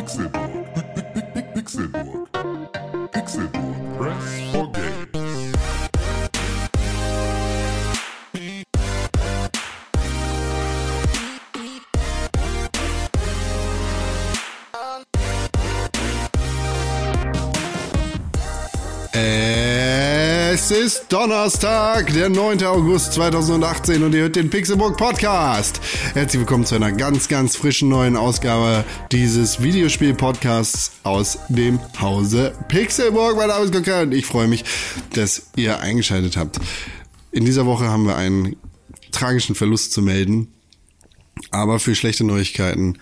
[0.00, 0.59] Pixelburg.
[20.80, 22.64] Ist Donnerstag, der 9.
[22.64, 25.78] August 2018 und ihr hört den Pixelburg Podcast.
[26.14, 33.36] Herzlich willkommen zu einer ganz, ganz frischen neuen Ausgabe dieses Videospiel-Podcasts aus dem Hause Pixelburg.
[33.36, 34.64] Mein Name ist Gocker und ich freue mich,
[35.12, 36.58] dass ihr eingeschaltet habt.
[37.30, 38.56] In dieser Woche haben wir einen
[39.12, 40.48] tragischen Verlust zu melden,
[41.50, 42.98] aber für schlechte Neuigkeiten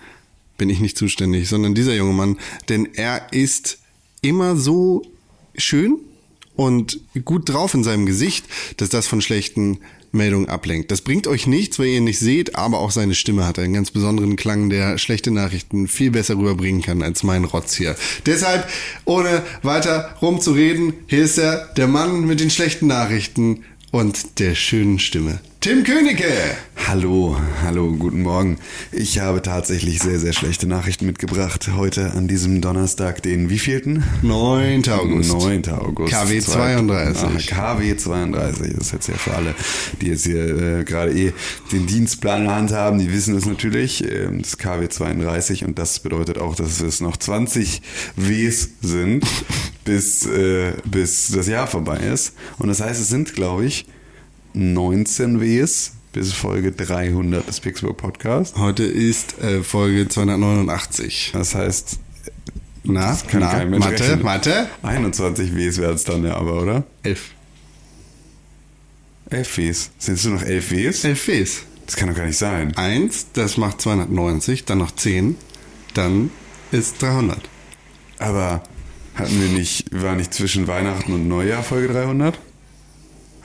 [0.57, 3.77] bin ich nicht zuständig, sondern dieser junge Mann, denn er ist
[4.21, 5.01] immer so
[5.55, 5.97] schön
[6.59, 8.43] und gut drauf in seinem Gesicht,
[8.75, 9.77] dass das von schlechten
[10.11, 10.91] Meldungen ablenkt.
[10.91, 13.73] Das bringt euch nichts, weil ihr ihn nicht seht, aber auch seine Stimme hat einen
[13.73, 17.95] ganz besonderen Klang, der schlechte Nachrichten viel besser rüberbringen kann als mein Rotz hier.
[18.25, 18.67] Deshalb,
[19.05, 24.99] ohne weiter rumzureden, hier ist er, der Mann mit den schlechten Nachrichten und der schönen
[24.99, 25.39] Stimme.
[25.61, 26.31] Tim Königke!
[26.87, 28.59] Hallo, hallo, guten Morgen.
[28.93, 34.05] Ich habe tatsächlich sehr, sehr schlechte Nachrichten mitgebracht heute an diesem Donnerstag, den wievielten?
[34.21, 34.87] 9.
[34.87, 35.33] August.
[35.33, 35.67] 9.
[35.71, 36.13] August.
[36.13, 37.51] KW 32.
[37.51, 38.73] Ah, KW 32.
[38.73, 39.53] Das ist jetzt ja für alle,
[39.99, 41.33] die jetzt hier äh, gerade eh
[41.73, 44.09] den Dienstplan in der Hand haben, die wissen es natürlich.
[44.09, 47.81] Ähm, das KW 32 und das bedeutet auch, dass es noch 20
[48.15, 49.25] Ws sind,
[49.83, 52.33] bis, äh, bis das Jahr vorbei ist.
[52.59, 53.85] Und das heißt, es sind, glaube ich,
[54.53, 58.57] 19 Ws bis Folge 300 des Pixburg Podcast.
[58.57, 61.31] Heute ist äh, Folge 289.
[61.33, 61.99] Das heißt,
[62.83, 64.23] Na, das kann na, kein Mensch Mathe, rechnen.
[64.23, 64.69] Mathe?
[64.81, 66.83] 21 Ws werden es dann ja aber, oder?
[67.03, 67.31] 11.
[69.29, 69.91] 11 Ws.
[69.99, 71.03] Sind es nur noch 11 Ws?
[71.03, 71.57] 11 Ws.
[71.85, 72.75] Das kann doch gar nicht sein.
[72.75, 75.35] 1, das macht 290, dann noch 10,
[75.93, 76.31] dann
[76.71, 77.39] ist 300.
[78.17, 78.63] Aber
[79.15, 82.39] hatten wir nicht, war nicht zwischen Weihnachten und Neujahr Folge 300?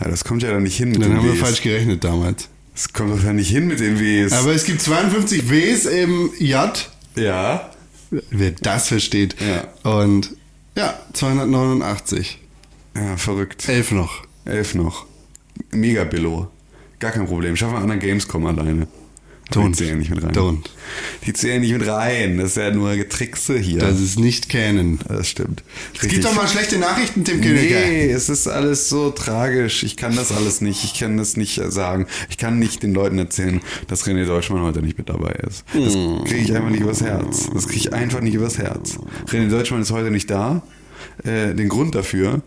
[0.00, 1.41] Ja, das kommt ja dann nicht hin mit Dann den haben wir Ws.
[1.41, 2.48] falsch gerechnet damals.
[2.74, 4.33] Das kommt doch dann nicht hin mit den Ws.
[4.33, 6.91] Aber es gibt 52 Ws im J.
[7.17, 7.70] ja.
[8.30, 9.35] Wer das versteht.
[9.41, 9.91] Ja.
[9.98, 10.36] Und
[10.77, 12.39] ja, 289.
[12.96, 13.68] Ja, verrückt.
[13.68, 14.23] 11 noch.
[14.45, 15.07] 11 noch.
[15.73, 16.48] Mega Billo.
[17.01, 17.57] Gar kein Problem.
[17.57, 18.86] Schaffen wir an der Gamescom alleine.
[19.52, 19.68] Don't.
[19.68, 20.32] Die zählen nicht mit rein.
[20.32, 20.64] Don't.
[21.27, 22.38] Die zählen nicht mit rein.
[22.38, 23.78] Das ist ja nur Getrickse hier.
[23.78, 24.98] Das ist nicht Canon.
[25.06, 25.62] Das stimmt.
[25.94, 27.74] Es gibt doch mal schlechte Nachrichten, Tim Königke.
[27.74, 29.82] Nee, es ist alles so tragisch.
[29.82, 30.84] Ich kann das alles nicht.
[30.84, 32.06] Ich kann das nicht sagen.
[32.30, 35.64] Ich kann nicht den Leuten erzählen, dass René Deutschmann heute nicht mit dabei ist.
[35.74, 35.92] Das
[36.24, 37.50] kriege ich einfach nicht übers Herz.
[37.52, 38.98] Das kriege ich einfach nicht übers Herz.
[39.28, 40.62] René Deutschmann ist heute nicht da.
[41.22, 42.42] Äh, den Grund dafür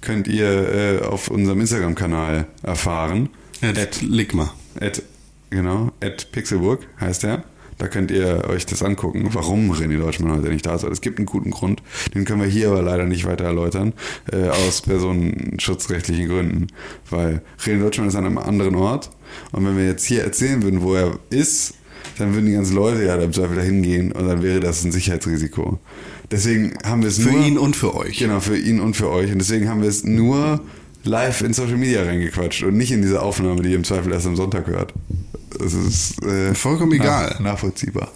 [0.00, 3.30] könnt ihr äh, auf unserem Instagram-Kanal erfahren.
[3.62, 4.52] Ed Ligma.
[4.78, 5.02] At,
[5.52, 7.44] genau, at Pixelburg heißt er.
[7.78, 10.84] Da könnt ihr euch das angucken, warum René Deutschmann heute nicht da ist.
[10.84, 11.82] Es gibt einen guten Grund,
[12.14, 13.92] den können wir hier aber leider nicht weiter erläutern,
[14.30, 16.68] äh, aus personenschutzrechtlichen Gründen.
[17.10, 19.10] Weil René Deutschmann ist an einem anderen Ort
[19.52, 21.74] und wenn wir jetzt hier erzählen würden, wo er ist,
[22.18, 24.92] dann würden die ganzen Leute ja im Zweifel dahin gehen und dann wäre das ein
[24.92, 25.78] Sicherheitsrisiko.
[26.30, 27.44] Deswegen haben wir es Für nur...
[27.44, 28.18] ihn und für euch.
[28.18, 29.32] Genau, für ihn und für euch.
[29.32, 30.60] Und deswegen haben wir es nur
[31.04, 34.26] live in Social Media reingequatscht und nicht in diese Aufnahme, die ihr im Zweifel erst
[34.26, 34.94] am Sonntag hört.
[35.58, 37.36] Das ist äh, Vollkommen egal.
[37.40, 38.12] nachvollziehbar.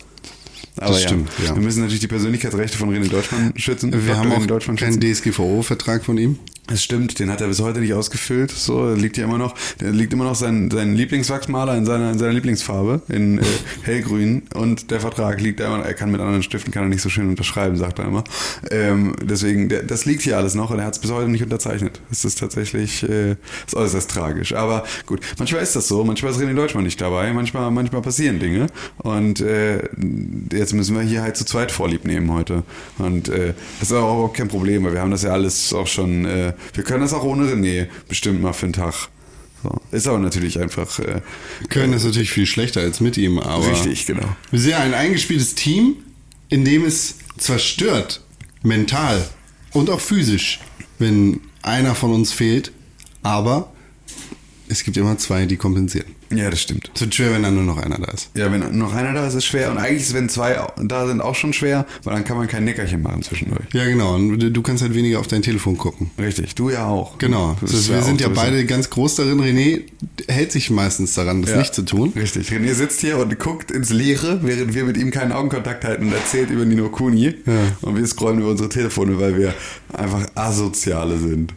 [0.78, 1.54] Aber stimmt, ja.
[1.54, 3.92] Wir müssen natürlich die Persönlichkeitsrechte von René Deutschmann schützen.
[3.92, 4.16] Wir Dr.
[4.16, 6.38] haben auch keinen DSGVO-Vertrag von ihm.
[6.66, 8.50] Das stimmt, den hat er bis heute nicht ausgefüllt.
[8.50, 12.18] So, liegt ja immer noch, der liegt immer noch sein, sein Lieblingswachsmaler in seiner, in
[12.18, 13.42] seiner Lieblingsfarbe, in äh,
[13.82, 14.42] hellgrün.
[14.54, 17.08] Und der Vertrag liegt da immer, er kann mit anderen Stiften, kann er nicht so
[17.08, 18.24] schön unterschreiben, sagt er immer.
[18.70, 21.42] Ähm, deswegen, der, das liegt hier alles noch und er hat es bis heute nicht
[21.42, 22.00] unterzeichnet.
[22.08, 24.52] Das ist tatsächlich, äh, ist äußerst tragisch.
[24.52, 28.40] Aber gut, manchmal ist das so, manchmal ist René Deutschmann nicht dabei, manchmal, manchmal passieren
[28.40, 28.66] Dinge.
[28.98, 29.88] Und äh,
[30.52, 32.64] jetzt müssen wir hier halt zu zweit Vorlieb nehmen heute.
[32.98, 36.24] Und äh, das ist auch kein Problem, weil wir haben das ja alles auch schon,
[36.24, 39.08] äh, wir können das auch ohne René bestimmt mal für einen Tag.
[39.62, 39.80] So.
[39.90, 41.22] Ist aber natürlich einfach äh,
[41.68, 44.28] Können ist natürlich viel schlechter als mit ihm, aber richtig, genau.
[44.50, 45.96] wir sehen ein eingespieltes Team,
[46.48, 48.22] in dem es zwar stört,
[48.62, 49.26] mental
[49.72, 50.60] und auch physisch,
[50.98, 52.72] wenn einer von uns fehlt,
[53.22, 53.72] aber
[54.68, 56.15] es gibt immer zwei, die kompensieren.
[56.30, 56.90] Ja, das stimmt.
[56.94, 58.30] Es wird schwer, wenn dann nur noch einer da ist.
[58.34, 59.70] Ja, wenn noch einer da ist, ist es schwer.
[59.70, 62.64] Und eigentlich ist, wenn zwei da sind, auch schon schwer, weil dann kann man kein
[62.64, 63.64] Nickerchen machen zwischendurch.
[63.72, 64.14] Ja, genau.
[64.16, 66.10] Und du kannst halt weniger auf dein Telefon gucken.
[66.18, 67.18] Richtig, du ja auch.
[67.18, 67.56] Genau.
[67.60, 69.40] Das wir sind ja beide ganz groß darin.
[69.40, 69.82] René
[70.28, 71.58] hält sich meistens daran, das Ja.
[71.58, 72.12] nicht zu tun.
[72.16, 72.48] Richtig.
[72.50, 76.12] René sitzt hier und guckt ins Leere, während wir mit ihm keinen Augenkontakt halten und
[76.12, 77.34] erzählt über Nino Kuni.
[77.82, 79.54] Und wir scrollen über unsere Telefone, weil wir
[79.92, 81.54] einfach Asoziale sind.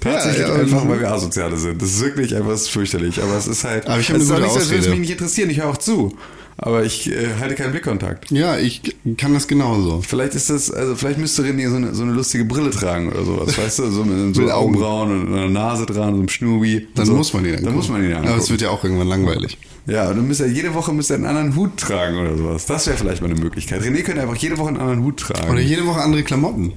[0.00, 0.88] Tatsächlich Ja, ja, einfach, mhm.
[0.90, 1.80] weil wir Asoziale sind.
[1.80, 3.22] Das ist wirklich einfach fürchterlich.
[3.22, 3.86] Aber es ist halt.
[3.86, 5.50] Aber ich habe es ist auch gute nicht so, als würde es mich nicht interessieren.
[5.50, 6.16] Ich höre auch zu.
[6.58, 8.30] aber ich äh, halte keinen Blickkontakt.
[8.30, 8.80] Ja, ich
[9.18, 10.00] kann das genauso.
[10.02, 13.24] Vielleicht ist das, also vielleicht müsste René so eine, so eine lustige Brille tragen oder
[13.24, 14.50] sowas, weißt du, so mit so.
[14.50, 16.88] Augenbrauen und einer Nase dran, so einem Schnubi.
[16.94, 17.12] Dann so.
[17.14, 17.76] muss man ihn Dann angucken.
[17.76, 18.50] muss man ihn Aber es angucken.
[18.50, 19.58] wird ja auch irgendwann langweilig.
[19.86, 22.66] Ja, und dann müsste er jede Woche müsste er einen anderen Hut tragen oder sowas.
[22.66, 23.82] Das wäre vielleicht mal eine Möglichkeit.
[23.82, 25.48] René könnte einfach jede Woche einen anderen Hut tragen.
[25.50, 26.72] Oder jede Woche andere Klamotten.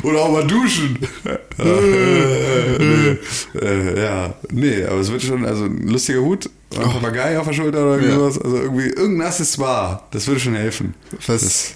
[0.03, 0.99] Oder auch mal duschen.
[1.59, 3.13] äh,
[3.61, 7.55] äh, ja, nee, aber es wird schon, also ein lustiger Hut, ein Papagei auf der
[7.55, 8.09] Schulter oder Ja.
[8.11, 8.39] irgendwas.
[8.41, 10.95] Also irgendwie irgendein Accessoire, das würde schon helfen.
[11.27, 11.75] Was?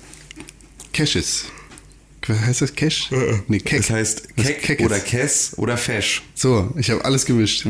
[0.92, 1.46] Cashes.
[2.26, 2.74] Was heißt das?
[2.74, 3.10] Cash?
[3.48, 3.78] Nee, Keck.
[3.80, 4.86] Das heißt Keck Keck ist.
[4.86, 6.22] oder Kess oder Fesch.
[6.34, 7.66] So, ich habe alles gemischt.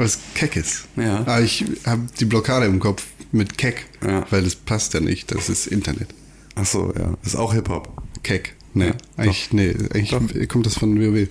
[0.00, 0.86] Was Keck ist.
[0.96, 1.18] Ja.
[1.20, 4.24] Aber ich habe die Blockade im Kopf mit Keck, Ja.
[4.30, 5.30] weil das passt ja nicht.
[5.34, 6.08] Das ist Internet.
[6.54, 7.12] Ach so, ja.
[7.22, 7.92] Das ist auch Hip-Hop.
[8.22, 8.54] Keck.
[8.72, 11.28] Nee, Ja, eigentlich, nee, eigentlich kommt das von WoW.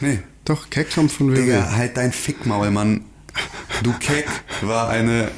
[0.00, 0.18] Nee.
[0.44, 1.34] Doch, Keck kommt von WoW.
[1.36, 3.04] Digga, halt dein Fickmaul, Mann.
[3.82, 4.26] Du Keck
[4.60, 5.30] war eine,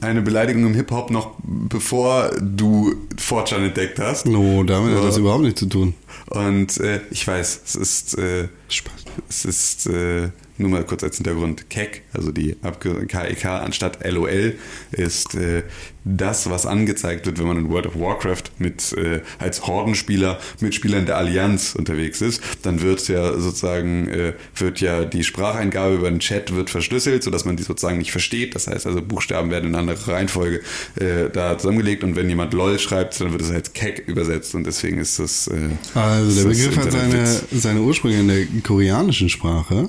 [0.00, 4.26] eine Beleidigung im Hip-Hop noch bevor du Fortran entdeckt hast.
[4.26, 5.06] No, damit hat Ja.
[5.06, 5.94] das überhaupt nichts zu tun.
[6.26, 8.92] Und äh, ich weiß, es ist, äh, Spaß.
[9.28, 10.30] es ist äh,
[10.60, 14.54] nur mal kurz als Hintergrund, KEK, also die Abkürzung KEK anstatt LOL,
[14.92, 15.62] ist äh,
[16.04, 20.74] das, was angezeigt wird, wenn man in World of Warcraft mit äh, als Hordenspieler mit
[20.74, 22.42] Spielern der Allianz unterwegs ist.
[22.62, 27.44] Dann wird ja sozusagen äh, wird ja die Spracheingabe über den Chat wird verschlüsselt, sodass
[27.44, 28.54] man die sozusagen nicht versteht.
[28.54, 30.62] Das heißt also Buchstaben werden in andere Reihenfolge
[30.96, 34.66] äh, da zusammengelegt und wenn jemand LOL schreibt, dann wird es als KEK übersetzt und
[34.66, 39.88] deswegen ist das äh, Also der Begriff hat seine, seine Ursprünge in der koreanischen Sprache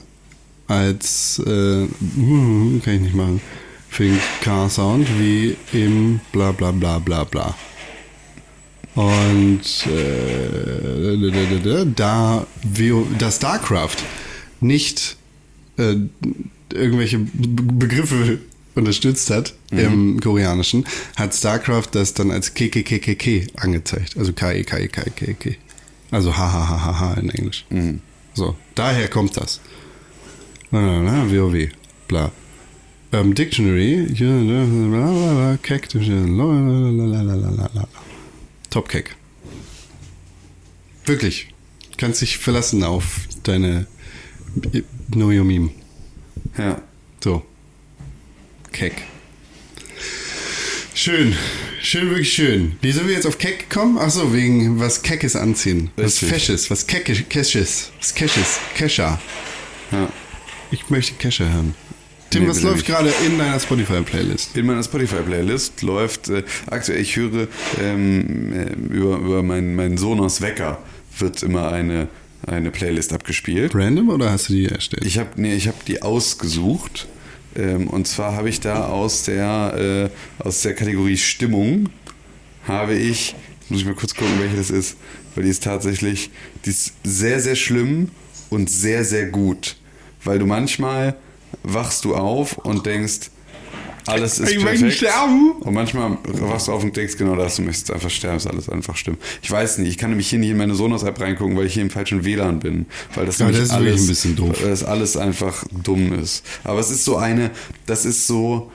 [0.72, 3.42] als, äh, hm, kann ich nicht machen,
[3.90, 7.56] für den K-Sound wie im bla bla bla bla bla.
[8.96, 13.98] Und äh, da WO da StarCraft
[14.60, 15.18] nicht
[15.78, 15.96] äh,
[16.74, 18.40] irgendwelche Begriffe
[18.76, 20.86] unterstützt hat im Koreanischen,
[21.18, 24.18] hat StarCraft das dann als KKKKK angezeigt.
[24.18, 25.56] Also KE, KE, KE, KE, KE.
[26.12, 27.66] Also HHHH in Englisch.
[28.34, 29.60] So, daher kommt das.
[30.72, 31.68] Na, na, na, WoW,
[32.08, 32.32] bla.
[33.12, 35.90] Ähm, Dictionary, bla, Keck.
[38.70, 39.16] Top Keck.
[41.06, 41.54] Wirklich.
[41.98, 43.86] Kannst dich verlassen auf deine
[45.12, 45.72] Know Your Meme.
[46.58, 46.82] Ja.
[47.22, 47.44] So.
[48.72, 48.94] Keck.
[50.94, 51.36] Schön.
[51.82, 52.78] Schön, wirklich schön.
[52.82, 53.98] Wie sind wir jetzt auf Keck gekommen?
[53.98, 55.90] Achso, wegen was Keckes anziehen.
[55.98, 56.30] Was Richtig.
[56.30, 59.20] Fesches, was Keckes, Kesches, was Kesches, Kescher.
[59.92, 60.10] ja.
[60.72, 61.76] Ich möchte Kescher hören.
[62.30, 64.56] Tim, Nee, was läuft gerade in deiner Spotify-Playlist?
[64.56, 67.50] In meiner Spotify-Playlist läuft äh, aktuell, ich höre
[67.82, 70.82] ähm, äh, über, über meinen, meinen Sonos Wecker
[71.20, 72.08] wird immer eine,
[72.48, 73.76] eine Playlist abgespielt.
[73.76, 75.06] Random oder hast du die erstellt?
[75.06, 77.08] Ich habe nee, ich hab die ausgesucht.
[77.54, 80.10] Ähm, und zwar habe ich da aus der,
[80.40, 81.90] äh, aus der Kategorie Stimmung
[82.66, 83.36] habe ich,
[83.68, 84.96] muss ich mal kurz gucken, welche das ist,
[85.36, 86.30] weil die ist tatsächlich,
[86.64, 88.10] die ist sehr, sehr schlimm
[88.50, 89.76] und sehr, sehr gut.
[90.24, 91.16] Weil du manchmal
[91.64, 93.30] wachst du auf und denkst,
[94.08, 94.98] alles ist Ich möchte perfekt.
[94.98, 95.52] sterben.
[95.60, 98.68] Und manchmal wachst du auf und denkst genau das, du möchtest einfach sterben, ist alles
[98.70, 99.20] einfach stimmt.
[99.42, 101.84] Ich weiß nicht, ich kann nämlich hier nicht in meine Sonos-App reingucken, weil ich hier
[101.84, 102.88] im falschen WLAN bin.
[103.14, 104.58] Weil das, Ja, das ist wirklich ein bisschen doof.
[104.62, 106.44] Weil das alles einfach dumm ist.
[106.64, 107.52] Aber es ist so eine,
[107.86, 108.72] das ist so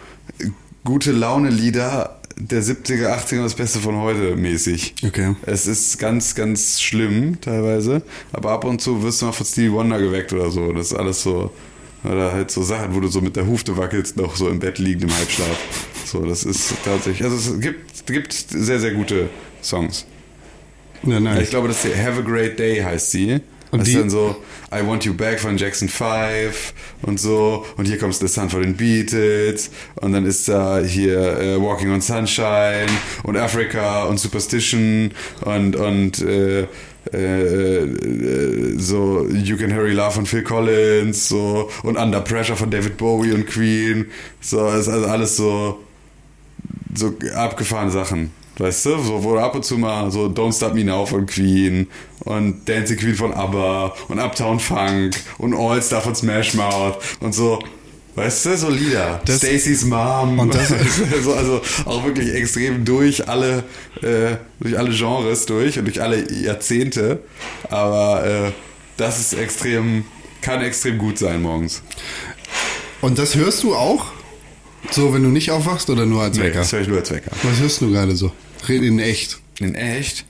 [0.84, 4.94] gute Laune-Lieder der 70er, 80er, das Beste von heute mäßig.
[5.06, 5.34] Okay.
[5.46, 8.02] Es ist ganz, ganz schlimm teilweise,
[8.32, 10.72] aber ab und zu wirst du mal von Stevie Wonder geweckt oder so.
[10.72, 11.50] Das ist alles so,
[12.04, 14.78] oder halt so Sachen, wo du so mit der Hufte wackelst, noch so im Bett
[14.78, 15.56] liegend im Halbschlaf.
[16.04, 19.28] So, das ist tatsächlich, also es gibt, gibt sehr, sehr gute
[19.62, 20.04] Songs.
[21.02, 21.42] Ja, nice.
[21.44, 23.40] Ich glaube, das ist die Have a Great Day heißt sie.
[23.70, 24.36] Und das die- ist dann so
[24.72, 27.64] I Want You Back von Jackson 5 und so.
[27.76, 29.70] Und hier kommt The Sun von den Beatles.
[29.96, 32.86] Und dann ist da hier äh, Walking on Sunshine
[33.22, 36.66] und Africa und Superstition und, und äh,
[37.12, 42.70] äh, äh, so You Can Hurry Love von Phil Collins so und Under Pressure von
[42.70, 44.06] David Bowie und Queen.
[44.40, 45.80] So, ist also alles so
[46.94, 48.32] so abgefahrene Sachen.
[48.58, 51.86] Weißt du, so, wo ab und zu mal so Don't Stop Me Now von Queen
[52.26, 57.34] und Dancing Queen von ABBA und Uptown Funk und All Star von Smash Mouth und
[57.34, 57.60] so,
[58.16, 59.20] weißt du, so Lieder.
[59.24, 60.38] Das- Stacy's Mom.
[60.38, 60.68] Und das-
[61.24, 63.62] so, also auch wirklich extrem durch alle,
[64.02, 67.20] äh, durch alle Genres durch und durch alle Jahrzehnte.
[67.70, 68.52] Aber äh,
[68.96, 70.04] das ist extrem,
[70.42, 71.82] kann extrem gut sein morgens.
[73.02, 74.06] Und das hörst du auch?
[74.90, 76.58] So, wenn du nicht aufwachst oder nur als Wecker?
[76.60, 77.30] das höre ich nur als Wecker.
[77.42, 78.32] Was hörst du gerade so?
[78.68, 79.38] Red in echt.
[79.60, 80.24] In echt?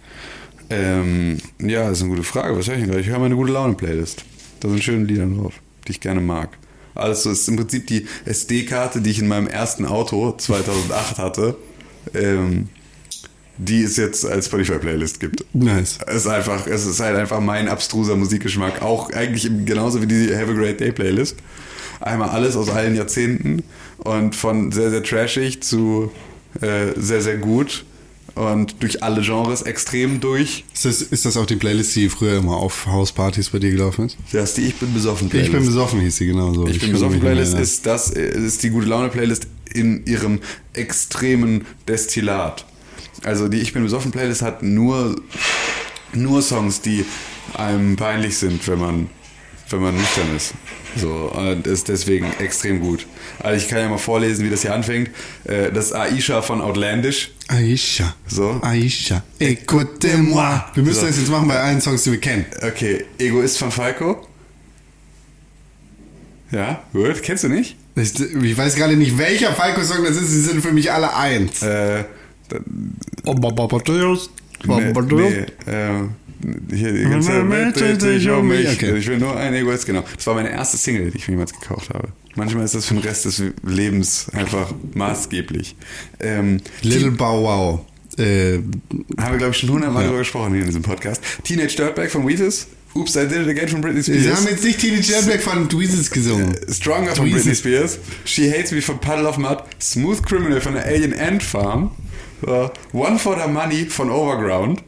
[0.70, 2.56] Ähm, ja, das ist eine gute Frage.
[2.56, 3.00] Was höre ich denn gerade?
[3.00, 4.24] Ich höre meine gute Laune-Playlist.
[4.60, 5.54] Da sind schöne Lieder drauf,
[5.86, 6.50] die ich gerne mag.
[6.94, 11.56] Alles so ist im Prinzip die SD-Karte, die ich in meinem ersten Auto 2008 hatte,
[12.14, 12.68] ähm,
[13.58, 15.44] die es jetzt als Spotify-Playlist gibt.
[15.54, 15.98] Nice.
[16.06, 18.82] Es ist einfach, es ist halt einfach mein abstruser Musikgeschmack.
[18.82, 21.36] Auch eigentlich genauso wie die Have a Great Day Playlist.
[22.00, 23.62] Einmal alles aus allen Jahrzehnten
[23.98, 26.10] und von sehr, sehr trashig zu
[26.60, 27.84] äh, sehr, sehr gut
[28.36, 30.64] und durch alle Genres extrem durch.
[30.72, 34.06] Ist das, ist das auch die Playlist, die früher immer auf Hauspartys bei dir gelaufen
[34.06, 34.16] ist?
[34.30, 35.52] Das ist die Ich bin besoffen Ich Playlist.
[35.52, 36.66] bin besoffen, hieß sie genauso.
[36.66, 40.40] Ich bin kann besoffen Playlist ist das äh, ist die gute Laune Playlist in ihrem
[40.74, 42.64] extremen Destillat.
[43.24, 45.16] Also die Ich bin besoffen Playlist hat nur
[46.12, 47.04] nur Songs, die
[47.54, 49.10] einem peinlich sind, wenn man
[49.70, 50.54] wenn man nüchtern ist.
[50.96, 53.06] So und ist deswegen extrem gut.
[53.40, 55.10] Also ich kann ja mal vorlesen, wie das hier anfängt.
[55.44, 57.32] Äh, Das ist Aisha von Outlandish.
[57.48, 58.14] Aisha.
[58.26, 58.60] So.
[58.62, 59.22] Aisha.
[59.38, 60.64] Écoutez-moi.
[60.74, 61.06] Wir müssen So.
[61.06, 62.46] das jetzt machen bei allen Songs, die wir kennen.
[62.62, 64.26] Okay, Egoist von Falco.
[66.52, 67.22] Ja, gut.
[67.22, 67.76] Kennst du nicht?
[67.96, 70.30] Ich, ich weiß gerade nicht, welcher Falco-Song das ist.
[70.30, 71.62] Sie sind für mich alle eins.
[71.62, 72.04] Äh,
[72.48, 72.60] da-
[73.24, 74.30] Bombardiers.
[74.64, 76.08] Nee, nee, äh,
[76.72, 78.68] hier die ganze Welt dreht sich um mich.
[78.68, 78.96] Okay.
[78.96, 80.04] Ich will nur ein Egoist, genau.
[80.14, 82.08] Das war meine erste Single, die ich mir jemals gekauft habe.
[82.34, 85.76] Manchmal ist das für den Rest des Lebens einfach maßgeblich.
[86.20, 87.80] Ähm, Little Bow Wow.
[88.18, 88.58] Äh,
[89.18, 90.08] haben wir, glaube ich, schon hundertmal Ja.
[90.08, 91.20] drüber gesprochen hier in diesem Podcast.
[91.44, 92.66] Teenage Dirtbag von Wheatus.
[92.94, 94.38] Oops, I Did It Again von Britney wir Spears.
[94.40, 96.56] haben jetzt nicht Teenage Dirtbag von Tweezers gesungen.
[96.72, 97.30] Stronger von.
[97.30, 97.98] Britney Spears.
[98.24, 99.58] She Hates Me von Puddle of Mud.
[99.80, 101.90] Smooth Criminal von der Alien Ant Farm.
[102.92, 104.82] One for the Money von Overground.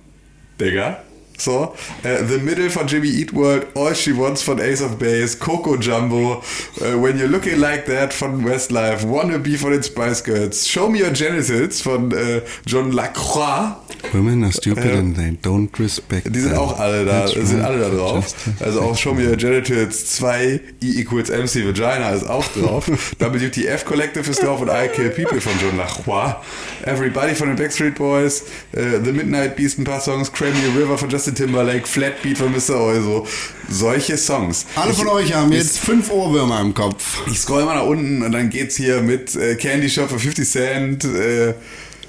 [0.61, 1.03] Digga.
[1.39, 1.75] So.
[2.03, 3.67] Äh, the Middle von Jimmy Eat World.
[3.75, 5.39] All She Wants von Ace of Base.
[5.39, 6.43] Coco Jumbo.
[6.81, 9.09] äh, When You're Looking Like That von Westlife.
[9.09, 10.69] Wannabe von den Spice Girls.
[10.69, 13.77] Show Me Your Genitals von äh, John Lacroix.
[14.13, 16.59] Women are stupid and they don't respect Die sind them.
[16.61, 17.71] auch alle da, That's sind right.
[17.71, 18.27] alle da drauf.
[18.61, 22.89] Also auch Show Me Your Genitals 2, E equals MC Vagina ist auch drauf.
[23.19, 26.37] WTF Collective ist drauf und I Kill People von John Lacroix.
[26.85, 28.43] Everybody von den Backstreet Boys,
[28.73, 32.81] äh, The Midnight Beast ein paar Songs, Cranny River von Justin Timberlake, Flatbeat von Mr.
[32.81, 33.27] Oizo.
[33.69, 34.67] Solche Songs.
[34.77, 37.23] Alle von euch haben jetzt fünf Ohrwürmer im Kopf.
[37.31, 40.49] Ich scroll mal nach unten und dann geht's hier mit äh, Candy Shop von 50
[40.49, 41.51] Cent, äh,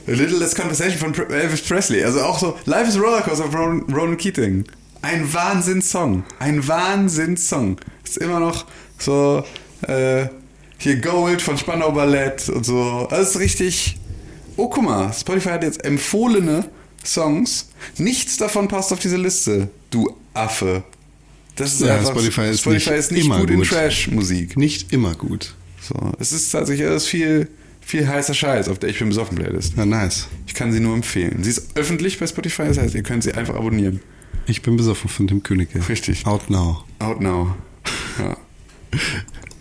[0.07, 2.03] A Little Less Conversation von Elvis Presley.
[2.03, 4.65] Also auch so Life is a Rollercoaster von Ronan, Ronan Keating.
[5.01, 6.23] Ein Wahnsinnssong.
[6.39, 7.77] Ein Wahnsinnssong.
[8.03, 8.65] Ist immer noch
[8.97, 9.43] so
[9.87, 10.27] äh,
[10.77, 13.07] hier Gold von Spandau Ballett und so.
[13.11, 13.97] Alles richtig.
[14.55, 16.65] Oh, guck mal, Spotify hat jetzt empfohlene
[17.05, 17.69] Songs.
[17.97, 19.69] Nichts davon passt auf diese Liste.
[19.89, 20.83] Du Affe.
[21.55, 23.67] Das ist Ja, einfach, Spotify ist Spotify nicht ist nicht immer gut, in gut.
[23.69, 24.57] Trash-Musik.
[24.57, 25.55] Nicht immer gut.
[25.81, 27.49] So, es ist tatsächlich alles viel,
[27.81, 29.73] viel heißer Scheiß auf der Ich bin besoffen Playlist.
[29.75, 30.27] Na, nice.
[30.47, 31.43] Ich kann sie nur empfehlen.
[31.43, 33.99] Sie ist öffentlich bei Spotify, das heißt, ihr könnt sie einfach abonnieren.
[34.45, 35.87] Ich bin besoffen von Tim Königke.
[35.89, 36.25] Richtig.
[36.25, 36.83] Out now.
[36.99, 37.55] Out now.
[38.19, 38.35] Ja.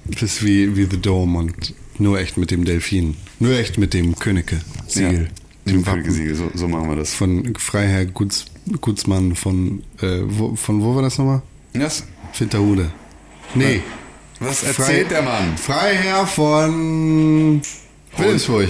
[0.06, 3.14] Das ist wie, wie The Dome und nur echt mit dem Delfin.
[3.38, 4.60] Nur echt mit dem Königke.
[4.88, 5.24] Siegel.
[5.24, 5.28] Ja.
[5.76, 5.84] Wappen.
[5.84, 7.14] Königesiegel, so, so machen wir das.
[7.14, 8.46] Von Freiherr Guts,
[8.80, 11.42] Gutsmann von, äh, wo, von wo war das nochmal?
[11.74, 12.04] Yes.
[12.38, 12.90] Winterhude.
[13.54, 13.82] Nee.
[14.40, 15.56] Was erzählt der Mann?
[15.56, 17.60] Freiherr von
[18.16, 18.68] Wilhelmsburg.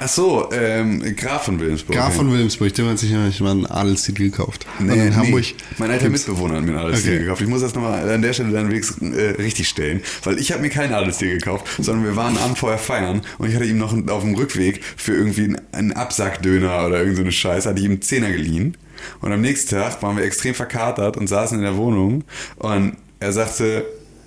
[0.00, 1.96] Ach so, ähm, Graf von Wilhelmsburg.
[1.96, 4.66] Graf von Wilhelmsburg, dem hat sich nämlich mal einen Adelstitel gekauft.
[4.78, 5.14] Nee, und in nee.
[5.14, 5.44] Hamburg.
[5.78, 7.22] Mein alter Mitbewohner hat mir einen Adelstier Okay.
[7.22, 7.42] gekauft.
[7.42, 10.62] Ich muss das nochmal an der Stelle dann wenigstens äh, richtig stellen, weil ich habe
[10.62, 13.92] mir keinen Adelstier gekauft, sondern wir waren am vorher feiern und ich hatte ihm noch
[14.08, 17.84] auf dem Rückweg für irgendwie einen, einen Absackdöner oder irgendeine so eine Scheiße, hatte ich
[17.86, 18.76] ihm einen Zehner geliehen.
[19.20, 22.24] Und am nächsten Tag waren wir extrem verkatert und saßen in der Wohnung
[22.56, 23.84] und er sagte,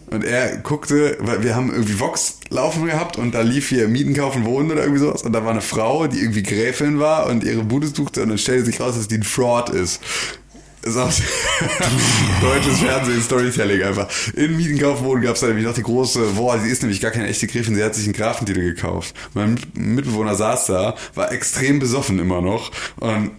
[0.09, 4.13] und er guckte, weil wir haben irgendwie Vox laufen gehabt und da lief hier Mieten
[4.13, 5.23] kaufen, wohnen oder irgendwie sowas.
[5.23, 8.37] Und da war eine Frau, die irgendwie Gräfin war und ihre Bude suchte und dann
[8.37, 10.01] stellte sich raus, dass die ein Fraud ist.
[10.83, 10.93] Das
[12.41, 14.07] deutsches Fernsehen, Storytelling einfach.
[14.35, 17.27] In Mietenkauf wohnen gab es nämlich noch die große, boah, sie ist nämlich gar keine
[17.27, 19.13] echte Gräfin, sie hat sich einen Grafentitel gekauft.
[19.33, 23.31] Mein Mit- Mitbewohner saß da, war extrem besoffen immer noch und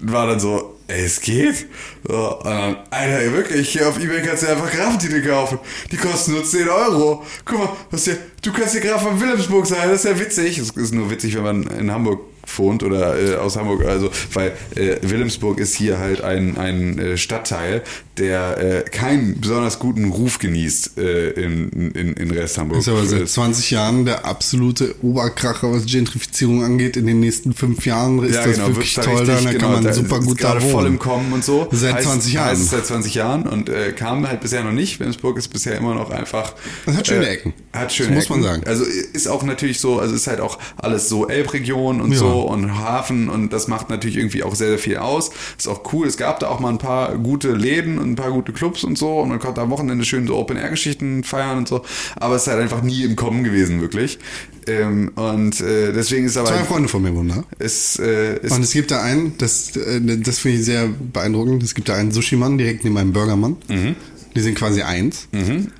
[0.00, 1.66] war dann so, ey, es geht.
[2.06, 5.58] So, dann, Alter, wirklich, hier auf Ebay kannst du einfach Grafentitel kaufen.
[5.90, 7.24] Die kosten nur 10 Euro.
[7.44, 10.58] Guck mal, was hier, du kannst hier Graf von Wilhelmsburg sein, das ist ja witzig.
[10.58, 12.20] Es ist nur witzig, wenn man in Hamburg
[12.56, 17.16] wohnt oder äh, aus Hamburg, also weil äh, Wilhelmsburg ist hier halt ein, ein äh,
[17.16, 17.82] Stadtteil,
[18.18, 22.78] der äh, keinen besonders guten Ruf genießt äh, in, in, in Rest Hamburg.
[22.80, 26.96] Ist aber seit Äh, 20 Jahren der absolute Oberkracher, was Gentrifizierung angeht.
[26.98, 29.72] In den nächsten fünf Jahren ist das wirklich wird's da toll da, richtig, da genau,
[29.74, 30.70] kann man super ist gut da wohnen.
[30.70, 31.68] voll im Kommen und so.
[31.72, 32.48] Seit Heißt- 20 Jahren.
[32.50, 35.00] Heißt seit 20 Jahren und äh, kam halt bisher noch nicht.
[35.00, 36.54] Wilhelmsburg ist bisher immer noch einfach.
[36.84, 37.54] Das hat schöne äh, Ecken.
[37.72, 38.50] Hat schöne Das muss man Ecken.
[38.56, 38.62] sagen.
[38.66, 42.18] Also ist auch natürlich so, also ist halt auch alles so Elbregion und Ja.
[42.18, 45.30] so und Hafen und das macht natürlich irgendwie auch sehr, sehr viel aus.
[45.56, 46.06] Ist auch cool.
[46.06, 48.98] Es gab da auch mal ein paar gute Läden und ein paar gute Clubs und
[48.98, 51.82] so und man konnte am Wochenende schön so Open-Air-Geschichten feiern und so,
[52.16, 54.18] aber es ist halt einfach nie im Kommen gewesen, wirklich.
[54.66, 56.48] Ähm, und äh, deswegen ist aber...
[56.48, 57.44] Zwei Freunde von mir wohnen da.
[57.58, 61.62] Es, äh, Und es gibt da einen, das, äh, das finde ich sehr beeindruckend.
[61.62, 63.56] Es gibt da einen Sushi-Mann direkt neben einem Burgermann.
[63.68, 63.96] Mhm.
[64.34, 65.28] Die sind quasi eins.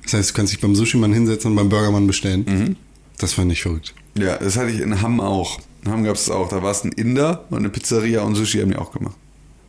[0.03, 2.45] Das heißt, du kannst dich beim Sushi-Mann hinsetzen und beim Burgermann bestellen.
[2.47, 2.75] Mhm.
[3.17, 3.93] Das fand ich verrückt.
[4.17, 5.59] ja, das hatte ich in Hamm auch.
[5.85, 6.49] In Hamm gab es auch.
[6.49, 9.15] Da war es ein Inder und eine Pizzeria und Sushi haben die auch gemacht.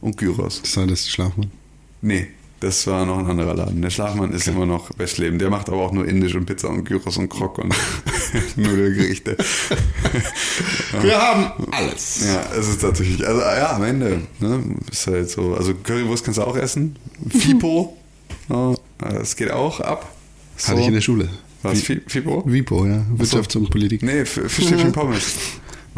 [0.00, 0.60] Und Gyros.
[0.62, 1.50] Das war das Schlafmann.
[2.02, 2.26] Nee,
[2.60, 3.82] das war noch ein anderer Laden.
[3.82, 5.38] Der Schlafmann ist immer noch Westleben.
[5.38, 7.74] Der macht aber auch nur Indisch und Pizza und Gyros und Krok und
[8.56, 9.36] Nudelgerichte.
[11.02, 12.24] Wir haben alles.
[12.26, 16.38] Ja, es ist tatsächlich, also ja, am Ende, ne, ist halt so, also Currywurst kannst
[16.38, 16.96] du auch essen.
[17.28, 17.96] Fipo,
[18.48, 20.10] ja, das geht auch ab.
[20.56, 20.68] So.
[20.68, 21.28] Hatte ich in der Schule.
[21.62, 22.42] Was, Fi- Fipo?
[22.46, 23.04] WIPO, ja.
[23.16, 24.02] Wirtschafts- und Politik.
[24.02, 25.34] Nee, Fischstäbchen Pommes.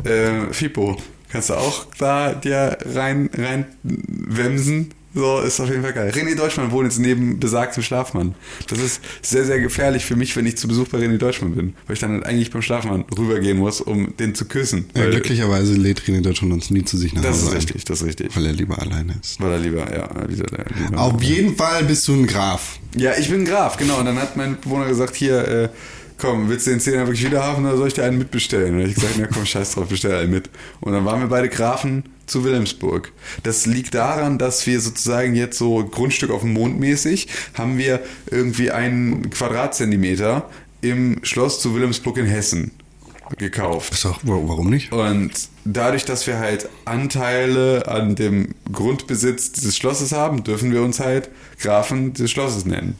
[0.04, 0.96] Äh, Fipo.
[1.28, 4.92] Kannst du auch da dir rein, rein wemsen.
[5.16, 6.12] So, ist auf jeden Fall geil.
[6.14, 8.34] René Deutschmann wohnt jetzt neben besagtem Schlafmann.
[8.68, 11.72] Das ist sehr, sehr gefährlich für mich, wenn ich zu Besuch bei René Deutschmann bin.
[11.86, 14.84] Weil ich dann halt eigentlich beim Schlafmann rübergehen muss, um den zu küssen.
[14.94, 17.84] Ja, glücklicherweise lädt René Deutschland uns nie zu sich nach Das Hause ist ein, richtig,
[17.86, 18.36] das ist richtig.
[18.36, 19.40] Weil er lieber alleine ist.
[19.40, 20.66] Weil er lieber, ja, der.
[20.84, 22.78] Lieber Auf jeden Fall bist du ein Graf.
[22.94, 23.98] Ja, ich bin Graf, genau.
[23.98, 25.68] Und dann hat mein Bewohner gesagt, hier, äh,
[26.18, 28.74] komm, willst du den Zehner wirklich wieder haben oder soll ich dir einen mitbestellen?
[28.74, 30.50] Und ich gesagt, na komm, scheiß drauf, bestell einen mit.
[30.80, 33.12] Und dann waren wir beide Grafen zu Wilhelmsburg.
[33.42, 38.00] Das liegt daran, dass wir sozusagen jetzt so Grundstück auf dem Mond mäßig, haben wir
[38.30, 40.48] irgendwie einen Quadratzentimeter
[40.80, 42.72] im Schloss zu Wilhelmsburg in Hessen
[43.38, 43.92] gekauft.
[43.92, 44.92] Ist auch, wa- warum nicht?
[44.92, 45.32] Und
[45.64, 51.28] dadurch, dass wir halt Anteile an dem Grundbesitz dieses Schlosses haben, dürfen wir uns halt
[51.60, 52.96] Grafen des Schlosses nennen.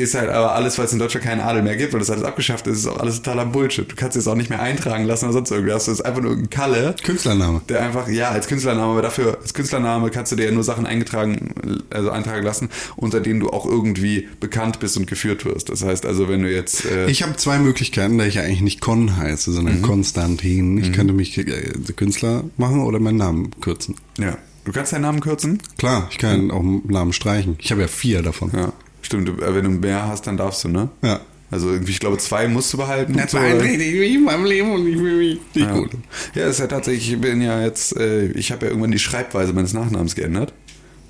[0.00, 2.24] Ist halt aber alles, weil es in Deutschland keinen Adel mehr gibt, weil das alles
[2.24, 3.90] abgeschafft ist, ist auch alles totaler Bullshit.
[3.90, 5.70] Du kannst es auch nicht mehr eintragen lassen oder sonst irgendwie.
[5.70, 7.60] Das ist einfach nur ein Kalle, Künstlername.
[7.68, 10.86] der einfach, ja, als Künstlername, aber dafür, als Künstlername kannst du dir ja nur Sachen
[10.86, 15.68] eingetragen, also eintragen lassen, unter denen du auch irgendwie bekannt bist und geführt wirst.
[15.68, 18.62] Das heißt also, wenn du jetzt, äh, Ich habe zwei Möglichkeiten, da ich ja eigentlich
[18.62, 20.78] nicht Con heiße, sondern Konstantin.
[20.78, 23.96] Ich könnte mich äh, Künstler machen oder meinen Namen kürzen.
[24.18, 25.58] ja, du kannst deinen Namen kürzen?
[25.78, 27.56] Klar, ich kann auch einen Namen streichen.
[27.58, 28.50] Ich habe ja vier davon.
[28.54, 28.72] Ja,
[29.10, 29.28] stimmt.
[29.28, 30.88] Äh, Wenn du mehr hast, dann darfst du, ne?
[31.02, 31.20] Ja.
[31.50, 33.16] Also irgendwie, ich glaube, zwei musst du behalten.
[33.16, 33.64] War ein oder?
[33.64, 35.74] richtig wie in meinem Leben und ich will mich nicht ja.
[35.74, 35.90] gut.
[36.34, 39.52] ja, ist ja tatsächlich, ich bin ja jetzt, äh, ich habe ja irgendwann die Schreibweise
[39.52, 40.52] meines Nachnamens geändert.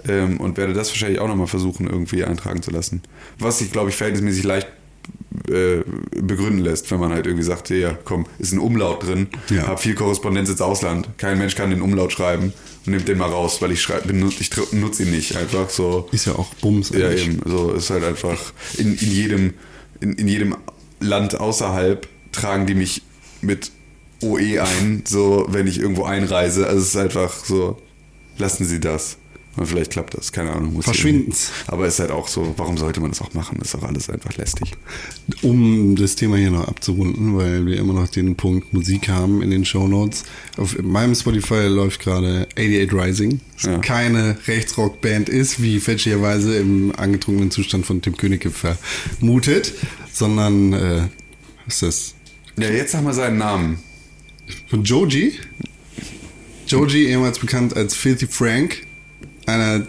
[0.08, 3.02] Ähm, und werde das wahrscheinlich auch nochmal versuchen, irgendwie eintragen zu lassen.
[3.38, 4.68] Was sich, glaube ich, verhältnismäßig leicht
[5.50, 5.82] äh,
[6.18, 9.66] begründen lässt, wenn man halt irgendwie sagt, ja, komm, ist ein Umlaut drin, Ja.
[9.66, 11.10] hab viel Korrespondenz ins Ausland.
[11.18, 12.54] Kein Mensch kann den Umlaut schreiben
[12.86, 15.36] und nimmt den mal raus, weil ich schreibe, ich nutze ihn nicht.
[15.36, 16.08] Einfach so.
[16.12, 16.90] Ist ja auch Bums.
[16.90, 17.26] Ja, eigentlich.
[17.28, 17.40] eben.
[17.44, 18.38] So ist halt einfach
[18.78, 19.54] in, in jedem
[20.00, 20.56] in, in jedem
[20.98, 23.02] Land außerhalb tragen die mich
[23.40, 23.70] mit
[24.22, 26.66] OE ein, so wenn ich irgendwo einreise.
[26.66, 27.80] Also es ist einfach so,
[28.38, 29.16] lassen Sie das.
[29.56, 30.74] Und vielleicht klappt das, keine Ahnung.
[30.80, 30.86] ich-
[31.66, 33.56] Aber es ist halt auch so, warum sollte man das auch machen?
[33.58, 34.72] Das ist auch alles einfach lästig.
[35.42, 39.50] Um das Thema hier noch abzurunden, weil wir immer noch den Punkt Musik haben in
[39.50, 40.22] den Shownotes.
[40.56, 43.40] Auf meinem Spotify läuft gerade 88 Rising.
[43.62, 43.76] Ja.
[43.78, 49.74] keine Rechtsrock-Band ist, wie fälschlicherweise im angetrunkenen Zustand von Tim Königke vermutet,
[50.12, 51.08] sondern, äh,
[51.66, 52.14] was ist das?
[52.64, 53.78] Ja, jetzt sag mal seinen Namen.
[54.68, 55.34] Von Joji.
[56.68, 58.86] Joji, ehemals bekannt als Filthy Frank,
[59.50, 59.86] einer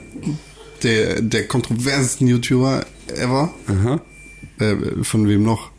[0.84, 3.54] der, der kontroversesten YouTuber ever.
[3.68, 4.02] Aha.
[4.60, 5.72] Äh, von wem noch?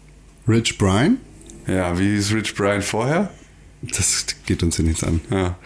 [0.49, 1.19] Rich Brian?
[1.67, 3.31] Ja, wie ist Rich Brian vorher?
[3.83, 5.21] Das geht uns ja nichts an.
[5.31, 5.59] Ja.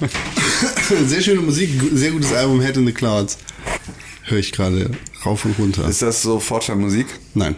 [1.06, 3.38] Sehr schöne Musik, sehr gutes Album, Head in the Clouds.
[4.24, 4.90] Höre ich gerade
[5.24, 5.88] rauf und runter.
[5.88, 7.06] Ist das so Fortschritt-Musik?
[7.34, 7.54] Nein.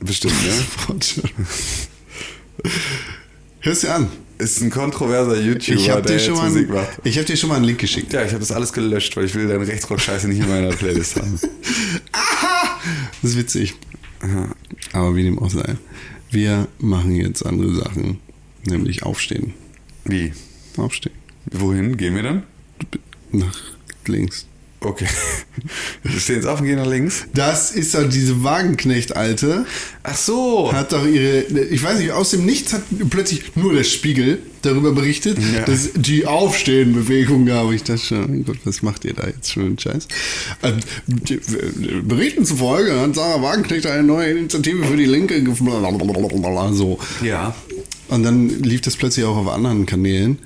[0.00, 1.00] Bestimmt, ne?
[3.60, 4.08] Hörst du an?
[4.38, 7.00] Ist ein kontroverser YouTuber, Ich habe der dir, schon jetzt mal Musik macht.
[7.04, 8.12] ich hab dir schon mal einen Link geschickt.
[8.12, 11.16] Ja, ich habe das alles gelöscht, weil ich will deine Rechtsrock-Scheiße nicht in meiner Playlist
[11.16, 11.38] haben.
[13.20, 13.74] Das ist witzig.
[14.92, 15.76] Aber wie dem auch sei.
[16.30, 18.18] Wir machen jetzt andere Sachen.
[18.64, 19.54] Nämlich aufstehen.
[20.04, 20.32] Wie?
[20.76, 21.14] Aufstehen.
[21.50, 22.42] Wohin gehen wir dann?
[23.32, 23.56] Nach
[24.06, 24.46] links.
[24.80, 25.06] Okay.
[26.04, 27.24] Wir stehen jetzt auf und gehen nach links.
[27.34, 29.66] Das ist doch diese Wagenknecht-Alte.
[30.04, 30.72] Ach so.
[30.72, 34.92] Hat doch ihre, ich weiß nicht, aus dem Nichts hat plötzlich nur der Spiegel darüber
[34.92, 35.64] berichtet, Ja.
[35.64, 37.72] dass die Aufstehen-Bewegung gab.
[37.72, 40.06] Ich dachte schon, mein Gott, was macht ihr da jetzt schon einen Scheiß?
[40.62, 40.78] Ähm,
[41.28, 45.34] äh, Berichten zufolge hat Sarah Wagenknecht eine neue Initiative für die Linke
[46.74, 46.98] so.
[47.22, 47.54] Ja.
[48.08, 50.38] Und dann lief das plötzlich auch auf anderen Kanälen.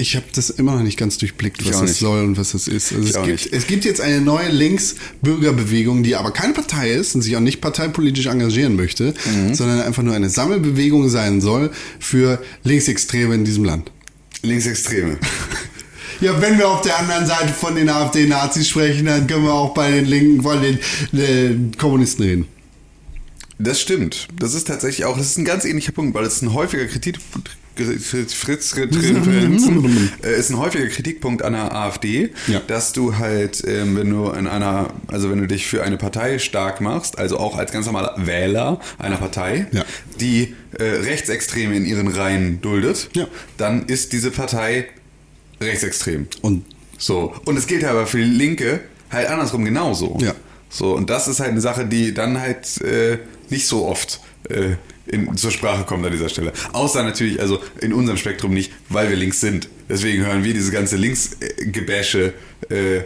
[0.00, 2.92] Ich habe das immer noch nicht ganz durchblickt, was das soll und was das ist.
[2.92, 7.22] Also es, gibt, es gibt jetzt eine neue Linksbürgerbewegung, die aber keine Partei ist und
[7.22, 9.54] sich auch nicht parteipolitisch engagieren möchte, Mhm.
[9.54, 13.90] sondern einfach nur eine Sammelbewegung sein soll für Linksextreme in diesem Land.
[14.42, 15.18] Linksextreme.
[16.22, 19.72] Ja, wenn wir auf der anderen Seite von den AfD-Nazis sprechen, dann können wir auch
[19.72, 20.78] bei den Linken von den
[21.18, 22.46] äh, Kommunisten reden.
[23.58, 24.28] Das stimmt.
[24.38, 26.84] Das ist tatsächlich auch, das ist ein ganz ähnlicher Punkt, weil es ist ein häufiger
[26.84, 27.16] Kritik,
[27.84, 32.60] Fritz Referenzen, äh, ist ein häufiger Kritikpunkt an der AfD, Ja.
[32.66, 36.38] dass du halt, ähm, wenn du in einer, also wenn du dich für eine Partei
[36.38, 39.84] stark machst, also auch als ganz normaler Wähler einer Partei, Ja.
[40.20, 43.26] die äh, Rechtsextreme in ihren Reihen duldet, Ja.
[43.56, 44.86] dann ist diese Partei
[45.60, 46.26] rechtsextrem.
[46.42, 46.64] Und
[46.98, 47.34] So.
[47.46, 50.18] Und es gilt aber für die Linke halt andersrum genauso.
[50.20, 50.34] Ja.
[50.68, 54.72] So, und das ist halt eine Sache, die dann halt äh, nicht so oft äh,
[55.10, 56.52] in, zur Sprache kommt an dieser Stelle.
[56.72, 59.68] Außer natürlich, also in unserem Spektrum nicht, weil wir links sind.
[59.88, 62.32] Deswegen hören wir diese ganze Linksgebäsche,
[62.68, 63.00] äh,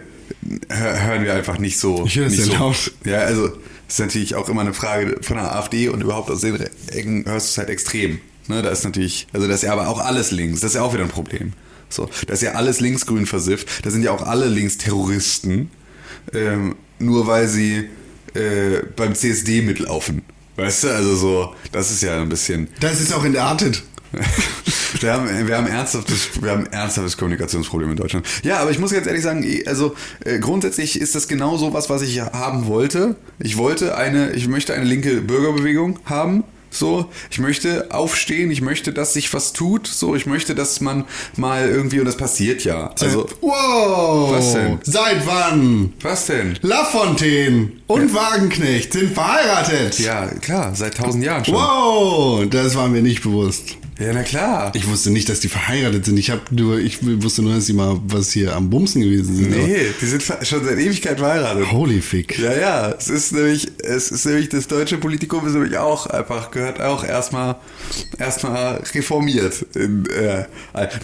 [0.68, 2.04] hör- hören wir einfach nicht so.
[2.06, 2.52] Ich höre sehr so.
[2.54, 2.92] laut.
[3.04, 3.50] Ja, also
[3.88, 6.56] ist natürlich auch immer eine Frage von der AfD und überhaupt aus den
[6.88, 8.18] Ecken hörst du es halt extrem.
[8.48, 10.82] Ne, da ist natürlich, also das ist ja aber auch alles links, das ist ja
[10.82, 11.52] auch wieder ein Problem.
[11.88, 15.70] So, das ist ja alles linksgrün versifft, da sind ja auch alle Linksterroristen,
[16.34, 17.88] ähm, nur weil sie
[18.34, 20.22] äh, beim CSD mitlaufen.
[20.56, 22.68] Weißt du, also so, das ist ja ein bisschen.
[22.80, 23.82] das ist auch entartet.
[25.00, 28.26] wir, haben, wir, haben ernsthaftes, wir haben ernsthaftes Kommunikationsproblem in Deutschland.
[28.44, 31.90] Ja, aber ich muss ganz ehrlich sagen, also äh, grundsätzlich ist das genau so was,
[31.90, 33.16] was ich haben wollte.
[33.38, 36.44] Ich wollte eine, ich möchte eine linke Bürgerbewegung haben.
[36.74, 39.86] So, ich möchte aufstehen, ich möchte, dass sich was tut.
[39.86, 41.04] So, ich möchte, dass man
[41.36, 42.92] mal irgendwie, und das passiert ja.
[43.00, 44.32] Also, wow.
[44.32, 44.78] Was denn?
[44.82, 45.92] Seit wann?
[46.02, 46.58] was denn?
[46.62, 49.98] Lafontaine und Wagenknecht sind verheiratet.
[50.00, 51.54] Ja, klar, seit tausend Jahren schon.
[51.54, 53.76] Wow, das war mir nicht bewusst.
[53.98, 54.72] Ja, na klar.
[54.74, 56.18] Ich wusste nicht, dass die verheiratet sind.
[56.18, 59.50] Ich habe nur, ich wusste nur, dass sie mal was hier am Bumsen gewesen sind.
[59.50, 61.70] nee, die sind schon seit Ewigkeit verheiratet.
[61.70, 62.38] Holy fick.
[62.38, 66.50] Ja, ja, es ist nämlich, es ist nämlich das deutsche Politikum ist nämlich auch einfach,
[66.50, 67.56] gehört auch erstmal
[68.18, 69.64] erstmal reformiert.
[69.74, 70.46] In, äh,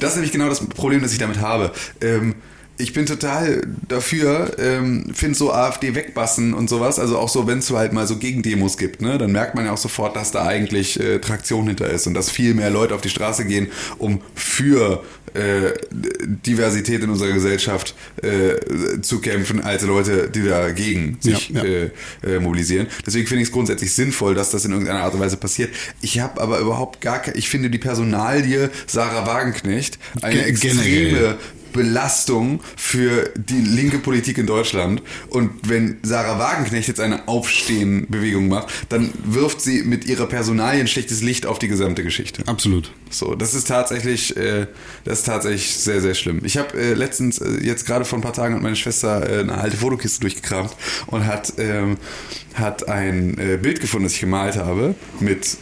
[0.01, 1.73] das ist nämlich genau das Problem, das ich damit habe.
[2.01, 2.35] Ähm,
[2.81, 7.59] ich bin total dafür, ähm, finde so AfD wegbassen und sowas, also auch so, wenn
[7.59, 10.47] es halt mal so Gegendemos gibt, ne, dann merkt man ja auch sofort, dass da
[10.47, 14.21] eigentlich äh, Traktion hinter ist und dass viel mehr Leute auf die Straße gehen, um
[14.35, 15.03] für
[15.35, 15.73] äh,
[16.47, 21.71] Diversität in unserer Gesellschaft äh, zu kämpfen, als Leute, die dagegen sich Ja, ja.
[21.71, 21.91] Äh,
[22.25, 22.87] äh, mobilisieren.
[23.07, 25.71] Deswegen finde ich es grundsätzlich sinnvoll, dass das in irgendeiner Art und Weise passiert.
[26.01, 31.37] Ich habe aber überhaupt gar keine, ich finde die Personalie Sarah Wagenknecht eine Ge- extreme.
[31.73, 35.03] Belastung für die linke Politik in Deutschland.
[35.29, 40.89] Und wenn Sarah Wagenknecht jetzt eine Aufstehen-Bewegung macht, dann wirft sie mit ihrer Personalie ein
[40.89, 42.43] schlechtes Licht auf die gesamte Geschichte.
[42.47, 42.93] Absolut.
[43.11, 44.67] So, das ist tatsächlich, äh,
[45.05, 46.41] das ist tatsächlich sehr, sehr schlimm.
[46.45, 49.41] Ich habe äh, letztens, äh, jetzt gerade vor ein paar Tagen, hat meine Schwester äh,
[49.41, 50.75] eine alte Fotokiste durchgekramt
[51.07, 51.97] und hat, ähm,
[52.55, 55.57] hat ein äh, Bild gefunden, das ich gemalt habe, mit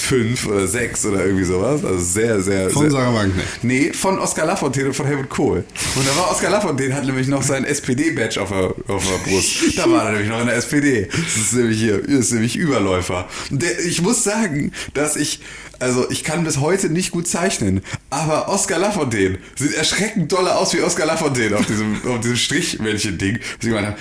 [0.00, 1.84] fünf oder sechs oder irgendwie sowas.
[1.84, 2.90] Also sehr, sehr, Von sehr.
[2.92, 3.48] Sarah Wagenknecht.
[3.62, 5.64] Nee, von Oskar Lafontaine und von Helmut Kohl.
[5.96, 9.78] Und da war Oskar Lafontaine, hat nämlich noch sein SPD-Badge auf der, auf der Brust.
[9.78, 11.08] Da war er nämlich noch in der SPD.
[11.10, 13.28] Das ist nämlich hier, das ist nämlich Überläufer.
[13.50, 15.40] Und Der, ich muss sagen, dass ich,
[15.80, 20.72] also ich kann bis heute nicht gut zeichnen, aber Oskar Lafontaine sieht erschreckend dolle aus
[20.74, 23.38] wie Oskar Lafontaine auf diesem, auf diesem Strichmännchen-Ding.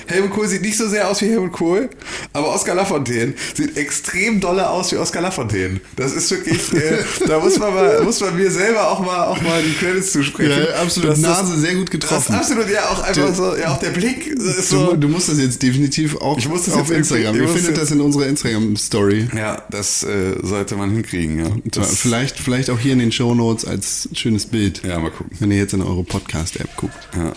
[0.07, 1.89] Helmut Kohl sieht nicht so sehr aus wie Helmut Kohl,
[2.33, 5.79] aber Oskar Lafontaine sieht extrem dolle aus wie Oskar Lafontaine.
[5.95, 9.41] Das ist wirklich, äh, da muss man mal, muss man mir selber auch mal, auch
[9.41, 10.51] mal die Credits zusprechen.
[10.51, 11.11] Ja, absolut.
[11.11, 12.33] Das- Nase sehr gut getroffen.
[12.33, 14.95] Das absolut, ja, auch einfach Der- so, ja, auch der Blick ist Du, so.
[14.95, 17.35] du musst das jetzt definitiv auch Ich muss das auf Instagram.
[17.35, 19.29] Ihr findet das in unserer Instagram-Story.
[19.35, 21.45] Ja, das äh, sollte man hinkriegen, ja.
[21.77, 24.81] Das, Vielleicht, vielleicht auch hier in den Show Notes als schönes Bild.
[24.85, 25.35] Ja, mal gucken.
[25.39, 26.93] Wenn ihr jetzt in eure Podcast-App guckt.
[27.15, 27.33] Ja,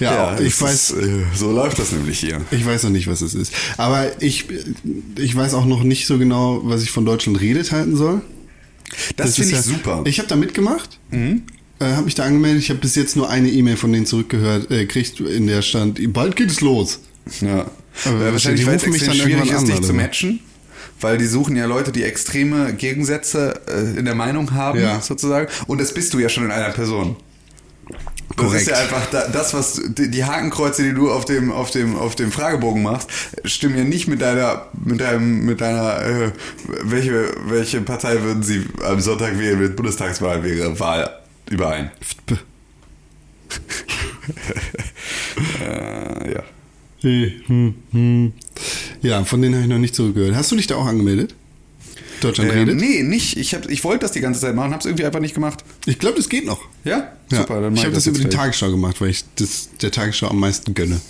[0.00, 2.40] Ja, ich das weiß, Ist, äh, so läuft das nämlich hier.
[2.50, 3.52] ich weiß noch nicht, was es ist.
[3.76, 4.46] Aber ich,
[5.18, 8.20] ich weiß auch noch nicht so genau, was ich von Deutschland redet halten soll.
[9.16, 10.00] Das, ist finde ich ja- super.
[10.00, 10.06] Mhm.
[10.06, 10.98] Ich habe da mitgemacht.
[11.10, 11.34] Äh,
[11.80, 12.62] habe mich da angemeldet.
[12.62, 16.00] Ich habe bis jetzt nur eine E-Mail von denen zurückgehört, äh, kriegt, in der stand,
[16.12, 17.00] bald geht es los.
[17.40, 17.70] ja.
[18.06, 19.86] Aber Äh, wahrscheinlich, die weil es rufen mich extrem dann schwierig irgendwann ist, an, dich
[19.86, 20.40] zu matchen.
[21.00, 25.00] Weil die suchen ja Leute, die extreme Gegensätze äh, in der Meinung haben, Ja.
[25.00, 25.48] sozusagen.
[25.66, 27.16] Und das bist du ja schon in einer Person.
[28.36, 28.62] Das Korrekt.
[28.62, 31.94] ist ja einfach da, das, was die, die Hakenkreuze, die du auf dem auf dem
[31.94, 33.08] auf dem Fragebogen machst,
[33.44, 36.30] stimmen ja nicht mit deiner mit deinem mit deiner äh,
[36.82, 41.10] welche welche Partei würden Sie am Sonntag wählen, wenn Bundestagswahl wäre, Wahl
[41.50, 41.90] überein.
[45.60, 46.42] Äh, ja.
[47.02, 48.32] Hm, hm.
[49.04, 50.34] Ja, von denen habe ich noch nicht zurückgehört.
[50.34, 51.34] Hast du dich da auch angemeldet?
[52.20, 52.76] Deutschland Ähm, redet?
[52.80, 53.36] nee, nicht.
[53.36, 55.62] Ich, hab, ich wollte das die ganze Zeit machen, habe es irgendwie einfach nicht gemacht.
[55.86, 56.60] Ich glaube, das geht noch.
[56.84, 57.12] Ja?
[57.30, 57.38] Ja.
[57.42, 58.34] Super, dann mach ich habe das, jetzt über die.
[58.34, 61.00] Tagesschau gemacht, weil ich das der Tagesschau am meisten gönne.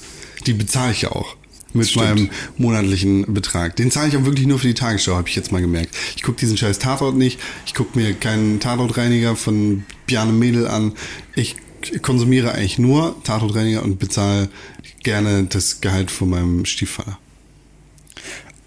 [0.46, 1.36] Die bezahle ich ja auch.
[1.72, 2.04] Mit Stimmt.
[2.04, 3.74] meinem monatlichen Betrag.
[3.76, 5.94] Den zahle ich auch wirklich nur für die Tagesschau, habe ich jetzt mal gemerkt.
[6.16, 7.40] Ich gucke diesen scheiß Tatort nicht.
[7.66, 10.92] Ich gucke mir keinen Tatortreiniger von Bjarne Mädel an.
[11.34, 11.56] Ich
[12.02, 14.48] konsumiere eigentlich nur Tatortreiniger und bezahle
[15.02, 17.18] gerne das Gehalt von meinem Stiefvater.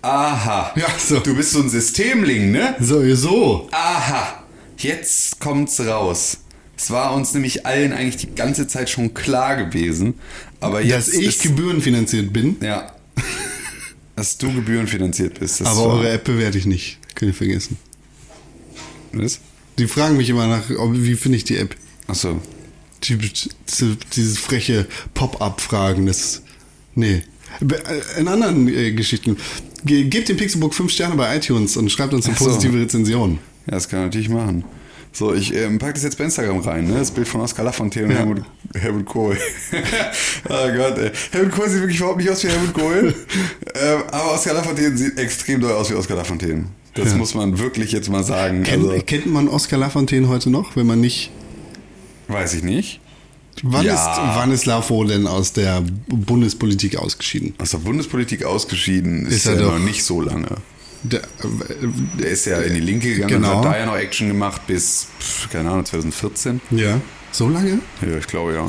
[0.07, 0.71] Aha.
[0.75, 1.19] Ja, so.
[1.19, 2.75] Du bist so ein Systemling, ne?
[2.79, 3.67] So, so.
[3.71, 4.43] Aha.
[4.77, 6.37] Jetzt kommt's raus.
[6.77, 10.13] Es war uns nämlich allen eigentlich die ganze Zeit schon klar gewesen.
[10.59, 12.93] Aber jetzt Dass ich ist, gebührenfinanziert bin, Ja.
[14.15, 15.61] Dass du gebührenfinanziert bist.
[15.61, 16.99] Aber war- eure App bewerte ich nicht.
[17.15, 17.77] Könnt ihr vergessen.
[19.11, 19.39] Was?
[19.77, 21.75] Die fragen mich immer nach, wie finde ich die App?
[22.07, 22.41] Achso.
[23.03, 26.41] Die, diese- dieses freche Pop-up-Fragen, das.
[26.95, 27.23] Nee.
[27.61, 29.37] Äh, In anderen äh, Geschichten.
[29.85, 32.45] Ge gebt dem Pixelbook 5 Sterne bei iTunes und schreibt uns eine so.
[32.45, 33.39] positive Rezension.
[33.67, 34.63] Ja, das kann man natürlich machen.
[35.13, 36.95] So, ich ähm, pack das jetzt bei Instagram rein, ne?
[36.99, 38.17] Das Bild von Oskar Lafontaine und Ja.
[38.19, 38.41] Helmut,
[38.75, 39.37] Helmut Kohl.
[40.49, 41.11] oh Gott, ey.
[41.31, 43.15] Helmut Kohl sieht wirklich überhaupt nicht aus wie Helmut Kohl.
[43.75, 46.65] ähm, aber Oskar Lafontaine sieht extrem doll aus wie Oskar Lafontaine.
[46.93, 47.17] Das Ja.
[47.17, 48.63] muss man wirklich jetzt mal sagen.
[48.63, 51.31] Kennt, also, kennt man Oskar Lafontaine heute noch, wenn man nicht.
[52.27, 52.99] weiß ich nicht.
[53.63, 53.93] Wann, Ja.
[53.95, 57.53] ist, wann ist Lafo denn aus der Bundespolitik ausgeschieden?
[57.57, 59.71] Aus der Bundespolitik ausgeschieden ist, Ist er er doch.
[59.73, 60.47] noch nicht so lange.
[61.03, 61.25] Der, äh,
[62.19, 63.59] Der ist ja in die Linke gegangen Genau.
[63.59, 65.07] und hat da ja noch Action gemacht bis,
[65.51, 66.61] keine Ahnung, 2014.
[66.71, 66.99] ja.
[67.31, 67.79] So lange?
[68.01, 68.67] Ja, ich glaube ja.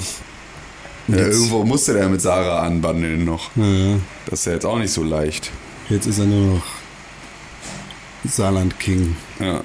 [1.08, 3.50] ja irgendwo musste der mit Sarah anbandeln noch.
[3.56, 3.96] Ja.
[4.26, 5.50] Das ist ja jetzt auch nicht so leicht.
[5.88, 6.64] Jetzt ist er nur noch
[8.24, 9.16] Saarland King.
[9.40, 9.62] Ja.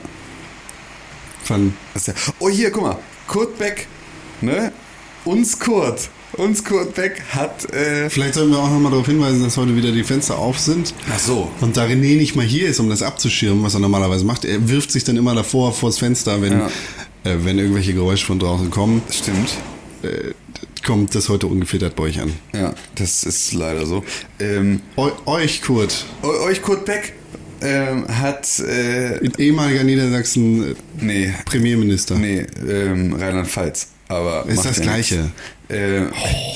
[1.50, 1.58] Ja
[2.40, 3.00] oh, hier, guck mal.
[3.28, 3.88] Kurt Beck,
[4.42, 4.72] ne?
[5.26, 6.10] Uns Kurt.
[6.34, 7.72] Uns Kurt Beck hat.
[7.74, 10.94] Äh, Vielleicht sollten wir auch nochmal darauf hinweisen, dass heute wieder die Fenster auf sind.
[11.14, 11.50] Ach so.
[11.62, 14.68] Und da René nicht mal hier ist, um das abzuschirmen, was er normalerweise macht, er
[14.68, 16.68] wirft sich dann immer davor, vors Fenster, wenn, Ja.
[17.24, 19.52] äh, wenn irgendwelche Geräusche von draußen kommen, Stimmt.
[20.02, 20.34] äh,
[20.86, 22.34] kommt das heute ungefiltert bei euch an.
[22.54, 24.04] Ja, das ist leider so.
[24.40, 27.14] Ähm, Eu euch, Kurt, eu- euch Kurt Beck
[27.62, 28.60] ähm, hat.
[28.60, 32.16] Äh, ehemaliger Niedersachsen äh, nee, Premierminister.
[32.16, 33.88] nee, ähm, Rheinland-Pfalz.
[34.08, 35.32] Aber Ist das ja Gleiche.
[35.70, 36.02] Äh,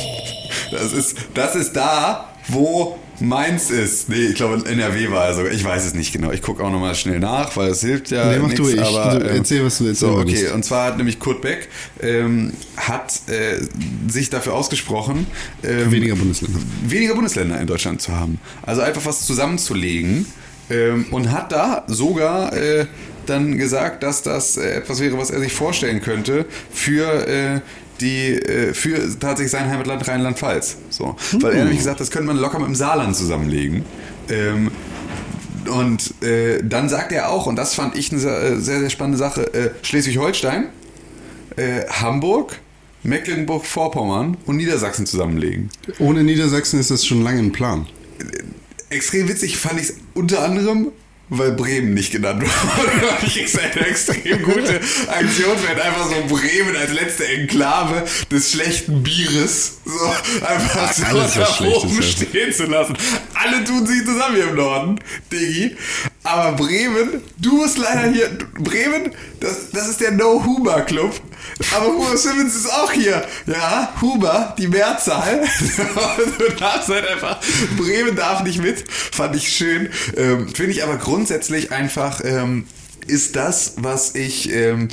[0.71, 4.09] das, ist, das ist da, wo Mainz ist.
[4.09, 5.51] Nee, ich glaube NRW war er sogar.
[5.51, 6.31] Ich weiß es nicht genau.
[6.31, 8.61] Ich gucke auch nochmal schnell nach, weil es hilft ja Nee, mach nichts.
[8.61, 10.49] du, ich- aber, ähm, erzähl, was du erzählen So, okay.
[10.51, 11.67] Und zwar hat nämlich Kurt Beck
[12.01, 13.59] ähm, hat äh,
[14.07, 15.25] sich dafür ausgesprochen,
[15.63, 16.59] ähm, Weniger Bundesländer.
[16.85, 18.39] weniger Bundesländer in Deutschland zu haben.
[18.63, 20.27] Also einfach was zusammenzulegen
[20.69, 22.85] ähm, und hat da sogar äh,
[23.29, 27.61] dann gesagt, dass das äh, etwas wäre, was er sich vorstellen könnte für äh,
[28.01, 30.77] die äh, für tatsächlich sein Heimatland Rheinland-Pfalz.
[30.89, 33.85] So, weil er nämlich gesagt, das könnte man locker mit dem Saarland zusammenlegen.
[34.29, 34.71] Ähm,
[35.69, 39.17] und äh, dann sagt er auch, und das fand ich eine sehr, sehr, sehr spannende
[39.17, 40.69] Sache, äh, Schleswig-Holstein,
[41.57, 42.59] äh, Hamburg,
[43.03, 47.85] Mecklenburg-Vorpommern und Niedersachsen zusammenlegen Ohne Niedersachsen ist das schon lange ein Plan.
[48.89, 50.91] extrem witzig fand ich es unter anderem,
[51.29, 52.47] weil Bremen nicht genannt wurde.
[53.25, 59.03] Ich ist eine extrem gute Aktion, wenn einfach so Bremen als letzte Enklave des schlechten
[59.03, 62.97] Bieres so einfach so ist, oben stehen zu lassen.
[63.33, 64.99] Alle tun sich zusammen hier im Norden,
[65.31, 65.75] Diggi.
[66.27, 71.13] Aber Bremen, du musst leider hier, Bremen, das, das ist der No-Huber-Club.
[71.73, 73.25] Aber Huber Simmons ist auch hier.
[73.45, 75.45] Ja, Huber, die Mehrzahl.
[76.37, 77.39] du darfst halt einfach,
[77.77, 78.83] Bremen darf nicht mit.
[78.91, 79.89] Fand ich schön.
[80.17, 82.67] Ähm, Finde ich aber grundsätzlich einfach, ähm,
[83.07, 84.89] ist das, was ich, ähm,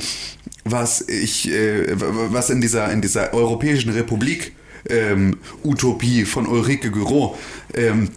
[0.63, 4.53] was ich, äh, was in dieser, in dieser Europäischen Republik
[4.89, 7.37] ähm, Utopie von Ulrike Gürow,
[7.73, 8.09] ähm,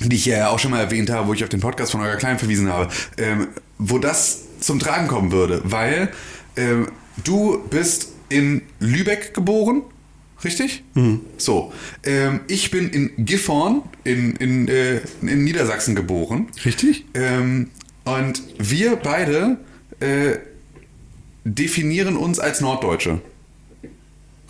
[0.00, 2.16] die ich ja auch schon mal erwähnt habe, wo ich auf den Podcast von Euer
[2.16, 6.10] Klein verwiesen habe, ähm, wo das zum Tragen kommen würde, weil
[6.56, 6.88] ähm,
[7.22, 9.82] du bist in Lübeck geboren,
[10.42, 10.82] richtig?
[11.36, 11.72] So,
[12.04, 16.48] ähm, ich bin in Gifhorn in, in, äh, in Niedersachsen geboren.
[16.64, 17.04] Richtig?
[17.14, 17.70] Ähm,
[18.04, 19.58] und wir beide
[20.00, 20.38] äh,
[21.44, 23.20] definieren uns als Norddeutsche.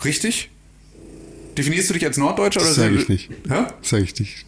[0.03, 0.49] Richtig?
[1.57, 3.29] Definierst du dich als Norddeutscher Das oder sage ich nicht.
[3.49, 3.65] Hä?
[3.81, 4.45] Sag ich nicht.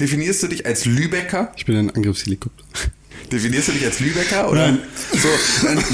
[0.00, 1.52] Definierst du dich als Lübecker?
[1.56, 2.64] Ich bin ein Angriffshelikopter.
[3.30, 4.50] Definierst du dich als Lübecker?
[4.50, 4.72] Oder?
[4.72, 4.78] Nein.
[5.12, 5.28] So,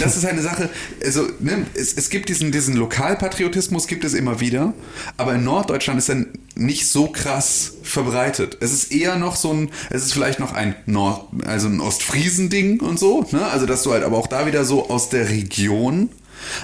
[0.01, 0.69] das ist eine Sache,
[1.05, 4.75] also ne, es, es gibt diesen, diesen Lokalpatriotismus, gibt es immer wieder,
[5.17, 8.59] aber in Norddeutschland ist er nicht so krass verbreitet.
[8.61, 12.81] Es ist eher noch so ein, es ist vielleicht noch ein Nord, also ein Ostfriesen-Ding
[12.81, 13.47] und so, ne?
[13.47, 16.11] Also dass du halt aber auch da wieder so aus der Region,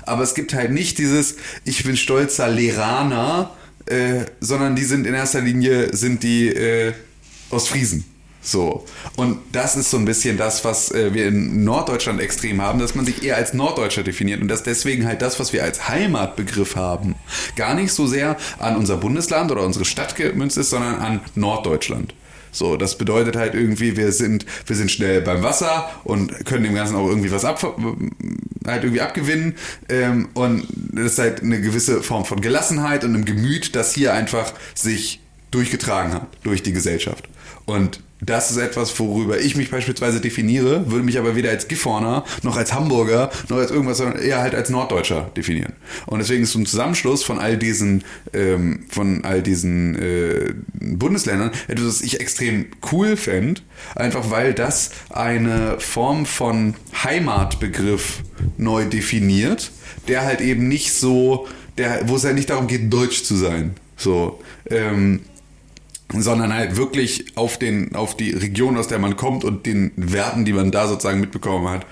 [0.04, 3.54] aber es gibt halt nicht dieses, ich bin stolzer Leraner,
[3.86, 6.92] äh, sondern die sind in erster Linie, sind die äh,
[7.50, 8.04] Ostfriesen.
[8.46, 8.84] So.
[9.16, 12.94] Und das ist so ein bisschen das, was äh, wir in Norddeutschland extrem haben, dass
[12.94, 16.76] man sich eher als Norddeutscher definiert und dass deswegen halt das, was wir als Heimatbegriff
[16.76, 17.16] haben,
[17.56, 22.14] gar nicht so sehr an unser Bundesland oder unsere Stadt gemünzt ist, sondern an Norddeutschland.
[22.52, 26.74] So, das bedeutet halt irgendwie, wir sind, wir sind schnell beim Wasser und können dem
[26.74, 29.56] Ganzen auch irgendwie was ab, halt irgendwie abgewinnen.
[29.88, 34.14] Ähm, und das ist halt eine gewisse Form von Gelassenheit und einem Gemüt, das hier
[34.14, 37.28] einfach sich durchgetragen hat durch die Gesellschaft.
[37.66, 42.24] Und das ist etwas, worüber ich mich beispielsweise definiere, würde mich aber weder als Gifhorner
[42.42, 45.74] noch als Hamburger noch als irgendwas, sondern eher halt als Norddeutscher definieren.
[46.06, 51.50] Und deswegen ist so ein Zusammenschluss von all diesen, ähm, von all diesen äh, Bundesländern
[51.68, 53.60] etwas, was ich extrem cool fände,
[53.94, 56.74] einfach weil das eine Form von
[57.04, 58.22] Heimatbegriff
[58.56, 59.72] neu definiert,
[60.08, 63.74] der halt eben nicht so, der, wo es ja nicht darum geht, deutsch zu sein.
[63.98, 65.20] So, ähm,
[66.12, 70.44] sondern halt wirklich auf den auf die Region, aus der man kommt und den Werten,
[70.44, 71.86] die man da sozusagen mitbekommen hat,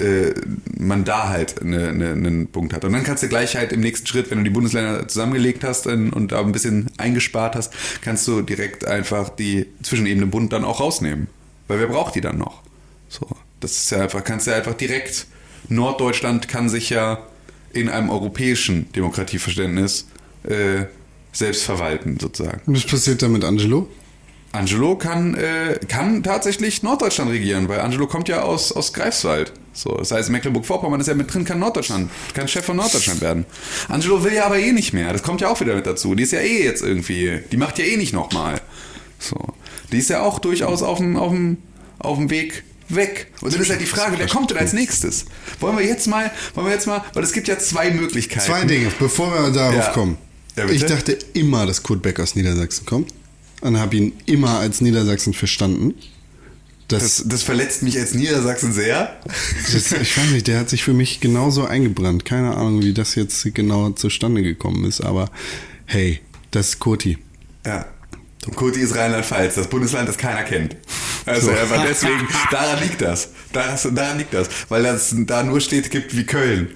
[0.00, 0.34] äh,
[0.76, 2.84] man da halt eine, eine, einen Punkt hat.
[2.84, 5.86] Und dann kannst du gleich halt im nächsten Schritt, wenn du die Bundesländer zusammengelegt hast
[5.86, 10.64] und, und da ein bisschen eingespart hast, kannst du direkt einfach die Zwischenebene Bund dann
[10.64, 11.28] auch rausnehmen.
[11.68, 12.62] Weil wer braucht die dann noch?
[13.08, 13.28] So,
[13.60, 15.26] das ist ja einfach, kannst du ja einfach direkt,
[15.68, 17.18] Norddeutschland kann sich ja
[17.72, 20.08] in einem europäischen Demokratieverständnis
[20.42, 20.86] äh,
[21.32, 22.60] selbst verwalten, sozusagen.
[22.66, 23.88] Was passiert da mit Angelo?
[24.52, 29.52] Angelo kann, äh, kann tatsächlich Norddeutschland regieren, weil Angelo kommt ja aus, aus Greifswald.
[29.72, 33.44] So, das heißt, Mecklenburg-Vorpommern ist ja mit drin, kann Norddeutschland, kann Chef von Norddeutschland werden.
[33.88, 35.12] Angelo will ja aber eh nicht mehr.
[35.12, 36.16] Das kommt ja auch wieder mit dazu.
[36.16, 38.60] Die ist ja eh jetzt irgendwie, die macht ja eh nicht nochmal.
[39.20, 39.36] So.
[39.92, 41.58] Die ist ja auch durchaus auf dem, auf dem,
[42.00, 43.28] auf dem Weg weg.
[43.42, 45.26] Und dann ist halt die Frage, wer kommt denn als nächstes?
[45.60, 48.44] Wollen wir jetzt mal, wollen wir jetzt mal, weil es gibt ja zwei Möglichkeiten.
[48.44, 49.92] Zwei Dinge, bevor wir darauf Ja.
[49.92, 50.18] kommen.
[50.56, 53.12] Ja, ich dachte immer, dass Kurt Beck aus Niedersachsen kommt.
[53.60, 55.94] Und habe ihn immer als Niedersachsen verstanden.
[56.88, 59.20] Das, Das, das verletzt mich als Niedersachsen sehr.
[59.72, 62.24] das, ich weiß nicht, der hat sich für mich genauso eingebrannt.
[62.24, 65.30] Keine Ahnung, wie das jetzt genau zustande gekommen ist, aber
[65.84, 67.18] hey, das ist Kurti.
[67.66, 67.86] Ja.
[68.46, 70.74] Und Kurti ist Rheinland-Pfalz, das Bundesland, das keiner kennt.
[71.26, 73.28] Also einfach deswegen, daran liegt das.
[73.52, 73.82] das.
[73.94, 74.48] Daran liegt das.
[74.70, 76.70] Weil das da nur Städte gibt wie Köln.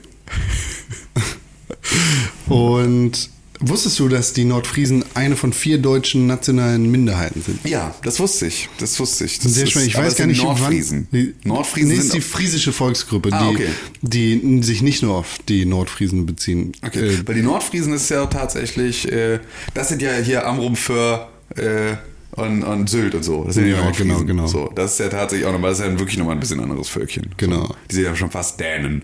[2.47, 3.31] Und
[3.69, 7.61] wusstest du, dass die Nordfriesen eine von vier deutschen nationalen Minderheiten sind?
[7.65, 8.69] Ja, das wusste ich.
[8.79, 9.39] Das wusste ich.
[9.39, 9.89] Das Sehr ist- spannend.
[9.89, 11.09] Ich weiß gar nicht, Nordfriesen.
[11.11, 11.21] wann.
[11.21, 13.69] Die, Nordfriesen nee, ist sind die friesische Volksgruppe, Ah, die, okay.
[14.03, 16.73] die sich nicht nur auf die Nordfriesen beziehen.
[16.85, 19.41] Okay, Äh, weil die Nordfriesen ist ja tatsächlich, äh,
[19.75, 21.95] das sind ja hier Amrum für äh,
[22.33, 23.45] und, und Sylt und so.
[23.45, 24.09] Das sind Ja, die Nordfriesen.
[24.09, 24.47] genau, genau.
[24.49, 26.89] So, das ist ja tatsächlich auch nochmal, das ist ja wirklich nochmal ein bisschen anderes
[26.89, 27.31] Völkchen.
[27.37, 27.67] Genau.
[27.67, 29.03] So, die sind ja schon fast Dänen.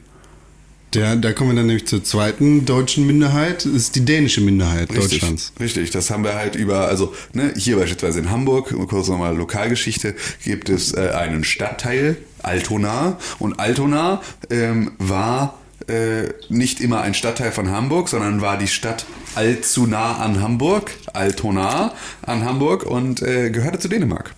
[0.95, 3.65] Der, da kommen wir dann nämlich zur zweiten deutschen Minderheit.
[3.65, 5.53] Das ist die dänische Minderheit Richtig, Deutschlands.
[5.61, 10.15] richtig, das haben wir halt über, also ne, hier beispielsweise in Hamburg, kurz nochmal Lokalgeschichte,
[10.45, 13.19] gibt es äh, einen Stadtteil, Altona.
[13.39, 19.07] Und Altona ähm, war äh, nicht immer ein Stadtteil von Hamburg, sondern war die Stadt
[19.35, 24.35] allzu nah an Hamburg, Altona an Hamburg und äh, gehörte zu Dänemark.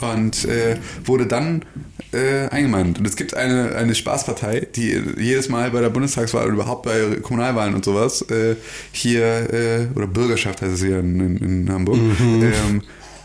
[0.00, 1.64] Und äh, wurde dann
[2.12, 2.98] äh, eingemeindet.
[2.98, 7.16] Und es gibt eine, eine Spaßpartei, die jedes Mal bei der Bundestagswahl oder überhaupt bei
[7.22, 8.56] Kommunalwahlen und sowas äh,
[8.92, 12.82] hier, äh, oder Bürgerschaft heißt es hier in, in, Hamburg, ähm,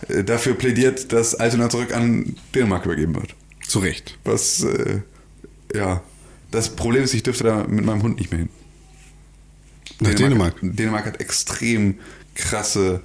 [0.08, 3.36] äh, dafür plädiert, dass Altona zurück an Dänemark übergeben wird.
[3.68, 4.18] Zu Recht.
[4.24, 5.02] Was, äh,
[5.76, 6.02] ja,
[6.52, 8.50] das Problem ist, ich dürfte da mit meinem Hund nicht mehr hin.
[10.00, 10.56] Nach Dänemark.
[10.62, 11.96] Dänemark hat extrem
[12.36, 13.02] krasse,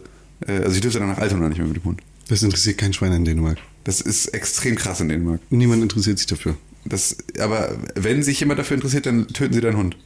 [0.46, 2.02] äh, also ich dürfte dann nach Altona nicht mehr mit dem Hund.
[2.28, 3.58] Das interessiert kein Schwein in Dänemark.
[3.84, 5.40] Das ist extrem krass in Dänemark.
[5.50, 6.56] Niemand interessiert sich dafür.
[6.84, 9.96] Das, aber wenn sich jemand dafür interessiert, dann töten sie deinen Hund.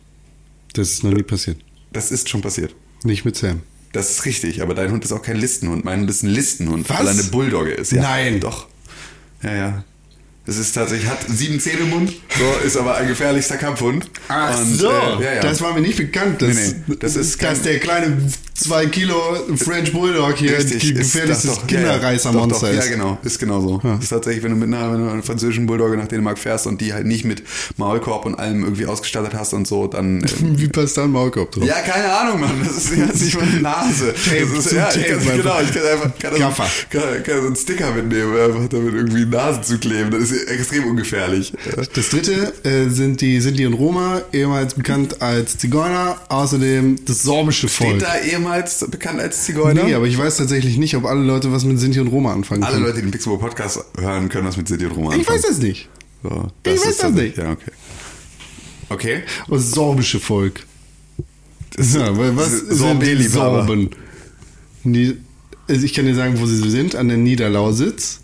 [0.74, 1.58] Das ist noch nie passiert.
[1.92, 2.74] Das ist schon passiert.
[3.04, 3.62] Nicht mit Sam.
[3.92, 5.84] Das ist richtig, aber dein Hund ist auch kein Listenhund.
[5.84, 6.98] Mein Hund ist ein Listenhund, Was?
[6.98, 7.92] weil er eine Bulldogge ist.
[7.92, 8.40] Ja, Nein.
[8.40, 8.66] Doch.
[9.42, 9.84] Ja, ja.
[10.48, 14.08] Es ist tatsächlich, hat sieben Zähne im Mund, so, ist aber ein gefährlichster Kampfhund.
[14.28, 15.40] Und, äh, ja, ja.
[15.40, 16.40] das war mir nicht bekannt.
[16.40, 18.16] Dass, Nee, nee, das ist dass der kleine
[18.54, 19.16] 2 Kilo
[19.56, 21.88] French Bulldog hier Richtig, gefährlichstes das doch, ja, ja.
[21.90, 22.84] Kinderreißermonster doch, ist.
[22.84, 23.80] Ja, genau, ist genau so.
[23.82, 26.80] Das ist tatsächlich, wenn du mit einer, wenn du französischen Bulldogge nach Dänemark fährst und
[26.80, 27.42] die halt nicht mit
[27.76, 30.22] Maulkorb und allem irgendwie ausgestattet hast und so, dann.
[30.24, 31.64] äh, Wie passt da ein Maulkorb drauf?
[31.64, 32.62] Ja, keine Ahnung, Mann.
[32.64, 34.14] Das ist ja nicht meine Nase.
[34.24, 35.36] Tape das ist, ja, ich kann, einfach.
[35.36, 39.24] genau, ich kann einfach kann, so, kann, kann so einen Sticker mitnehmen, einfach damit irgendwie
[39.24, 40.10] die Nase zu kleben.
[40.10, 41.52] Das ist extrem ungefährlich.
[41.94, 47.68] Das dritte äh, sind die Sinti und Roma, ehemals bekannt als Zigeuner, außerdem das sorbische
[47.68, 47.98] Steht Volk.
[48.00, 49.84] da ehemals bekannt als Zigeuner?
[49.84, 52.62] Nee, aber ich weiß tatsächlich nicht, ob alle Leute was mit Sinti und Roma anfangen
[52.62, 52.86] Alle können.
[52.86, 55.38] Leute, die den Pixelbook Podcast hören, können was mit Sinti und Roma ich anfangen.
[55.38, 55.88] weiß das nicht.
[56.22, 57.36] So, Ich weiß das nicht.
[57.36, 57.70] Ja, okay.
[58.88, 59.22] Okay.
[59.48, 60.64] Und das sorbische Volk.
[61.78, 63.22] ja, weil was das sind die.
[63.24, 63.90] Sorben?
[64.84, 65.16] Die,
[65.68, 68.20] also ich kann dir sagen, wo sie sind, an der Niederlausitz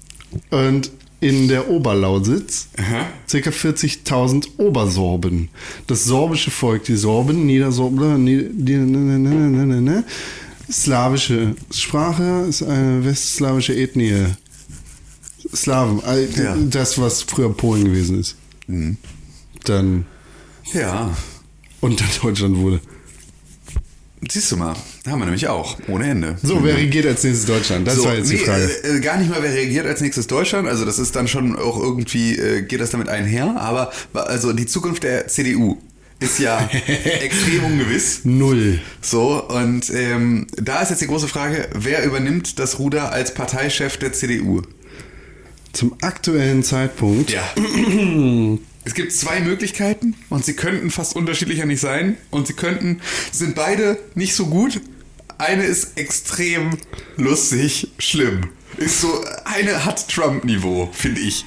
[0.50, 0.90] und
[1.22, 2.68] in der Oberlausitz.
[2.78, 3.06] Aha.
[3.28, 5.48] Circa 40.000 Obersorben.
[5.86, 10.04] Das sorbische Volk, die Sorben, Niedersorbler, Nieder, die, ne, ne, ne, ne, ne, ne,
[10.70, 14.26] slawische Sprache ist eine westslawische Ethnie.
[15.54, 16.56] Slawen, äh, Ja.
[16.56, 18.36] das, was früher Polen gewesen ist.
[19.64, 20.06] Dann,
[20.72, 21.16] Ja,
[21.80, 22.80] und dann Deutschland wurde.
[24.28, 24.74] siehst du mal,
[25.07, 26.36] haben wir nämlich auch, ohne Ende.
[26.42, 27.88] So, wer regiert als nächstes Deutschland?
[27.88, 28.70] Das So, war jetzt die nee, Frage.
[28.84, 30.68] Äh, äh, gar nicht mal, wer reagiert als nächstes Deutschland.
[30.68, 33.57] Also das ist dann schon auch irgendwie, äh, geht das damit einher.
[33.61, 35.78] Aber also die Zukunft der CDU
[36.20, 36.70] ist ja
[37.20, 38.20] extrem ungewiss.
[38.24, 38.80] Null.
[39.00, 43.96] So, und ähm, da ist jetzt die große Frage, wer übernimmt das Ruder als Parteichef
[43.96, 44.62] der CDU?
[45.72, 47.32] Zum aktuellen Zeitpunkt.
[47.32, 47.42] Ja.
[48.84, 53.00] Es gibt zwei Möglichkeiten und sie könnten fast unterschiedlicher nicht sein und sie könnten,
[53.30, 54.80] sind beide nicht so gut.
[55.43, 56.70] Eine ist extrem
[57.16, 58.51] lustig, schlimm.
[58.76, 59.09] Ist so,
[59.45, 61.45] eine hat Trump-Niveau, finde ich.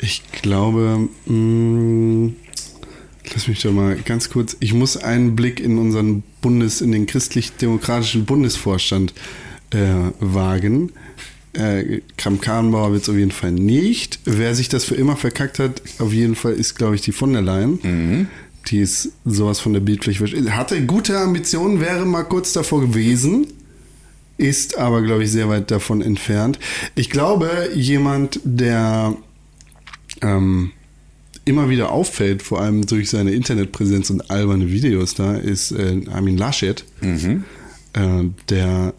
[0.00, 2.34] Ich glaube, mh,
[3.34, 4.56] lass mich doch mal ganz kurz.
[4.60, 9.12] Ich muss einen Blick in unseren Bundes, in den christlich-demokratischen Bundesvorstand
[9.70, 10.92] äh, wagen.
[11.52, 14.20] Äh, Kram-Karrenbauer wird es auf jeden Fall nicht.
[14.24, 17.32] Wer sich das für immer verkackt hat, auf jeden Fall ist, glaube ich, die von
[17.32, 18.28] der Leyen.
[18.68, 20.20] Die ist sowas von der Bildpflicht.
[20.50, 23.46] Hatte gute Ambitionen, wäre mal kurz davor gewesen
[24.42, 26.58] ist aber, glaube ich, sehr weit davon entfernt.
[26.94, 29.16] Ich glaube, jemand, der
[30.20, 30.72] ähm,
[31.44, 36.36] immer wieder auffällt, vor allem durch seine Internetpräsenz und alberne Videos da, ist äh, Armin
[36.36, 36.84] Laschet.
[37.92, 38.94] Äh, der,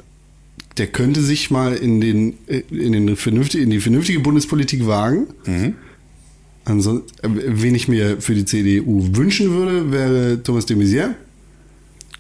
[0.78, 5.28] der könnte sich mal in, den, äh, in, den vernünftig, in die vernünftige Bundespolitik wagen.
[6.66, 11.10] Ansonsten, wen ich mir für die CDU wünschen würde, wäre Thomas de Maizière.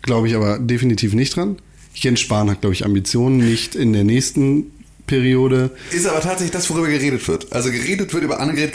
[0.01, 1.57] Glaube ich aber definitiv nicht dran.
[1.95, 4.65] Jens Spahn hat, glaube ich, Ambitionen, nicht in der nächsten
[5.07, 5.69] Periode.
[5.91, 7.51] Ist aber tatsächlich das, worüber geredet wird.
[7.53, 8.73] Also geredet wird über Annegret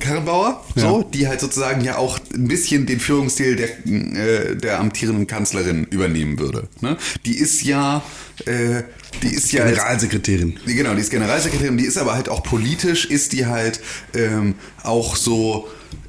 [0.00, 1.04] Karrenbauer, so, Ja.
[1.14, 6.38] die halt sozusagen ja auch ein bisschen den Führungsstil der, äh, der amtierenden Kanzlerin übernehmen
[6.38, 6.68] würde.
[6.80, 6.96] Ne?
[7.24, 8.04] Die ist ja,
[8.46, 8.82] äh,
[9.22, 10.58] die ist ja jetzt- Generalsekretärin.
[10.66, 13.80] Die- Genau, die ist Generalsekretärin, die ist aber halt auch politisch, ist die halt
[14.14, 15.68] ähm, auch so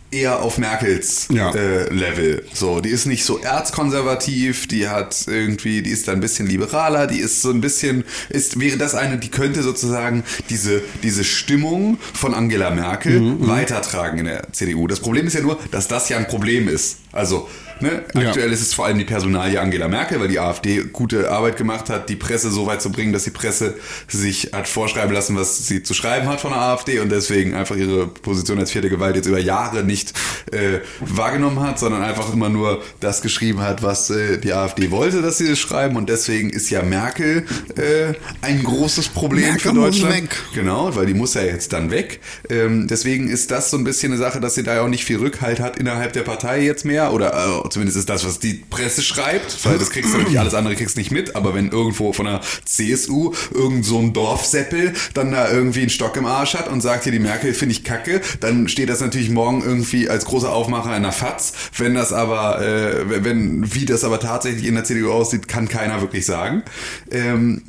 [0.10, 1.54] eher auf Merkels Ja.
[1.54, 2.46] äh, Level.
[2.54, 7.08] So, die ist nicht so erzkonservativ, die hat irgendwie, die ist da ein bisschen liberaler,
[7.08, 11.98] die ist so ein bisschen, ist, wäre das eine, die könnte sozusagen diese, diese Stimmung
[12.14, 14.88] von Angela Merkel Mhm, weitertragen in der CDU.
[14.88, 16.98] Das Problem ist ja nur, dass das ja ein Problem ist.
[17.18, 17.50] Also,
[17.82, 18.28] ne, Ja.
[18.30, 21.90] aktuell ist es vor allem die Personalie Angela Merkel, weil die AfD gute Arbeit gemacht
[21.90, 23.76] hat, die Presse so weit zu bringen, dass die Presse
[24.08, 27.76] sich hat vorschreiben lassen, was sie zu schreiben hat von der AfD und deswegen einfach
[27.76, 30.14] ihre Position als vierte Gewalt jetzt über Jahre nicht
[30.52, 35.22] äh, wahrgenommen hat, sondern einfach immer nur das geschrieben hat, was äh, die AfD wollte,
[35.22, 37.46] dass sie das schreiben und deswegen ist ja Merkel
[37.76, 40.14] äh, ein großes Problem Merkel für muss Deutschland.
[40.24, 40.36] weg.
[40.54, 42.20] Genau, weil die muss ja jetzt dann weg.
[42.50, 45.06] Ähm, deswegen ist das so ein bisschen eine Sache, dass sie da ja auch nicht
[45.06, 47.07] viel Rückhalt hat innerhalb der Partei jetzt mehr.
[47.12, 50.54] Oder äh, zumindest ist das, was die Presse schreibt, weil das kriegst du natürlich alles
[50.54, 51.36] andere kriegst nicht mit.
[51.36, 56.16] Aber wenn irgendwo von der CSU irgend so ein Dorfseppel dann da irgendwie einen Stock
[56.18, 59.30] im Arsch hat und sagt hier, die Merkel finde ich kacke, dann steht das natürlich
[59.30, 61.54] morgen irgendwie als großer Aufmacher in der FAZ.
[61.78, 66.02] Wenn das aber, äh, wenn, wie das aber tatsächlich in der CDU aussieht, kann keiner
[66.02, 66.64] wirklich sagen.
[67.12, 67.64] Ähm,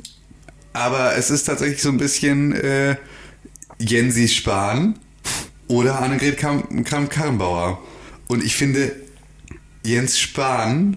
[0.72, 2.96] aber es ist tatsächlich so ein bisschen äh,
[3.78, 4.98] Jensi Spahn
[5.66, 7.80] oder Annegret Kram- Kramp-Karrenbauer.
[8.28, 8.94] Und ich finde,
[9.84, 10.96] Jens Spahn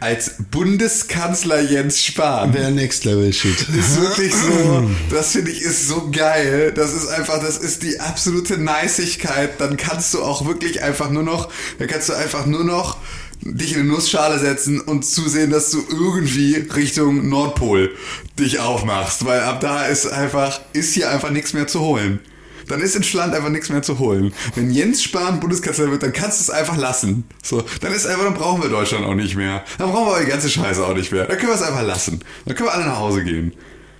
[0.00, 3.60] als Bundeskanzler Jens Spahn Wäre Next Level Shit.
[3.60, 6.72] ist wirklich so, das finde ich ist so geil.
[6.74, 9.60] Das ist einfach, das ist die absolute Neisigkeit.
[9.60, 11.48] Dann kannst du auch wirklich einfach nur noch,
[11.78, 12.96] dann kannst du einfach nur noch
[13.40, 17.90] dich in eine Nussschale setzen und zusehen, dass du irgendwie Richtung Nordpol
[18.38, 22.20] dich aufmachst, weil ab da ist einfach, ist hier einfach nichts mehr zu holen.
[22.68, 24.32] Dann ist in Schland einfach nichts mehr zu holen.
[24.54, 27.24] Wenn Jens Spahn Bundeskanzler wird, dann kannst du es einfach lassen.
[27.42, 29.64] So, dann ist einfach, dann brauchen wir Deutschland auch nicht mehr.
[29.78, 31.26] Dann brauchen wir die ganze Scheiße auch nicht mehr.
[31.26, 32.20] Dann können wir es einfach lassen.
[32.44, 33.52] Dann können wir alle nach Hause gehen.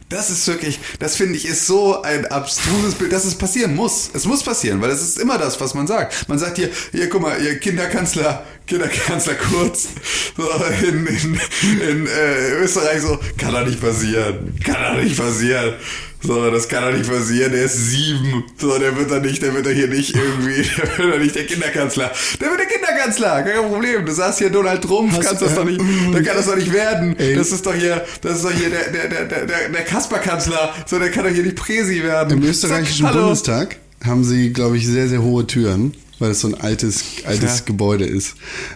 [0.09, 4.09] Das ist wirklich, das finde ich, ist so ein abstruses Bild, dass es passieren muss.
[4.15, 6.29] Es muss passieren, weil das ist immer das, was man sagt.
[6.29, 9.89] Man sagt hier, hier, guck mal, ihr Kinderkanzler, Kinderkanzler Kurz,
[10.35, 10.49] so
[10.83, 11.41] in, in,
[11.81, 14.59] in äh, Österreich so, kann doch nicht passieren.
[14.65, 15.75] Kann doch nicht passieren.
[16.21, 17.53] So, das kann doch nicht passieren.
[17.53, 18.45] Der ist sieben.
[18.57, 21.35] So, der wird doch nicht, der wird doch hier nicht irgendwie, der wird doch nicht
[21.35, 22.11] der Kinderkanzler.
[22.41, 23.43] Der wird der Kinderkanzler.
[23.43, 24.05] Kein Problem.
[24.05, 26.73] Du sagst hier Donald Trump, Hast- kannst das doch nicht, dann kann das doch nicht
[26.73, 27.17] werden.
[27.19, 27.37] Ey.
[27.37, 30.75] Das ist doch hier, das ist doch hier der, der, der, der, der, Kasper-Kanzler.
[30.87, 32.39] So, der kann doch hier nicht Präsi werden.
[32.39, 33.13] Im österreichischen Sag.
[33.15, 37.59] Bundestag haben sie, glaube ich, sehr, sehr hohe Türen, weil es so ein altes, altes
[37.61, 37.65] Ja.
[37.65, 38.35] Gebäude ist.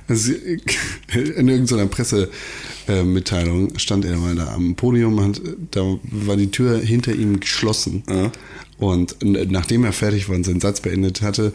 [0.08, 1.86] Also, in irgendeiner
[2.92, 5.40] Pressemitteilung stand er mal da am Podium, hat,
[5.70, 8.02] da war die Tür hinter ihm geschlossen.
[8.08, 8.30] Ja.
[8.78, 11.52] Und nachdem er fertig war und seinen Satz beendet hatte,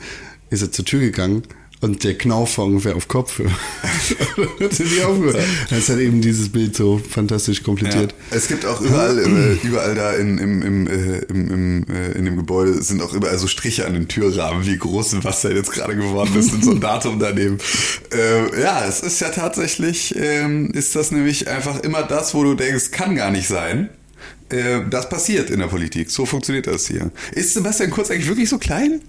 [0.50, 1.44] ist er zur Tür gegangen
[1.80, 3.52] Und der Knauf war ungefähr auf Kopfhöhe.
[4.60, 8.16] das ist halt eben dieses Bild so fantastisch komplettiert.
[8.32, 8.38] Ja.
[8.38, 12.26] Es gibt auch überall, äh, überall da in, im, im, äh, im, im, äh, in
[12.26, 15.72] dem Gebäude sind auch überall so Striche an den Türrahmen, wie groß was da jetzt
[15.72, 17.60] gerade geworden ist und so ein Datum daneben.
[18.12, 22.56] Äh, ja, es ist ja tatsächlich, ähm, ist das nämlich einfach immer das, wo du
[22.56, 23.90] denkst, kann gar nicht sein.
[24.50, 26.10] Äh, das passiert in der Politik.
[26.10, 27.12] So funktioniert das hier.
[27.34, 29.02] Ist Sebastian Kurz eigentlich wirklich so klein?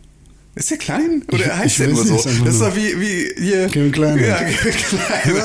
[0.59, 1.23] Ist der klein?
[1.31, 2.45] Oder Ich- heißt ich der nur nicht, so?
[2.45, 3.69] Das ist doch wie, wie hier.
[3.69, 4.27] Kevin Kleiner.
[4.27, 4.37] Ja,
[5.23, 5.43] Kevin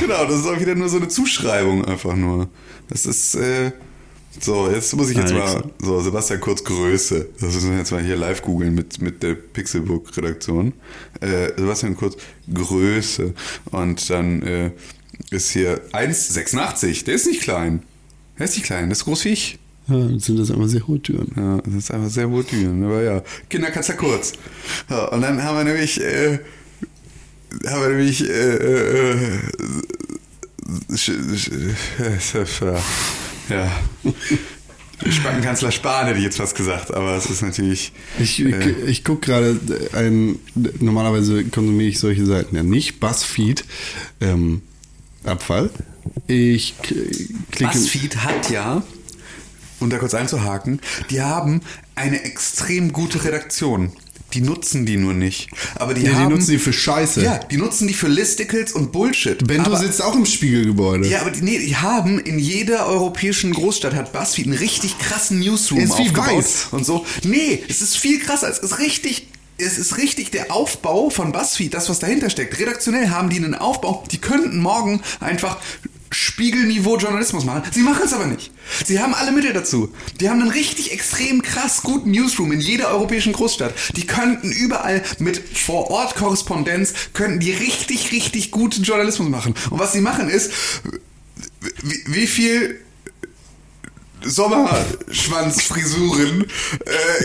[0.00, 2.48] genau, das ist auch wieder nur so eine Zuschreibung einfach nur.
[2.88, 3.72] Das ist, äh,
[4.40, 5.54] so, jetzt muss ich jetzt Alex.
[5.54, 7.28] mal, so, Sebastian Kurz Größe.
[7.40, 10.74] Das müssen wir jetzt mal hier live googeln mit, mit der Pixelbook-Redaktion.
[11.20, 12.16] Äh, Sebastian Kurz
[12.52, 13.32] Größe.
[13.70, 14.70] Und dann, äh,
[15.30, 17.04] ist hier 1,86.
[17.04, 17.82] Der ist nicht klein.
[18.38, 19.58] Der ist nicht klein, der ist groß wie ich.
[19.88, 21.32] Ja, sind das einfach sehr hohe Türen.
[21.36, 23.22] Ja, das ist einfach sehr wohl Türen, aber ja.
[23.48, 24.32] Kinderkatzer kurz.
[24.88, 26.38] Ja, und dann haben wir nämlich, äh,
[27.66, 29.38] haben wir nämlich, äh, äh,
[31.98, 32.78] äh,
[33.48, 33.72] ja.
[35.10, 37.92] Spackenkanzler Spahn hätte ich jetzt fast gesagt, aber es ist natürlich.
[38.20, 39.58] Ich, äh, ich, ich gucke gerade
[39.94, 40.38] ein,
[40.78, 43.00] normalerweise konsumiere ich solche Seiten ja nicht.
[43.00, 43.64] Buzzfeed,
[44.20, 44.62] ähm,
[45.24, 45.70] Abfall.
[46.26, 47.72] Ich klicke.
[47.72, 48.82] BuzzFeed hat ja,
[49.82, 50.80] um da kurz einzuhaken,
[51.10, 51.60] die haben
[51.94, 53.92] eine extrem gute Redaktion.
[54.34, 55.50] Die nutzen die nur nicht.
[55.74, 57.22] Aber die Ja, die haben, nutzen die für Scheiße.
[57.22, 59.46] Ja, die nutzen die für Listicles und Bullshit.
[59.46, 61.06] Bento aber, sitzt auch im Spiegelgebäude.
[61.06, 65.40] Ja, aber die, nee, die haben in jeder europäischen Großstadt hat BuzzFeed einen richtig krassen
[65.40, 67.04] Newsroom Ist aufgebaut und so.
[67.24, 68.48] Nee, es ist viel krasser.
[68.48, 69.26] Es ist richtig
[69.58, 72.58] es ist richtig der Aufbau von BuzzFeed, das was dahinter steckt.
[72.58, 75.58] Redaktionell haben die einen Aufbau, die könnten morgen einfach
[76.12, 77.62] Spiegelniveau Journalismus machen.
[77.72, 78.52] Sie machen es aber nicht.
[78.84, 79.92] Sie haben alle Mittel dazu.
[80.20, 83.74] Die haben einen richtig extrem krass guten Newsroom in jeder europäischen Großstadt.
[83.96, 89.54] Die könnten überall mit Vor-Ort-Korrespondenz, könnten die richtig, richtig guten Journalismus machen.
[89.70, 90.52] Und was sie machen ist,
[91.82, 92.80] wie, wie viel
[94.24, 96.46] Sommerschwanzfrisuren äh,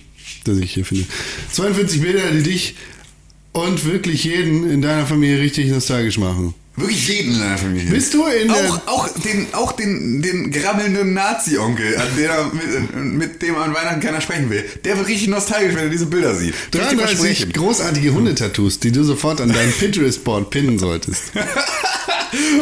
[0.45, 1.05] das ich hier finde.
[1.53, 2.76] 42 Bilder, die dich
[3.53, 6.55] und wirklich jeden in deiner Familie richtig nostalgisch machen.
[6.74, 7.91] Wirklich jeden in deiner Familie.
[7.91, 12.01] Bist du in der- auch, auch den, auch den, den grabbelnden Nazi-Onkel,
[12.55, 14.64] mit, mit dem an Weihnachten keiner sprechen will.
[14.83, 16.55] Der wird richtig nostalgisch, wenn er diese Bilder sieht.
[16.72, 17.53] Kann ich dir 33 versprechen.
[17.53, 21.24] großartige Hundetattoos, die du sofort an dein Pinterest-Board pinnen solltest.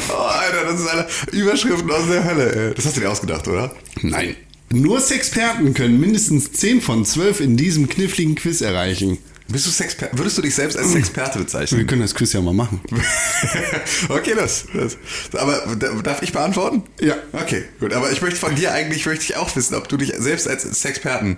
[0.09, 2.68] Oh, Alter, das ist eine Überschriften aus der Hölle.
[2.68, 2.75] ey.
[2.75, 3.75] Das hast du dir ausgedacht, oder?
[4.03, 4.37] Nein.
[4.73, 9.18] Nur Sexperten können mindestens 10 von 12 in diesem kniffligen Quiz erreichen.
[9.49, 10.16] Bist du Sexperte?
[10.16, 11.87] Würdest du dich selbst als Sexperte Wir bezeichnen?
[11.89, 12.81] können das Quiz ja mal machen.
[14.09, 14.97] okay, das, das.
[15.37, 16.85] Aber da- darf ich beantworten?
[17.01, 17.16] Ja.
[17.33, 17.93] Okay, gut.
[17.93, 20.62] Aber ich möchte von dir eigentlich möchte ich auch wissen, ob du dich selbst als
[20.81, 21.37] Sexperten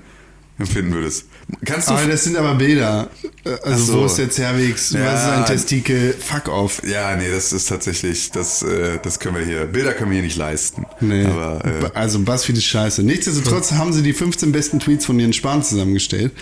[0.58, 1.26] empfinden würdest.
[1.64, 1.92] Kannst du?
[1.92, 3.08] Aber das sind aber Bilder.
[3.62, 4.00] Also so.
[4.00, 4.92] wo ist der Cervix?
[4.92, 5.06] Ja.
[5.06, 6.14] Was ist ein Testikel?
[6.14, 6.82] Fuck off.
[6.86, 9.64] ja, nee, das ist tatsächlich, das, äh, das können wir hier.
[9.66, 10.86] Bilder können wir hier nicht leisten.
[11.00, 11.24] Nee.
[11.24, 13.02] Aber äh, also BuzzFeed ist scheiße.
[13.02, 16.32] Nichtsdestotrotz haben sie die 15 besten Tweets von Jens Spahn zusammengestellt.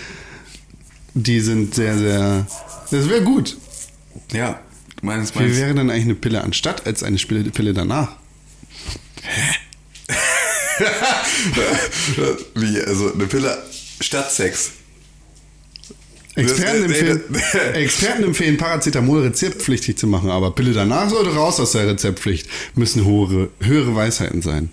[1.15, 2.47] Die sind sehr, sehr.
[2.91, 3.57] Das wäre gut.
[4.33, 4.61] ja,
[5.01, 8.17] du meinst, Wie meinst wäre denn eigentlich eine Pille anstatt als eine Pille, danach?
[12.55, 13.59] wie, also eine Pille
[14.01, 14.73] statt Sex.
[16.37, 17.23] Experten empfehlen,
[17.75, 22.49] Experten empfehlen Paracetamol rezeptpflichtig zu machen, aber Pille danach sollte raus aus der Rezeptpflicht.
[22.75, 24.71] Müssen höhere, höhere Weisheiten sein.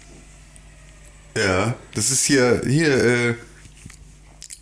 [1.36, 3.36] Ja, das ist hier, hier, äh,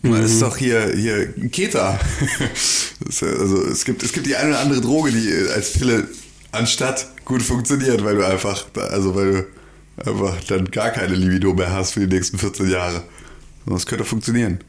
[0.02, 1.98] das ist doch hier, hier Keta.
[3.20, 6.08] Also es gibt, es gibt die eine oder andere Droge, die äh, als Pille
[6.50, 11.72] anstatt gut funktioniert, weil du einfach, also weil du einfach dann gar keine Libido mehr
[11.72, 13.04] hast für die nächsten 14 Jahre.
[13.66, 14.60] Das könnte funktionieren.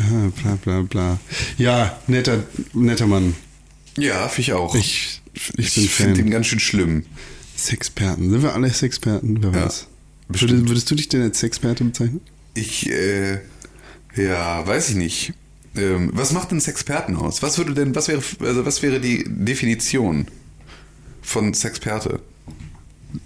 [0.00, 1.20] Ah, Bla bla bla.
[1.58, 2.42] Ja, netter,
[2.72, 3.34] netter Mann.
[3.96, 4.74] Ja, ich auch.
[4.74, 7.04] Ich, ich bin ich finde ihn ganz schön schlimm.
[7.56, 8.30] Sexperten.
[8.30, 9.42] Sind wir alle Sexperten?
[9.42, 9.86] Wer weiß.
[10.28, 12.20] Würdest, würdest du dich denn als Sexperte bezeichnen?
[12.54, 13.38] Ich, äh,
[14.16, 15.32] ja, weiß ich nicht.
[15.76, 17.42] Ähm, was macht denn Sexperten aus?
[17.42, 20.26] Was würde denn, was wäre, also was wäre die Definition
[21.22, 22.20] von Sexperte?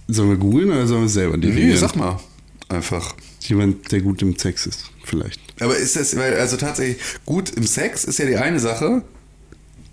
[0.09, 1.71] Sollen wir googeln oder sollen wir es selber definieren?
[1.71, 2.21] Nee, sag mal.
[2.69, 3.15] Einfach.
[3.49, 5.41] Jemand, der gut im Sex ist, vielleicht.
[5.61, 9.03] Aber ist das, weil, also tatsächlich, gut im Sex ist ja die eine Sache,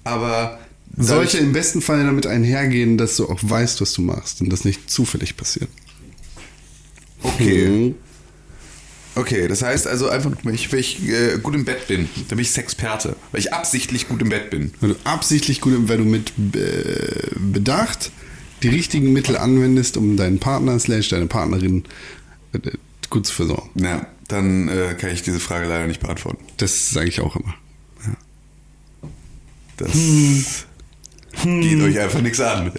[0.04, 0.60] aber
[0.96, 4.64] Sollte im besten Fall damit einhergehen, dass du auch weißt, was du machst und das
[4.64, 5.70] nicht zufällig passiert.
[7.24, 7.68] Okay.
[7.68, 7.96] Mhm.
[9.16, 12.38] Okay, das heißt also einfach, wenn ich, wenn ich äh, gut im Bett bin, dann
[12.38, 13.16] bin ich Sexperte.
[13.32, 14.72] Weil ich absichtlich gut im Bett bin.
[14.82, 18.12] Wenn du absichtlich gut, wenn du mit äh, Bedacht
[18.64, 21.84] die richtigen Mittel anwendest, um deinen Partner slash deine Partnerin
[22.54, 22.60] äh,
[23.14, 23.70] gut zu versorgen.
[23.76, 26.44] Ja, dann äh, kann ich diese Frage leider nicht beantworten.
[26.58, 27.56] Das sage ich auch immer.
[29.78, 29.92] Das
[31.44, 32.72] geht euch einfach nichts an.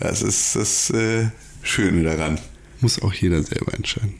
[0.00, 1.26] Das ist das äh,
[1.62, 2.38] Schöne daran.
[2.80, 4.14] Muss auch jeder selber entscheiden.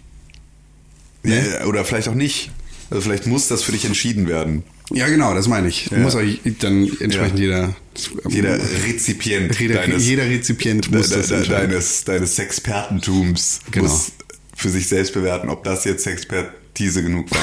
[1.24, 2.50] Ja, oder vielleicht auch nicht.
[2.90, 4.64] Also vielleicht muss das für dich entschieden werden.
[4.90, 5.86] Ja, genau, das meine ich.
[5.90, 5.98] Ja.
[5.98, 7.44] Muss euch dann entsprechend Ja.
[7.44, 7.74] jeder,
[8.28, 11.70] Jeder Rezipient jeder, deines, jeder Rezipient muss de, de, entscheiden.
[11.70, 13.86] deines, deines Sexpertentums Genau.
[13.86, 14.12] muss
[14.55, 17.40] für sich selbst bewerten, ob das jetzt Expertise genug war.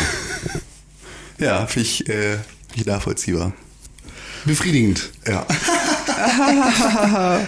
[1.39, 2.37] ja, finde ich, äh,
[2.75, 3.53] ich nachvollziehbar.
[4.45, 5.11] Befriedigend.
[5.27, 5.45] Ja.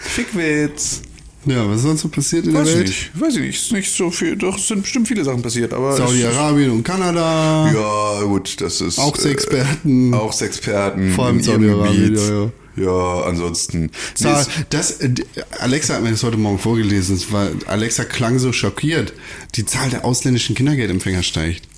[0.00, 1.02] Fickwitz.
[1.46, 2.86] Ja, was ist sonst so passiert in der Weiß ich Welt?
[2.88, 3.20] nicht.
[3.20, 3.62] Weiß ich nicht.
[3.62, 4.36] Ist nicht so viel.
[4.36, 5.96] Doch, es sind bestimmt viele Sachen passiert, aber.
[5.96, 7.70] Saudi-Arabien und Kanada.
[7.72, 8.98] Ja, gut, das ist.
[8.98, 10.12] Auch Sexperten.
[10.12, 11.12] Äh, auch Sexperten.
[11.12, 12.50] Vor allem Saudi-Arabien, ja, ja.
[12.80, 13.90] Ja, ansonsten.
[14.14, 15.14] Zahl, Nee, das, äh,
[15.58, 17.16] Alexa hat mir das heute Morgen vorgelesen.
[17.16, 19.12] Es war, Alexa klang so schockiert.
[19.54, 21.68] Die Zahl der ausländischen Kindergeldempfänger steigt.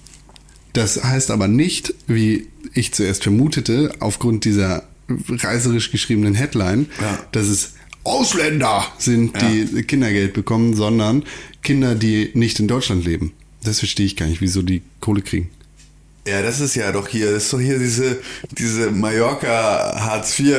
[0.72, 4.84] Das heißt aber nicht, wie ich zuerst vermutete, aufgrund dieser
[5.28, 7.18] reiserisch geschriebenen Headline, Ja.
[7.32, 7.72] dass es
[8.04, 11.24] Ausländer sind, die Kindergeld bekommen, sondern
[11.62, 13.32] Kinder, die nicht in Deutschland leben.
[13.62, 15.50] Das verstehe ich gar nicht, wieso die Kohle kriegen.
[16.26, 18.18] Ja, das ist ja doch hier, das ist doch hier diese,
[18.50, 20.56] diese Mallorca Hartz IV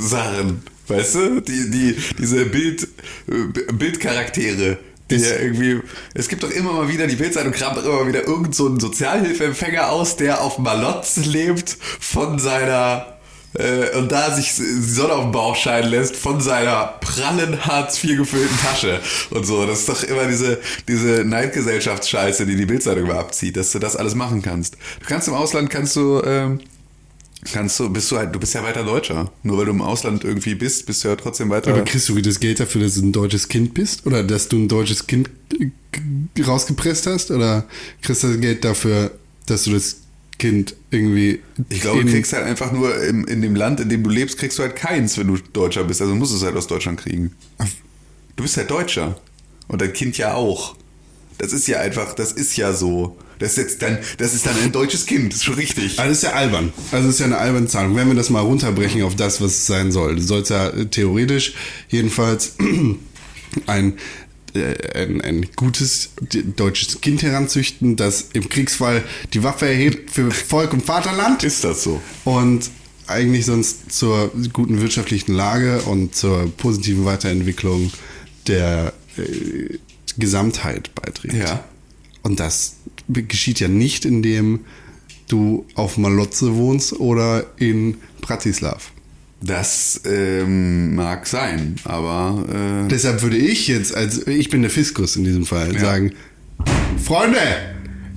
[0.00, 1.40] Sachen, weißt du?
[1.40, 2.88] Die, die, diese Bild,
[3.28, 4.78] äh, Bildcharaktere.
[5.10, 5.80] Die ja irgendwie,
[6.14, 8.66] es gibt doch immer mal wieder, die Bildzeitung kramt doch immer mal wieder irgend so
[8.66, 13.19] einen Sozialhilfeempfänger aus, der auf Malotz lebt von seiner
[13.54, 18.02] äh, und da sich die Sonne auf den Bauch scheinen lässt von seiner prallen Hartz
[18.02, 19.66] IV gefüllten Tasche und so.
[19.66, 23.96] Das ist doch immer diese, diese Neidgesellschaftsscheiße, die die Bildzeitung immer abzieht, dass du das
[23.96, 24.74] alles machen kannst.
[25.00, 26.60] Du kannst im Ausland, kannst du, ähm,
[27.52, 29.32] kannst du, bist du halt, du bist ja weiter Deutscher.
[29.42, 31.72] Nur weil du im Ausland irgendwie bist, bist du ja trotzdem weiter.
[31.72, 34.06] Aber kriegst du das Geld dafür, dass du ein deutsches Kind bist?
[34.06, 35.28] Oder dass du ein deutsches Kind
[35.58, 37.32] äh, rausgepresst hast?
[37.32, 37.66] Oder
[38.00, 39.10] kriegst du das Geld dafür,
[39.46, 39.96] dass du das
[40.40, 41.38] Kind irgendwie.
[41.68, 44.10] Ich glaube, in- du kriegst halt einfach nur im, in dem Land, in dem du
[44.10, 46.00] lebst, kriegst du halt keins, wenn du Deutscher bist.
[46.02, 47.32] Also musst du es halt aus Deutschland kriegen.
[48.36, 49.20] Du bist halt Deutscher.
[49.68, 50.74] Und dein Kind ja auch.
[51.38, 53.16] Das ist ja einfach, das ist ja so.
[53.38, 55.98] Das ist jetzt dann, das ist dann ein deutsches Kind, ist schon richtig.
[55.98, 56.72] Also das ist ja albern.
[56.92, 57.94] Also das ist ja eine alberne Zahlung.
[57.96, 60.86] Wenn wir das mal runterbrechen auf das, was es sein soll, du sollst ja äh,
[60.86, 61.54] theoretisch
[61.88, 62.56] jedenfalls
[63.66, 63.94] ein,
[64.54, 66.10] ein, ein gutes
[66.56, 71.42] deutsches Kind heranzüchten, das im Kriegsfall die Waffe erhebt für Volk und Vaterland.
[71.44, 72.00] Ist das so?
[72.24, 72.70] und
[73.06, 77.90] eigentlich sonst zur guten wirtschaftlichen Lage und zur positiven Weiterentwicklung
[78.46, 79.78] der äh,
[80.16, 81.34] Gesamtheit beiträgt.
[81.34, 81.64] Ja.
[82.22, 82.76] Und das
[83.08, 84.60] geschieht ja nicht, indem
[85.28, 88.92] du auf Malotze wohnst oder in Bratislav.
[89.42, 92.44] Das ähm, mag sein, aber
[92.84, 96.12] äh, Deshalb würde ich jetzt, als ich bin der Fiskus in diesem Fall, sagen,
[97.02, 97.38] Freunde,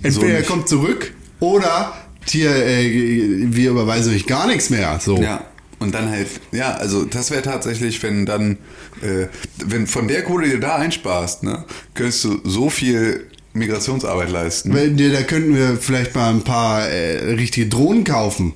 [0.02, 0.50] entweder nicht.
[0.50, 1.94] kommt zurück oder
[2.26, 5.00] hier, äh, wir überweisen euch gar nichts mehr.
[5.02, 5.22] So.
[5.22, 5.46] Ja,
[5.80, 8.58] und dann halt, ja, also das wäre tatsächlich, wenn dann,
[9.02, 9.28] äh,
[9.66, 14.74] wenn von der Kohle, die du da einsparst, ne, könntest du so viel Migrationsarbeit leisten.
[14.74, 18.54] Weil, Da könnten wir vielleicht mal ein paar äh, richtige Drohnen kaufen.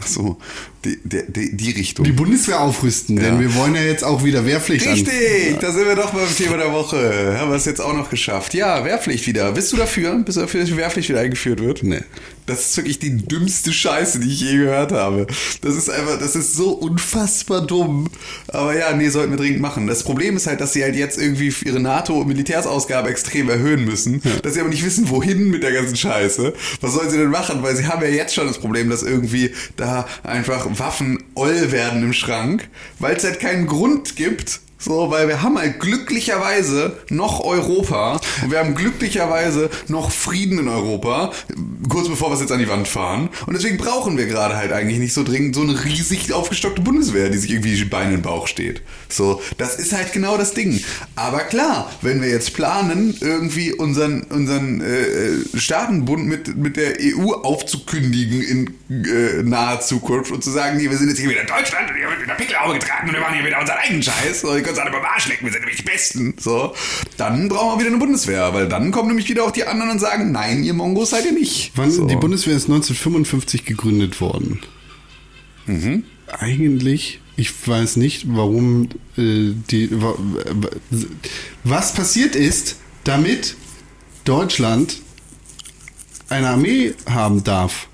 [0.00, 0.38] Ach so,
[0.84, 2.04] die, die, die, Richtung.
[2.04, 3.40] Die Bundeswehr aufrüsten, denn Ja.
[3.40, 4.94] wir wollen ja jetzt auch wieder Wehrpflicht an.
[4.94, 7.36] Richtig, da sind wir doch beim Thema der Woche.
[7.38, 8.54] Haben wir es jetzt auch noch geschafft.
[8.54, 9.52] Ja, Wehrpflicht wieder.
[9.52, 10.16] Bist du dafür?
[10.24, 11.82] Bist du dafür, dass die Wehrpflicht wieder eingeführt wird?
[11.82, 12.00] Nee.
[12.46, 15.26] Das ist wirklich die dümmste Scheiße, die ich je gehört habe.
[15.60, 18.10] Das ist einfach, das ist so unfassbar dumm.
[18.48, 19.86] Aber ja, nee, sollten wir dringend machen.
[19.86, 24.22] Das Problem ist halt, dass sie halt jetzt irgendwie ihre NATO-Militärsausgabe extrem erhöhen müssen.
[24.42, 26.52] Dass sie aber nicht wissen, wohin mit der ganzen Scheiße.
[26.80, 27.62] Was sollen sie denn machen?
[27.62, 32.02] Weil sie haben ja jetzt schon das Problem, dass irgendwie da einfach Waffen oll werden
[32.02, 32.68] im Schrank,
[32.98, 38.50] weil es halt keinen Grund gibt, so, weil wir haben halt glücklicherweise noch Europa und
[38.50, 41.32] wir haben glücklicherweise noch Frieden in Europa,
[41.88, 43.28] kurz bevor wir es jetzt an die Wand fahren.
[43.46, 47.28] Und deswegen brauchen wir gerade halt eigentlich nicht so dringend so eine riesig aufgestockte Bundeswehr,
[47.28, 48.82] die sich irgendwie die Beine in den Bauch steht.
[49.08, 50.82] So, das ist halt genau das Ding.
[51.14, 57.32] Aber klar, wenn wir jetzt planen, irgendwie unseren, unseren äh, Staatenbund mit, mit der EU
[57.32, 61.90] aufzukündigen in äh, naher Zukunft und zu sagen, nee, wir sind jetzt hier wieder Deutschland
[61.90, 64.40] und hier wird wieder Pickelhaube getragen und wir machen hier wieder unseren eigenen Scheiß.
[64.40, 66.34] So, uns alle beim Arsch lecken, wir sind nämlich die Besten.
[66.38, 66.74] So,
[67.16, 69.98] dann brauchen wir wieder eine Bundeswehr, weil dann kommen nämlich wieder auch die anderen und
[70.00, 71.72] sagen, nein, ihr Mongos seid ihr nicht.
[71.76, 72.06] Wann, so.
[72.06, 74.60] Die Bundeswehr ist 1955 gegründet worden.
[75.66, 76.04] Mhm.
[76.38, 79.88] Eigentlich, ich weiß nicht, warum äh, die.
[79.92, 80.68] wa- wa-
[81.64, 83.56] Was passiert ist, damit
[84.24, 85.00] Deutschland
[86.28, 87.88] eine Armee haben darf.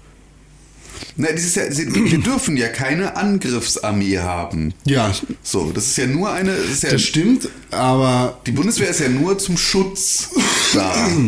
[1.16, 4.74] Na, das ist ja, wir dürfen ja keine Angriffsarmee haben.
[4.84, 6.54] Ja, So, das ist ja nur eine.
[6.56, 10.30] Das ja, das stimmt, aber die Bundeswehr ist ja nur zum Schutz
[10.74, 11.08] da.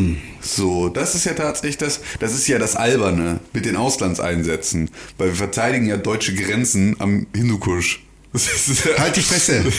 [0.43, 5.29] So, das ist ja tatsächlich das, das ist ja das Alberne mit den Auslandseinsätzen, weil
[5.29, 8.03] wir verteidigen ja deutsche Grenzen am Hindukusch.
[8.99, 9.65] Halt die Fresse.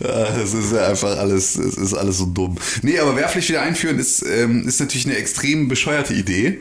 [0.00, 2.56] Das ist ja einfach alles, es ist alles so dumm.
[2.80, 6.60] Nee, aber Wehrpflicht wieder einführen ist, ähm, ist natürlich eine extrem bescheuerte Idee.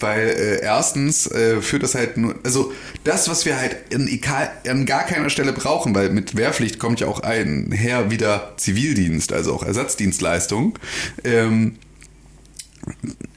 [0.00, 2.72] Weil äh, erstens äh, führt das halt nur, also
[3.04, 4.20] das, was wir halt in,
[4.68, 9.54] an gar keiner Stelle brauchen, weil mit Wehrpflicht kommt ja auch einher wieder Zivildienst, also
[9.54, 10.78] auch Ersatzdienstleistung.
[11.24, 11.76] Ähm,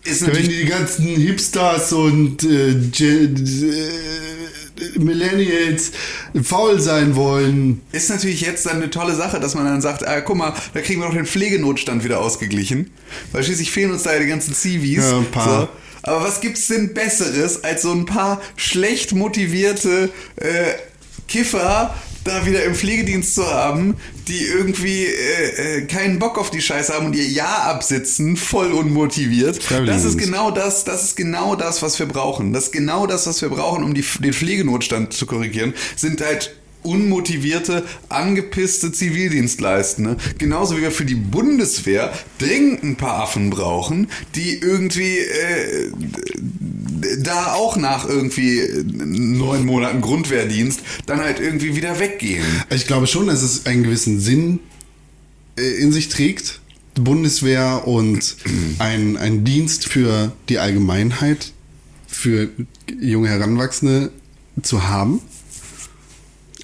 [0.04, 3.90] ist Wenn die ganzen Hipsters und äh, äh,
[5.00, 5.92] Millennials
[6.44, 7.82] faul sein wollen.
[7.92, 10.82] Ist natürlich jetzt dann eine tolle Sache, dass man dann sagt, ah, guck mal, da
[10.82, 12.90] kriegen wir noch den Pflegenotstand wieder ausgeglichen.
[13.32, 14.98] Weil schließlich fehlen uns da ja die ganzen Zivis.
[14.98, 15.62] Ja, ein paar.
[15.62, 15.70] So.
[16.04, 20.74] Aber was gibt's denn Besseres, als so ein paar schlecht motivierte äh,
[21.28, 23.98] Kiffer da wieder im Pflegedienst zu haben,
[24.28, 28.72] die irgendwie äh, äh, keinen Bock auf die Scheiße haben und ihr Jahr absitzen, voll
[28.72, 29.60] unmotiviert.
[29.88, 32.54] Das ist genau das, das ist genau das, was wir brauchen.
[32.54, 36.56] Das ist genau das, was wir brauchen, um die, den Pflegenotstand zu korrigieren, sind halt
[36.84, 40.18] unmotivierte, angepisste Zivildienstleistende.
[40.38, 45.92] Genauso wie wir für die Bundeswehr dringend ein paar Affen brauchen, die irgendwie äh,
[47.20, 52.46] da auch nach irgendwie neun Monaten Grundwehrdienst dann halt irgendwie wieder weggehen.
[52.70, 54.60] Ich glaube schon, dass es einen gewissen Sinn
[55.58, 56.62] äh, in sich trägt,
[56.96, 58.36] Bundeswehr und
[58.80, 61.52] ein, ein Dienst für die Allgemeinheit,
[62.08, 62.50] für
[63.00, 64.12] junge Heranwachsende
[64.62, 65.22] zu haben.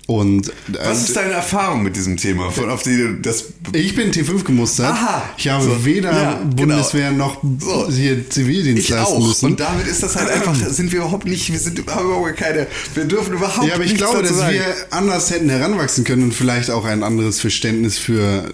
[0.10, 0.51] Und äh,
[0.86, 2.49] Was ist deine Erfahrung mit diesem Thema?
[2.49, 4.88] Von auf die das ich bin T5 gemustert.
[4.88, 5.22] Aha.
[5.38, 5.86] Ich habe So.
[5.86, 6.55] weder Ja, genau.
[6.55, 7.88] Bundeswehr noch So.
[7.91, 9.28] hier Zivildienst ich leisten auch.
[9.28, 9.45] müssen.
[9.45, 13.05] Und damit ist das halt einfach, sind wir überhaupt nicht, wir sind überhaupt keine, wir
[13.05, 14.55] dürfen überhaupt Ja, aber ich glaube, dass sagen.
[14.55, 18.49] wir anders hätten heranwachsen können und vielleicht auch ein anderes Verständnis für,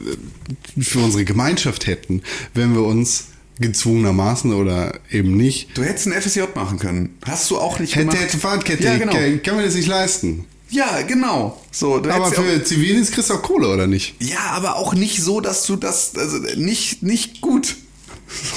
[0.78, 2.22] für unsere Gemeinschaft hätten,
[2.54, 3.28] wenn wir uns
[3.62, 5.70] gezwungenermaßen oder eben nicht.
[5.78, 7.16] Du hättest ein FSJ machen können.
[7.26, 8.20] Hast du auch nicht Hätte, gemacht.
[8.22, 9.14] hätte Fahrradkette, Ja, genau.
[9.14, 10.44] kann, kann man das nicht leisten.
[10.70, 11.62] Ja, genau.
[11.72, 14.16] So, Aber ja für Zivildienst kriegst du auch Kohle, oder nicht?
[14.20, 17.76] ja, aber auch nicht so, dass du das, also nicht, nicht gut.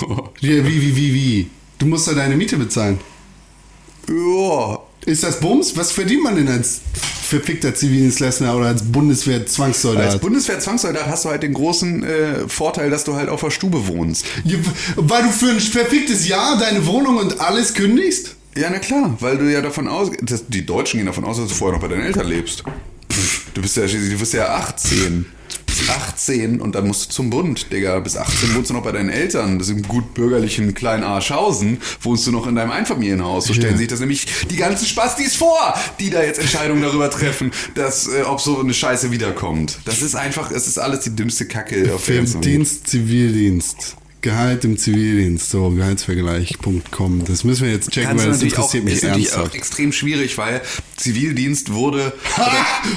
[0.00, 0.30] So.
[0.40, 1.50] Wie, wie, wie, wie, wie?
[1.78, 2.98] Du musst da deine Miete bezahlen.
[4.09, 4.78] Ja.
[5.06, 5.76] Ist das Bums?
[5.76, 6.80] Was verdient man denn als
[7.22, 10.12] verfickter Zivildienstleister oder als Bundeswehr-Zwangssoldat?
[10.12, 13.86] Als Bundeswehr-Zwangssoldat hast du halt den großen äh, Vorteil, dass du halt auf der Stube
[13.86, 14.24] wohnst.
[14.44, 14.59] Ja,
[14.96, 18.34] weil du für ein verficktes Jahr deine Wohnung und alles kündigst?
[18.57, 21.49] Ja, na klar, weil du ja davon aus, dass die Deutschen gehen davon aus, dass
[21.49, 22.64] du vorher noch bei deinen Eltern lebst.
[23.55, 25.26] Du bist ja, du bist ja 18.
[25.49, 27.99] Du bist 18 und dann musst du zum Bund, Digga.
[28.01, 29.59] Bis 18 wohnst du noch bei deinen Eltern.
[29.59, 31.78] Das ist im gut bürgerlichen kleinen Arschhausen.
[32.03, 33.46] Wohnst du noch in deinem Einfamilienhaus.
[33.46, 33.78] So stellen Ja.
[33.78, 38.22] sich das nämlich die ganzen Spastis vor, die da jetzt Entscheidungen darüber treffen, dass, äh,
[38.22, 39.78] ob so eine Scheiße wiederkommt.
[39.84, 42.44] Das ist einfach, es ist alles die dümmste Kacke auf der ganzen Welt.
[42.44, 43.96] Dienst, Zivildienst.
[44.21, 45.51] Gehalt im Zivildienst.
[45.51, 47.25] So, gehaltsvergleich.com.
[47.25, 49.37] Das müssen wir jetzt checken, Kannst weil das natürlich auch, interessiert mich ist natürlich auch
[49.39, 49.55] ernsthaft.
[49.55, 50.61] extrem schwierig, weil
[50.97, 52.12] Zivildienst wurde,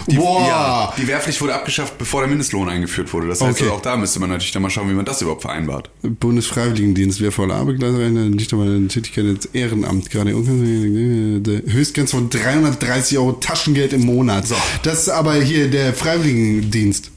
[0.09, 0.47] die, Boah.
[0.47, 3.27] ja, die Wehrpflicht wurde abgeschafft, bevor der Mindestlohn eingeführt wurde.
[3.27, 3.63] Das heißt, Okay.
[3.65, 5.89] also auch da müsste man natürlich dann mal schauen, wie man das überhaupt vereinbart.
[6.01, 13.93] Bundesfreiwilligendienst, wehrvolle Arbeitsleiterin, nicht einmal eine Tätigkeit als Ehrenamt, gerade Höchstgrenze von 330 Euro Taschengeld
[13.93, 14.47] im Monat.
[14.47, 14.55] So.
[14.83, 17.11] Das ist aber hier der Freiwilligendienst.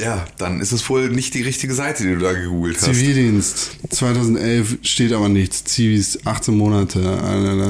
[0.00, 2.84] Ja, dann ist es wohl nicht die richtige Seite, die du da gegoogelt hast.
[2.84, 3.70] Zivildienst.
[3.90, 5.64] 2011 steht aber nichts.
[5.64, 7.00] Zivis 18 Monate.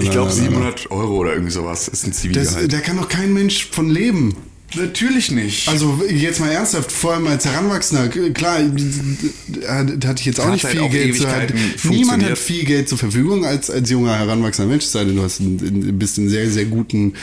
[0.03, 2.72] ich glaube 700 Euro oder irgendwie sowas ist ein Das, Zivilgehalt.
[2.72, 4.35] da kann doch kein Mensch von leben.
[4.77, 5.68] Natürlich nicht.
[5.68, 10.55] Also jetzt mal ernsthaft, vor allem als Heranwachsender, klar, da hatte ich jetzt auch Hat
[10.55, 11.16] nicht halt viel Geld.
[11.16, 11.59] Zu, Ewigkeiten
[11.91, 15.41] niemand hat viel Geld zur Verfügung als, als junger heranwachsender Mensch, sei denn, du hast
[15.41, 17.14] bist in sehr, sehr guten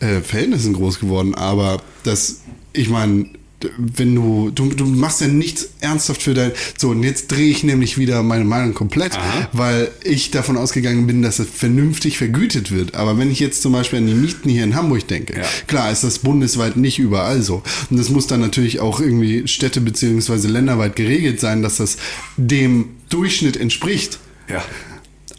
[0.00, 1.34] äh, Verhältnissen groß geworden.
[1.34, 2.40] Aber das,
[2.72, 3.28] ich meine,
[3.76, 7.64] wenn du, du, du machst ja nichts ernsthaft für dein, so und jetzt drehe ich
[7.64, 9.48] nämlich wieder meine Meinung komplett, Aha.
[9.52, 12.94] weil ich davon ausgegangen bin, dass es vernünftig vergütet wird.
[12.94, 15.44] Aber wenn ich jetzt zum Beispiel an die Mieten hier in Hamburg denke, Ja.
[15.66, 17.62] Klar ist das bundesweit nicht überall so.
[17.90, 20.46] Und das muss dann natürlich auch irgendwie städte- bzw.
[20.46, 21.96] länderweit geregelt sein, dass das
[22.36, 24.18] dem Durchschnitt entspricht.
[24.48, 24.62] ja.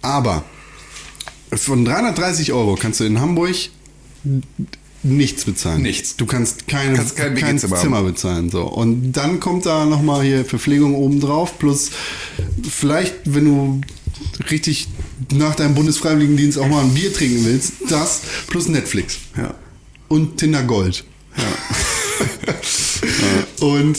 [0.01, 0.43] Aber
[1.53, 3.55] von 330 Euro kannst du in Hamburg
[5.03, 5.81] nichts bezahlen.
[5.81, 6.15] Nichts.
[6.15, 8.49] Du kannst, keine, Kannst kein kein Zimmer, bezahlen.
[8.49, 8.63] So.
[8.63, 11.91] Und dann kommt da nochmal hier Verpflegung oben drauf, plus
[12.69, 13.81] vielleicht, wenn du
[14.49, 14.87] richtig
[15.33, 19.53] nach deinem Bundesfreiwilligendienst auch mal ein Bier trinken willst, das plus Netflix Ja.
[20.09, 21.03] und Tinder Gold.
[23.61, 23.97] Und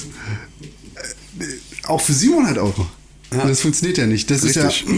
[1.38, 1.44] äh,
[1.86, 2.86] auch für 700 Euro
[3.32, 3.46] Ja.
[3.46, 4.30] Das funktioniert ja nicht.
[4.30, 4.64] Das Richtig.
[4.64, 4.94] ist ja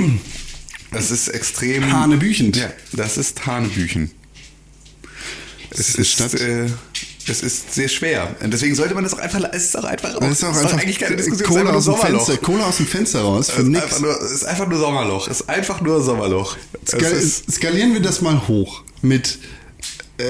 [0.90, 1.90] Das ist extrem.
[1.92, 2.56] hanebüchend.
[2.56, 4.10] Ja, das ist Hanebüchen.
[5.78, 6.66] Es ist statt- äh,
[7.28, 8.34] es ist sehr schwer.
[8.42, 9.40] Und deswegen sollte man das auch einfach.
[9.52, 10.18] Es ist auch einfach.
[10.18, 11.48] Das ist auch es einfach eigentlich keine Diskussion.
[11.48, 12.10] Cola es ist aus, dem.
[12.10, 13.82] Fenster, Cola aus dem Fenster raus für Es ist, nix.
[13.84, 15.28] einfach nur, es ist einfach nur Sommerloch.
[15.28, 16.56] Es ist einfach nur Sommerloch.
[16.84, 19.38] Es Ska ist, skalieren wir das mal hoch mit
[20.18, 20.24] äh,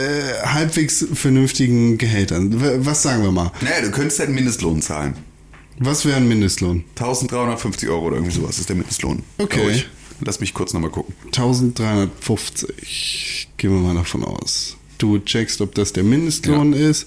[0.44, 2.54] halbwegs vernünftigen Gehältern.
[2.84, 3.50] Was sagen wir mal?
[3.62, 5.14] naja, du könntest halt einen Mindestlohn zahlen.
[5.78, 6.84] Was wäre ein Mindestlohn?
[6.96, 9.22] 1350 Euro oder irgendwie sowas ist der Mindestlohn.
[9.38, 9.82] Okay.
[10.20, 11.14] Lass mich kurz nochmal gucken.
[11.26, 13.48] 1350.
[13.56, 14.76] Gehen wir mal davon aus.
[15.02, 17.06] Du checkst, ob das der Mindestlohn ist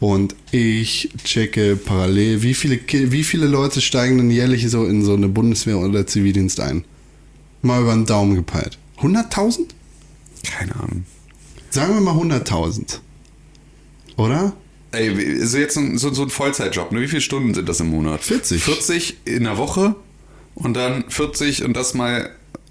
[0.00, 5.14] und ich checke parallel, wie viele, wie viele Leute steigen denn jährlich so in so
[5.14, 6.84] eine Bundeswehr oder Zivildienst ein?
[7.62, 8.78] Mal über den Daumen gepeilt.
[9.00, 9.66] 100.000?
[10.42, 11.06] Keine Ahnung.
[11.70, 12.98] Sagen wir mal 100.000.
[14.16, 14.52] Oder?
[14.90, 17.00] Ey, so jetzt ein, so, so ein Vollzeitjob, ne?
[17.00, 18.24] Wie viele Stunden sind das im Monat?
[18.24, 18.60] 40.
[18.60, 19.94] 40 in der Woche
[20.56, 22.28] und dann 40 und das mal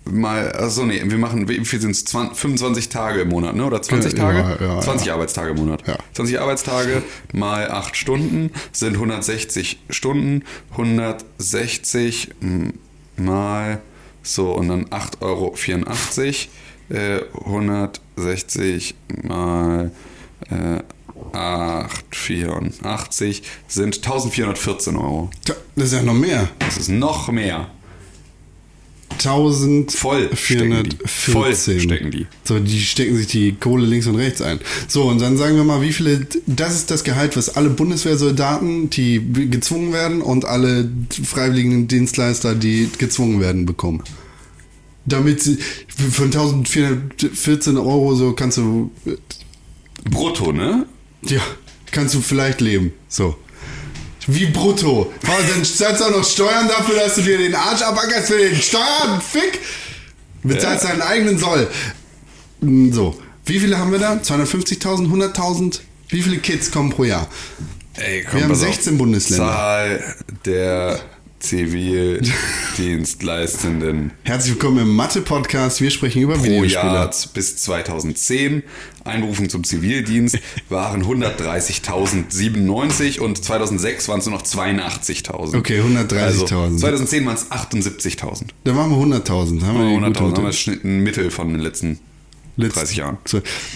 [0.10, 3.66] mal also nee, wir machen wie viel sind es 25 Tage im Monat, ne?
[3.66, 4.58] Oder 20 Ja, Tage?
[4.64, 5.14] ja, ja, 20 ja.
[5.14, 5.88] Arbeitstage im Monat.
[5.88, 5.98] Ja.
[6.14, 7.02] 20 Arbeitstage
[7.34, 12.74] mal 8 Stunden sind 160 Stunden, 160 m-
[13.18, 13.82] mal
[14.24, 15.56] so und dann 8,84 Euro.
[16.90, 19.92] Äh, 160 mal
[20.52, 20.80] äh,
[21.34, 25.30] 8,84 sind 1414 Euro.
[25.76, 26.48] Das ist ja noch mehr.
[26.60, 27.68] Das ist noch mehr.
[29.12, 29.98] 1414.
[29.98, 30.98] Voll stecken die.
[31.06, 32.28] Voll stecken die.
[32.44, 34.60] So, die stecken sich die Kohle links und rechts ein.
[34.88, 38.90] So, und dann sagen wir mal, wie viele, das ist das Gehalt, was alle Bundeswehrsoldaten,
[38.90, 40.90] die gezwungen werden und alle
[41.24, 44.04] freiwilligen Dienstleister, die gezwungen werden, bekommen.
[45.06, 48.92] Damit sie, von 1414 Euro so kannst du,
[50.10, 50.88] Brutto, ne?
[51.24, 51.42] ja,
[51.92, 52.92] kannst du vielleicht leben.
[53.08, 53.36] So.
[54.28, 55.12] Wie brutto.
[55.28, 58.38] Oh, dann zahlst du auch noch Steuern dafür, dass du dir den Arsch abackerst für
[58.38, 59.22] den Steuern.
[59.22, 59.60] Fick.
[60.44, 60.92] Bezahlst Ja.
[60.92, 61.68] deinen eigenen Soll.
[62.62, 63.20] Mm, So.
[63.46, 64.14] Wie viele haben wir da?
[64.14, 65.82] 250.000, 100.000?
[66.10, 67.28] Wie viele Kids kommen pro Jahr?
[67.96, 68.68] Ey, komm, Wir haben pass auf.
[68.74, 69.46] 16 Bundesländer.
[69.46, 70.16] Zahl
[70.46, 71.00] der
[71.40, 75.82] Zivildienstleistenden Herzlich willkommen im Mathe-Podcast.
[75.82, 76.94] Wir sprechen über pro Videospiele.
[76.94, 78.64] Jahr bis 2010.
[79.04, 85.58] Einberufung zum Zivildienst waren 130.097 und 2006 waren es nur noch 82.000.
[85.58, 86.18] Okay, 130.000.
[86.20, 88.44] Also 2010 waren es 78.000.
[88.64, 89.64] Da machen wir 100.000.
[89.64, 92.00] Haben wir die 100.000 gute haben wir Schnitt ein Mittel von den letzten
[92.58, 93.18] Letzt- 30 Jahren.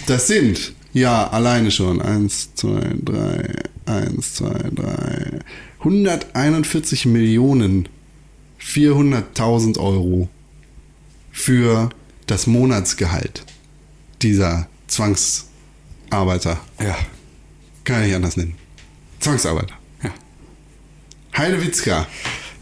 [0.07, 2.01] Das sind, ja, alleine schon.
[2.01, 3.53] Eins, zwei, drei,
[3.86, 5.39] eins, zwei, drei.
[5.80, 7.88] 141 Millionen
[8.62, 10.30] 400.000 Euro
[11.32, 11.90] für
[12.28, 13.46] das Monatsgehalt
[14.22, 16.60] dieser Zwangsarbeiter.
[16.82, 16.98] Ja.
[17.86, 18.56] Kann ich nicht anders nennen.
[19.20, 19.76] Zwangsarbeiter.
[20.04, 20.12] ja.
[21.38, 22.08] Heidewitzka.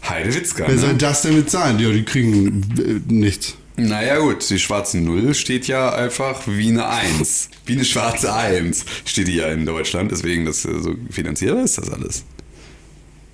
[0.08, 0.64] Heidewitzka.
[0.68, 0.98] Wer soll Ne?
[0.98, 1.78] das denn bezahlen?
[1.80, 3.54] Ja, die kriegen äh, nichts.
[3.76, 7.48] Naja gut, die schwarze Null steht ja einfach wie eine Eins.
[7.66, 10.10] Wie eine schwarze Eins steht die ja in Deutschland.
[10.10, 12.24] Deswegen, das äh, so finanzierbar ist das alles.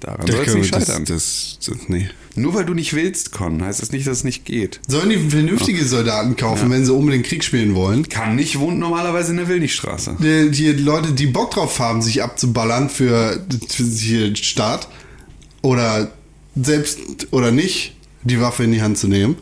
[0.00, 1.04] Daran soll es nicht wir- das, scheitern.
[1.06, 2.08] das, das, nee.
[2.36, 4.80] Nur weil du nicht willst, Con, heißt das nicht, dass es nicht geht.
[4.88, 8.08] Sollen die vernünftige Soldaten kaufen, wenn sie unbedingt Krieg spielen wollen?
[8.08, 10.16] Kann nicht, wohnt normalerweise in der Wilnigstraße.
[10.20, 14.88] Die, die Leute, die Bock drauf haben, sich abzuballern für, für hier Staat
[15.62, 16.10] oder
[16.56, 16.98] selbst
[17.30, 19.36] oder nicht, die Waffe in die Hand zu nehmen,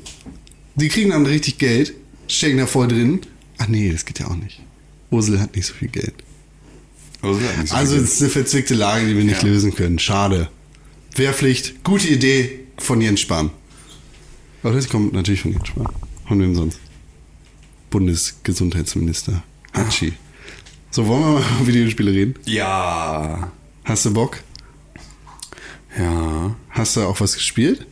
[0.74, 1.94] die kriegen dann richtig Geld,
[2.28, 3.20] stecken da voll drin.
[3.58, 4.60] Ach nee, das geht ja auch nicht.
[5.10, 6.14] Ursel hat nicht so viel Geld.
[7.22, 9.48] Also, so Also es ist eine verzwickte Lage, die wir nicht Ja.
[9.48, 9.98] lösen können.
[9.98, 10.48] Schade.
[11.16, 13.50] Wehrpflicht, gute Idee von Jens Spahn.
[14.62, 15.86] Aber das kommt natürlich von Jens Spahn.
[16.26, 16.78] Von wem sonst?
[17.90, 19.42] Bundesgesundheitsminister.
[19.74, 20.12] Hatschi.
[20.90, 22.34] So, wollen wir mal über Videospiele reden?
[22.44, 23.50] ja.
[23.84, 24.38] Hast du Bock?
[25.98, 26.54] Ja.
[26.70, 27.84] Hast du auch was gespielt?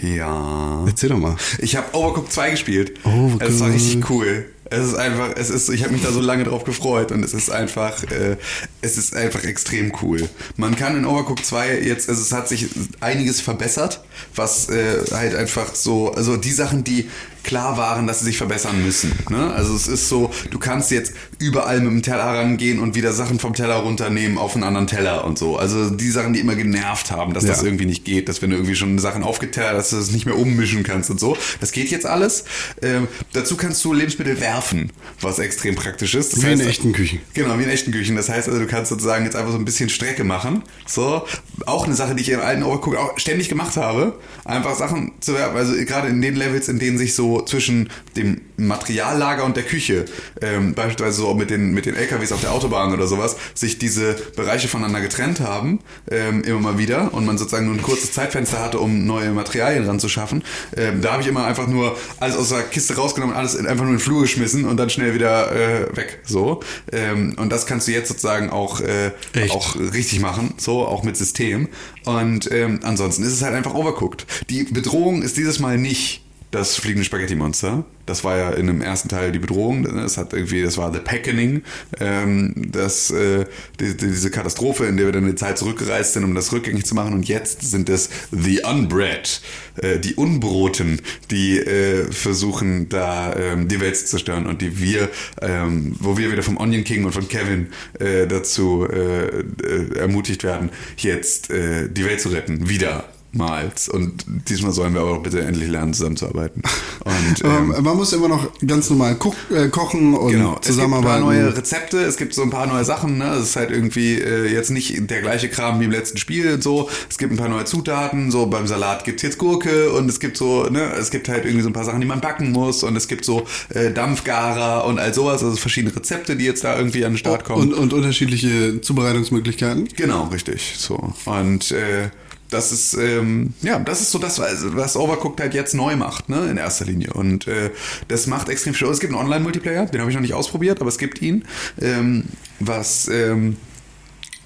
[0.00, 0.84] Ja.
[0.86, 1.36] Erzähl doch mal.
[1.58, 3.04] Ich habe Overcooked 2 gespielt.
[3.04, 3.42] Overcooked.
[3.46, 4.46] Es war richtig cool.
[4.70, 7.34] Es ist einfach, es ist, ich habe mich da so lange drauf gefreut und es
[7.34, 8.36] ist einfach, äh,
[8.82, 10.28] es ist einfach extrem cool.
[10.56, 12.68] Man kann in Overcooked 2 jetzt, also es hat sich
[13.00, 14.02] einiges verbessert,
[14.34, 17.08] was äh, halt einfach so, also die Sachen, die
[17.48, 19.12] klar waren, dass sie sich verbessern müssen.
[19.30, 19.52] Ne?
[19.52, 23.38] Also es ist so, du kannst jetzt überall mit dem Teller rangehen und wieder Sachen
[23.38, 25.56] vom Teller runternehmen auf einen anderen Teller und so.
[25.56, 27.50] Also die Sachen, die immer genervt haben, dass Ja.
[27.50, 30.10] das irgendwie nicht geht, dass wenn du irgendwie schon Sachen aufgetellert hast, dass du das
[30.12, 31.36] nicht mehr ummischen kannst und so.
[31.60, 32.44] Das geht jetzt alles.
[32.82, 34.92] Ähm, dazu kannst du Lebensmittel werfen,
[35.22, 36.34] was extrem praktisch ist.
[36.34, 37.20] Das Wie in heißt, echten Küchen.
[37.32, 38.14] Genau, wie in echten Küchen.
[38.14, 40.62] Das heißt also, du kannst sozusagen jetzt einfach so ein bisschen Strecke machen.
[40.86, 41.24] So,
[41.64, 44.18] auch eine Sache, die ich im alten Overcook auch ständig gemacht habe.
[44.44, 47.90] Einfach Sachen zu werfen, also gerade in den Levels, in denen sich so so zwischen
[48.16, 50.04] dem Materiallager und der Küche,
[50.40, 54.16] ähm, beispielsweise so mit den, mit den LKWs auf der Autobahn oder sowas, sich diese
[54.36, 55.80] Bereiche voneinander getrennt haben,
[56.10, 59.84] ähm, immer mal wieder, und man sozusagen nur ein kurzes Zeitfenster hatte, um neue Materialien
[59.86, 60.42] ranzuschaffen.
[60.76, 63.84] Ähm, da habe ich immer einfach nur alles aus der Kiste rausgenommen, alles in, einfach
[63.84, 66.20] nur in den Flur geschmissen und dann schnell wieder äh, weg.
[66.24, 66.60] So.
[66.92, 69.52] Ähm, und das kannst du jetzt sozusagen auch, äh, Echt?
[69.52, 71.68] auch richtig machen, so auch mit System.
[72.04, 74.26] Und ähm, ansonsten ist es halt einfach overcooked.
[74.50, 77.84] Die Bedrohung ist dieses Mal nicht das fliegende Spaghetti-Monster.
[78.06, 79.82] Das war ja in dem ersten Teil die Bedrohung.
[79.84, 81.62] Das hat irgendwie, das war The Packening.
[82.00, 83.44] Ähm, das, äh,
[83.80, 86.86] die, diese Katastrophe, in der wir dann in die Zeit zurückgereist sind, um das rückgängig
[86.86, 87.12] zu machen.
[87.12, 89.42] Und jetzt sind es The Unbred,
[89.82, 95.10] äh, die Unbroten, die äh, versuchen, da ähm, die Welt zu zerstören und die wir,
[95.42, 97.68] ähm, wo wir wieder vom Onion King und von Kevin
[97.98, 102.68] äh, dazu äh, äh, ermutigt werden, jetzt die Welt zu retten.
[102.68, 103.04] Wieder.
[103.32, 103.88] Mals.
[103.88, 106.62] Und diesmal sollen wir aber bitte endlich lernen, zusammenzuarbeiten.
[107.04, 110.80] Und, ähm, man muss immer noch ganz normal ko äh, kochen und Genau, es gibt
[110.80, 111.24] ein paar zusammenarbeiten.
[111.24, 113.34] neue Rezepte, es gibt so ein paar neue Sachen, ne?
[113.34, 116.62] Es ist halt irgendwie äh, jetzt nicht der gleiche Kram wie im letzten Spiel und
[116.62, 116.88] so.
[117.10, 120.36] Es gibt ein paar neue Zutaten, so beim Salat gibt's jetzt Gurke und es gibt
[120.36, 122.96] so, ne, es gibt halt irgendwie so ein paar Sachen, die man backen muss und
[122.96, 127.04] es gibt so äh, Dampfgarer und all sowas, also verschiedene Rezepte, die jetzt da irgendwie
[127.04, 127.72] an den Start kommen.
[127.72, 129.88] und, und unterschiedliche Zubereitungsmöglichkeiten.
[129.96, 130.74] Genau, richtig.
[130.78, 131.12] So.
[131.26, 132.10] Und äh,
[132.50, 136.28] das ist, ähm, ja, das ist so das, was was Overcooked halt jetzt neu macht,
[136.28, 137.12] ne, in erster Linie.
[137.12, 137.70] Und äh,
[138.08, 138.88] das macht extrem viel.
[138.88, 141.44] Es gibt einen Online-Multiplayer, den habe ich noch nicht ausprobiert, aber es gibt ihn.
[141.80, 142.24] Ähm,
[142.60, 143.56] was, ähm,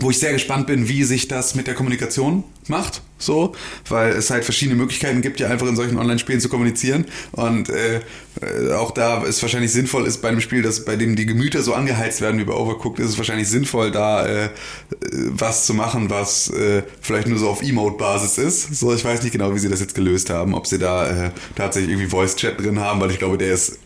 [0.03, 3.55] wo ich sehr gespannt bin, wie sich das mit der Kommunikation macht, so,
[3.89, 8.01] weil es halt verschiedene Möglichkeiten gibt, ja einfach in solchen Online-Spielen zu kommunizieren und äh,
[8.41, 11.63] äh, auch da es wahrscheinlich sinnvoll ist bei einem Spiel, das bei dem die Gemüter
[11.63, 14.51] so angeheizt werden wie bei Overcooked, ist es wahrscheinlich sinnvoll, da äh, äh,
[15.29, 18.75] was zu machen, was äh, vielleicht nur so auf Emote-Basis ist.
[18.75, 21.31] So, ich weiß nicht genau, wie sie das jetzt gelöst haben, ob sie da äh,
[21.55, 23.79] tatsächlich irgendwie Voice-Chat drin haben, weil ich glaube, der ist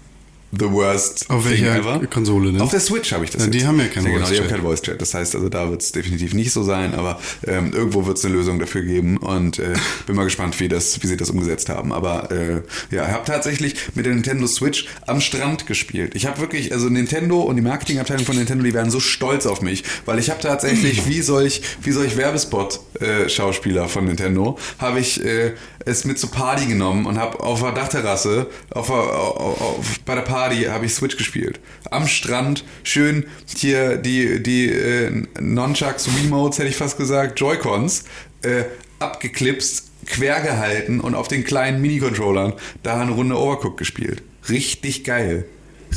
[0.52, 2.06] the worst Auf thing welcher ever.
[2.06, 2.60] Konsole denn?
[2.60, 4.40] Auf der Switch habe ich das Ja, die haben ja keinen genau, die Voice-Chat.
[4.40, 5.00] haben keinen Voice Chat.
[5.00, 8.24] Das heißt, also da wird es definitiv nicht so sein, aber ähm, irgendwo wird es
[8.24, 9.74] eine Lösung dafür geben und äh,
[10.06, 11.92] bin mal gespannt, wie das, wie sie das umgesetzt haben.
[11.92, 12.62] Aber äh,
[12.94, 16.14] ja, ich habe tatsächlich mit der Nintendo Switch am Strand gespielt.
[16.14, 19.62] Ich habe wirklich, also Nintendo und die Marketingabteilung von Nintendo, die werden so stolz auf
[19.62, 25.54] mich, weil ich habe tatsächlich wie solch, wie solch Werbespot-Schauspieler von Nintendo, habe ich äh,
[25.84, 30.22] es mit zur Party genommen und habe auf der Dachterrasse, auf, auf, auf, bei der
[30.22, 31.60] Party habe ich Switch gespielt.
[31.90, 35.10] Am Strand, schön hier die, die äh,
[35.40, 38.04] Nunchucks, Remotes, hätte ich fast gesagt, Joy-Cons,
[38.42, 38.64] äh,
[38.98, 44.22] abgeklipst, quer gehalten und auf den kleinen Mini-Controllern da eine Runde Overcooked gespielt.
[44.48, 45.44] Richtig geil.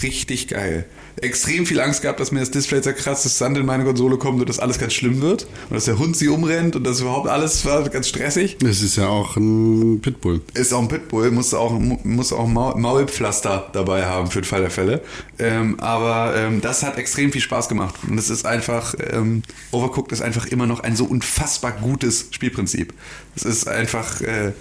[0.01, 0.85] Richtig geil.
[1.21, 4.39] Extrem viel Angst gehabt, dass mir das Display zerkratzt, dass Sand in meine Konsole kommt
[4.39, 5.43] und dass alles ganz schlimm wird.
[5.69, 8.57] Und dass der Hund sie umrennt und dass überhaupt alles war ganz stressig.
[8.59, 10.41] Das ist ja auch ein Pitbull.
[10.53, 14.45] Ist auch ein Pitbull, muss auch, mu- muss auch Maul Maulpflaster dabei haben für den
[14.45, 15.01] Fall der Fälle.
[15.37, 17.95] Ähm, aber ähm, das hat extrem viel Spaß gemacht.
[18.07, 22.93] Und es ist einfach, ähm, Overcooked ist einfach immer noch ein so unfassbar gutes Spielprinzip.
[23.35, 24.53] Es ist einfach äh,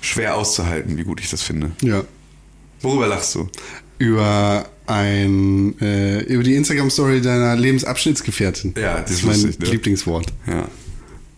[0.00, 1.72] schwer auszuhalten, wie gut ich das finde.
[1.82, 2.02] Ja.
[2.80, 3.48] Worüber lachst du?
[3.98, 8.74] Über ein äh, über die Instagram-Story deiner Lebensabschnittsgefährtin.
[8.76, 9.70] Ja, das das ist mein lustig, ne?
[9.70, 10.32] Lieblingswort.
[10.46, 10.68] Ja,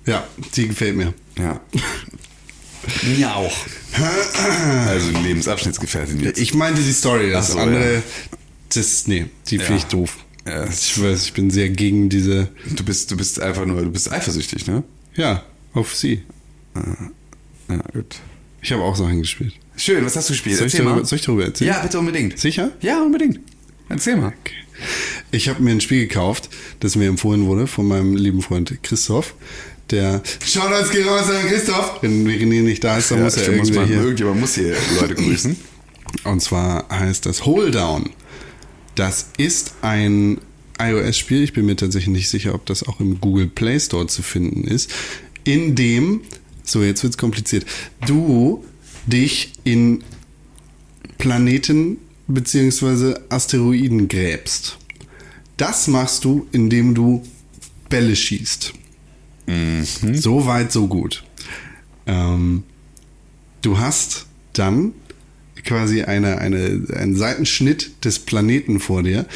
[0.07, 0.27] Ja,
[0.57, 1.15] die gefällt mir.
[1.39, 1.61] ja.
[3.17, 3.57] Mir auch.
[4.89, 6.41] Also Lebensabschnittsgefährtin jetzt.
[6.41, 8.03] Ich meinte die Story, das so, andere, ja.
[8.75, 9.63] das, nee, die Ja.
[9.63, 10.17] finde ich doof.
[10.45, 10.65] Ja.
[10.69, 14.11] Ich weiß, ich bin sehr gegen diese, Du bist, du bist einfach nur, du bist
[14.11, 14.83] eifersüchtig, ne?
[15.15, 15.45] ja,
[15.75, 16.23] auf sie.
[17.69, 18.17] Ja, gut.
[18.61, 19.55] Ich habe auch Sachen gespielt.
[19.77, 20.59] Schön, was hast du gespielt?
[20.59, 21.73] Soll ich, darüber, soll ich darüber erzählen?
[21.73, 22.39] Ja, bitte unbedingt.
[22.39, 22.73] Sicher?
[22.81, 23.41] Ja, unbedingt.
[23.89, 24.33] Erzähl mal.
[24.41, 24.55] Okay.
[25.31, 26.49] Ich habe mir ein Spiel gekauft,
[26.81, 29.35] das mir empfohlen wurde von meinem lieben Freund Christoph.
[29.91, 32.03] Der Shoutouts gehen raus an Christoph.
[32.03, 34.01] Wenn René nicht da ist, dann muss er irgendwie man, hier.
[34.01, 35.57] Irgendjemand muss hier Leute grüßen.
[36.25, 38.11] Und zwar heißt das Hold Down.
[38.95, 40.39] Das ist ein
[40.79, 41.43] iOS-Spiel.
[41.43, 44.65] Ich bin mir tatsächlich nicht sicher, ob das auch im Google Play Store zu finden
[44.65, 44.91] ist.
[45.45, 46.23] In dem,
[46.65, 47.67] so jetzt wird's kompliziert,
[48.07, 48.65] du
[49.07, 50.03] dich in
[51.19, 51.99] Planeten
[52.29, 53.15] bzw.
[53.29, 54.79] Asteroiden gräbst.
[55.57, 57.23] Das machst du, indem du
[57.89, 58.73] Bälle schießt.
[60.13, 61.25] So weit, so gut.
[62.07, 62.65] Ähm,
[63.61, 64.93] du hast dann
[65.65, 69.27] quasi eine, eine, einen Seitenschnitt des Planeten vor dir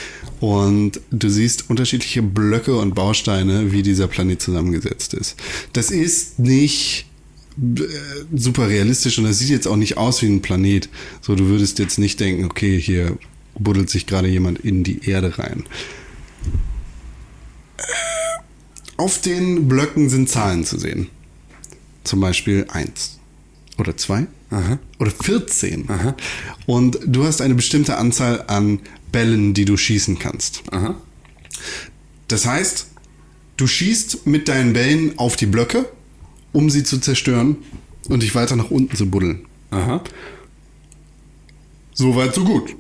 [0.40, 5.36] und du siehst unterschiedliche Blöcke und Bausteine, wie dieser Planet zusammengesetzt ist.
[5.72, 7.05] Das ist nicht
[8.34, 10.88] super realistisch und das sieht jetzt auch nicht aus wie ein Planet.
[11.22, 13.18] So, du würdest jetzt nicht denken, okay, hier
[13.58, 15.64] buddelt sich gerade jemand in die Erde rein.
[18.96, 21.08] Auf den Blöcken sind Zahlen zu sehen.
[22.04, 23.18] Zum Beispiel 1.
[23.78, 24.78] oder zwei Aha.
[24.98, 25.90] oder 14.
[25.90, 26.16] Aha.
[26.66, 28.80] Und du hast eine bestimmte Anzahl an
[29.12, 30.62] Bällen, die du schießen kannst.
[30.70, 30.94] Aha.
[32.28, 32.88] Das heißt,
[33.56, 35.88] du schießt mit deinen Bällen auf die Blöcke,
[36.56, 37.56] um sie zu zerstören
[38.08, 39.44] und dich weiter nach unten zu buddeln.
[39.70, 40.02] Aha.
[41.92, 42.74] So weit, so gut.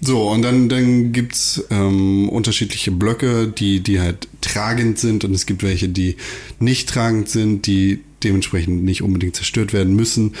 [0.00, 5.46] So, und dann, dann gibt's ähm, unterschiedliche Blöcke, die, die halt tragend sind und es
[5.46, 6.16] gibt welche, die
[6.58, 10.34] nicht tragend sind, die dementsprechend nicht unbedingt zerstört werden müssen.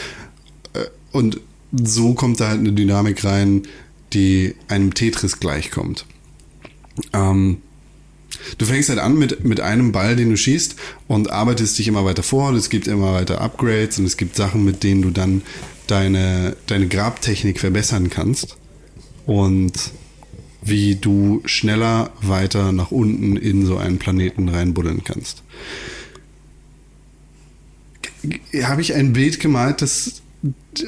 [0.74, 1.40] Äh, Und
[1.72, 3.62] so kommt da halt eine Dynamik rein,
[4.12, 6.04] die einem Tetris gleichkommt.
[7.12, 7.58] Ähm,
[8.58, 10.76] Du fängst halt an mit, mit einem Ball, den du schießt
[11.08, 12.48] und arbeitest dich immer weiter vor.
[12.48, 15.42] Und es gibt immer weiter Upgrades und es gibt Sachen, mit denen du dann
[15.86, 18.56] deine, deine Grabtechnik verbessern kannst.
[19.26, 19.72] Und
[20.62, 25.42] wie du schneller weiter nach unten in so einen Planeten reinbuddeln kannst.
[28.62, 30.22] Habe ich ein Bild gemalt, das,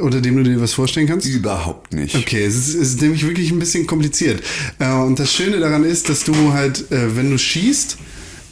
[0.01, 1.27] unter dem du dir was vorstellen kannst?
[1.27, 2.15] Überhaupt nicht.
[2.15, 4.43] Okay, es ist, es ist nämlich wirklich ein bisschen kompliziert.
[4.79, 7.97] Äh, und das Schöne daran ist, dass du halt, äh, wenn du schießt,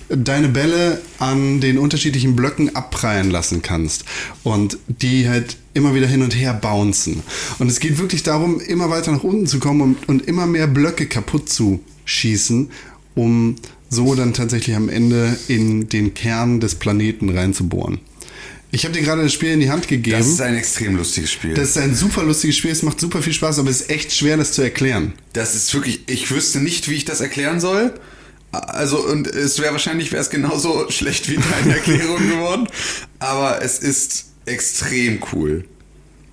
[0.09, 4.05] deine Bälle an den unterschiedlichen Blöcken abprallen lassen kannst.
[4.43, 7.23] Und die halt immer wieder hin und her bouncen.
[7.59, 10.67] Und es geht wirklich darum, immer weiter nach unten zu kommen und, und immer mehr
[10.67, 12.71] Blöcke kaputt zu schießen,
[13.15, 13.57] um
[13.91, 17.99] so dann tatsächlich am Ende in den Kern des Planeten reinzubohren.
[18.75, 20.19] Ich habe dir gerade das Spiel in die Hand gegeben.
[20.19, 21.55] Das ist ein extrem lustiges Spiel.
[21.55, 24.13] Das ist ein super lustiges Spiel, es macht super viel Spaß, aber es ist echt
[24.13, 25.13] schwer, das zu erklären.
[25.33, 27.95] Das ist wirklich, ich wüsste nicht, wie ich das erklären soll.
[28.51, 32.67] Also, und es wäre wahrscheinlich, wäre es genauso schlecht wie deine Erklärung geworden.
[33.21, 35.65] Aber es ist extrem cool.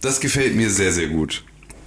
[0.01, 1.43] Das gefällt mir sehr, sehr gut.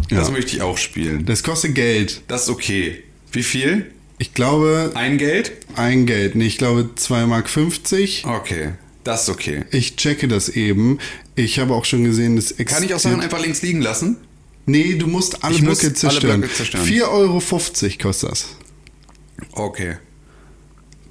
[0.09, 0.35] Das Ja.
[0.35, 1.27] möchte ich auch spielen.
[1.27, 2.23] Das kostet Geld.
[2.29, 3.03] Das ist okay.
[3.33, 3.87] Wie viel?
[4.19, 5.51] Ich glaube, Ein Geld?
[5.75, 6.37] ein Geld.
[6.37, 7.49] Nee, ich glaube 2,50 Mark.
[7.51, 8.25] 50.
[8.25, 8.69] Okay.
[9.05, 9.65] Das ist okay.
[9.71, 10.99] Ich checke das eben.
[11.37, 14.17] Ich habe auch schon gesehen, das Kann ich auch Sachen einfach links liegen lassen?
[14.67, 16.41] Nee, du musst alle Ich muss Blöcke alle zerstören.
[16.41, 16.87] Blöcke zerstören.
[16.87, 17.41] 4,50 Euro
[18.03, 18.47] kostet das.
[19.53, 19.97] Okay.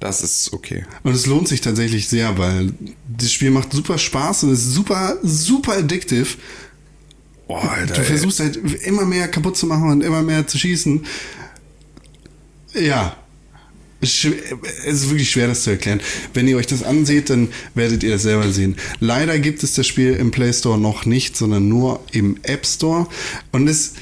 [0.00, 0.84] Das ist okay.
[1.04, 2.74] Und es lohnt sich tatsächlich sehr, weil
[3.16, 6.26] das Spiel macht super Spaß und ist super, super addictive.
[7.46, 7.94] Boah, Alter.
[7.94, 8.06] Du ey.
[8.06, 11.06] versuchst halt immer mehr kaputt zu machen und immer mehr zu schießen.
[12.74, 13.16] Ja.
[14.04, 16.00] Es ist wirklich schwer, das zu erklären.
[16.32, 18.76] Wenn ihr euch das anseht, dann werdet ihr das selber sehen.
[19.00, 23.06] Leider gibt es das Spiel im Play Store noch nicht, sondern nur im App Store.
[23.52, 23.94] Und es,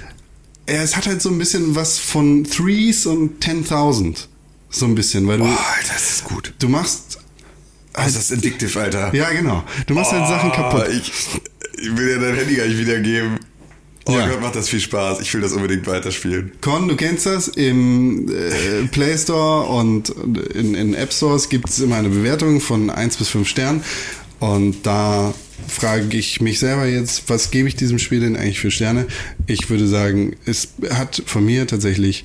[0.66, 4.26] es hat halt so ein bisschen was von Threes und 10.000.
[4.70, 5.58] So ein bisschen, weil du, Alter,
[5.92, 6.54] das ist gut.
[6.58, 7.18] du machst.
[7.92, 9.14] Also das ist addictive, Alter.
[9.14, 9.62] Ja, genau.
[9.86, 10.88] Du machst halt Sachen Oh, kaputt.
[10.90, 11.12] Ich,
[11.82, 13.38] ich will dir dein Handy gar nicht wiedergeben.
[14.06, 14.28] Oh Ja.
[14.28, 15.20] Gott, macht das viel Spaß.
[15.20, 16.52] Ich will das unbedingt weiterspielen.
[16.60, 20.10] Con, du kennst das, im äh, Play Store und
[20.54, 23.82] in, in App Stores gibt es immer eine Bewertung von 1 bis 5 Sternen.
[24.40, 25.32] Und da
[25.68, 29.06] frage ich mich selber jetzt, was gebe ich diesem Spiel denn eigentlich für Sterne?
[29.46, 32.24] Ich würde sagen, es hat von mir tatsächlich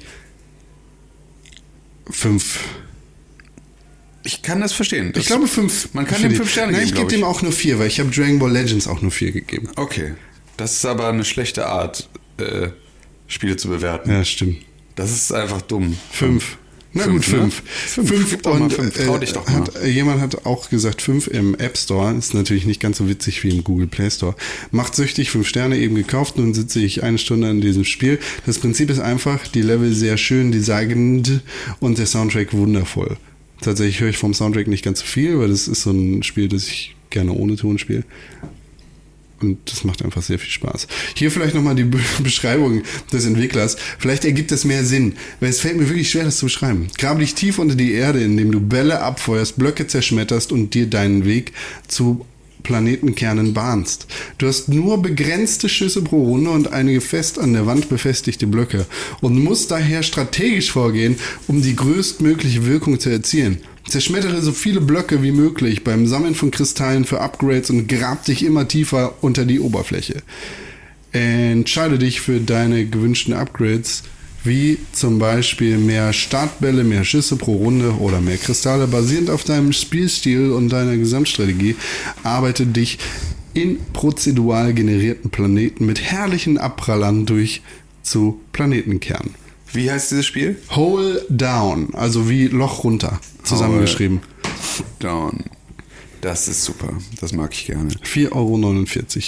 [2.10, 2.60] 5.
[4.24, 5.12] Ich kann das verstehen.
[5.14, 5.94] Das Ich glaube 5.
[5.94, 8.00] Man kann dem fünf Sterne Nein, geben, ich gebe dem auch nur 4, weil ich
[8.00, 9.70] habe Dragon Ball Legends auch nur 4 gegeben.
[9.76, 10.16] Okay.
[10.58, 12.70] Das ist aber eine schlechte Art, äh,
[13.28, 14.10] Spiele zu bewerten.
[14.10, 14.58] Ja, stimmt.
[14.96, 15.98] Das ist einfach dumm.
[16.12, 16.58] 5.
[16.94, 17.62] Na Fünf, gut, fünf.
[17.64, 17.70] ne?
[17.88, 18.10] Fünf.
[18.10, 18.44] Fünf.
[18.46, 19.06] Mal und fünf.
[19.06, 19.56] Trau dich doch mal.
[19.60, 22.16] Hat, äh, jemand hat auch gesagt, fünf im App Store.
[22.16, 24.36] Ist natürlich nicht ganz so witzig wie im Google Play Store.
[24.72, 26.38] Macht süchtig, fünf Sterne eben gekauft.
[26.38, 28.20] Nun sitze ich eine Stunde an diesem Spiel.
[28.48, 31.42] Das Prinzip ist einfach, die Level sehr schön designed
[31.80, 33.18] und der Soundtrack wundervoll.
[33.62, 36.48] Tatsächlich höre ich vom Soundtrack nicht ganz so viel, weil das ist so ein Spiel,
[36.48, 38.04] das ich gerne ohne Ton spiele.
[39.42, 40.88] Und das macht einfach sehr viel Spaß.
[41.16, 43.78] Hier vielleicht nochmal die Be Beschreibung des Entwicklers.
[44.00, 46.88] Vielleicht ergibt es mehr Sinn, weil es fällt mir wirklich schwer, das zu beschreiben.
[46.98, 51.26] Grabe dich tief unter die Erde, indem du Bälle abfeuerst, Blöcke zerschmetterst und dir deinen
[51.26, 51.54] Weg
[51.88, 52.26] zu
[52.68, 54.08] Planetenkernen bahnst.
[54.38, 58.86] Du hast nur begrenzte Schüsse pro Runde und einige fest an der Wand befestigte Blöcke
[59.22, 61.16] und musst daher strategisch vorgehen,
[61.48, 63.60] um die größtmögliche Wirkung zu erzielen.
[63.88, 68.44] Zerschmettere so viele Blöcke wie möglich beim Sammeln von Kristallen für Upgrades und grab dich
[68.44, 70.22] immer tiefer unter die Oberfläche.
[71.14, 74.04] Entscheide dich für deine gewünschten Upgrades,
[74.48, 78.88] wie zum Beispiel mehr Startbälle, mehr Schüsse pro Runde oder mehr Kristalle.
[78.88, 81.76] Basierend auf deinem Spielstil und deiner Gesamtstrategie
[82.24, 83.00] arbeite dich
[83.54, 87.62] in prozedural generierten Planeten mit herrlichen Abprallern durch
[88.04, 89.34] zu Planetenkernen.
[89.74, 90.58] Wie heißt dieses Spiel?
[90.72, 94.22] Hole Down, also wie Loch runter, zusammengeschrieben.
[95.00, 95.44] Down.
[96.22, 96.94] Das ist super.
[97.20, 97.90] Das mag ich gerne.
[97.90, 98.32] 4,49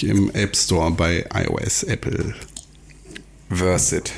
[0.07, 2.33] Euro im App Store bei iOS, Apple.
[3.49, 4.11] Verse it.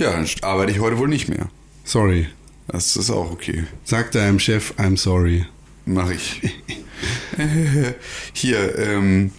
[0.00, 1.50] Tja, dann arbeite ich heute wohl nicht mehr.
[1.84, 2.26] Sorry.
[2.68, 3.64] Das ist auch okay.
[3.84, 5.44] Sag deinem Chef, I'm sorry.
[5.84, 6.40] Mach ich.
[8.32, 9.30] Hier, ähm,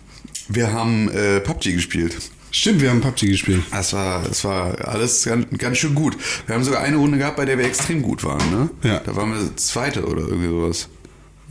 [0.49, 2.15] Wir haben äh, PUBG gespielt.
[2.51, 3.63] Stimmt, wir haben PUBG gespielt.
[3.71, 6.15] Das war, das war alles ganz, ganz schön gut.
[6.45, 8.69] Wir haben sogar eine Runde gehabt, bei der wir extrem gut waren, ne?
[8.83, 8.99] Ja.
[8.99, 10.89] Da waren wir Zweite oder irgendwie sowas.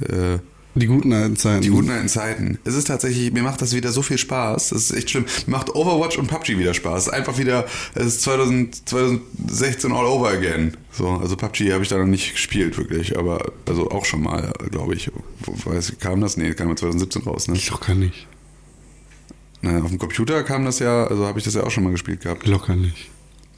[0.03, 0.39] Äh,
[0.75, 1.63] Die guten alten Zeiten.
[1.63, 2.59] die guten alten Zeiten.
[2.65, 4.69] Es ist tatsächlich, mir macht das wieder so viel Spaß.
[4.69, 5.25] Das ist echt schlimm.
[5.47, 7.09] Mir macht Overwatch und PUBG wieder Spaß.
[7.09, 10.77] Einfach wieder, es ist 2000, 2016 all over again.
[10.93, 13.19] So, also PUBG habe ich da noch nicht gespielt, wirklich.
[13.19, 15.11] Aber, also auch schon mal, glaube ich.
[15.65, 16.37] Weiß, kam das?
[16.37, 17.59] Nee, kam ja 2017 raus, ne?
[17.69, 18.29] Locker nicht.
[19.63, 21.91] Naja, auf dem Computer kam das ja, also habe ich das ja auch schon mal
[21.91, 22.47] gespielt gehabt.
[22.47, 23.11] Locker nicht.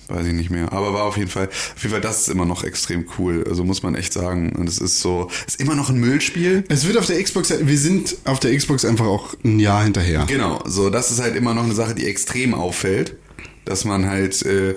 [0.09, 0.73] Weiß ich nicht mehr.
[0.73, 3.45] Aber war auf jeden Fall, auf jeden Fall, das ist immer noch extrem cool.
[3.49, 4.53] Also muss man echt sagen.
[4.57, 6.65] Und es ist so, ist immer noch ein Müllspiel.
[6.69, 10.25] Es wird auf der Xbox, wir sind auf der Xbox einfach auch ein Jahr hinterher.
[10.27, 13.17] Genau, so, das ist halt immer noch eine Sache, die extrem auffällt.
[13.65, 14.75] Dass man halt, äh,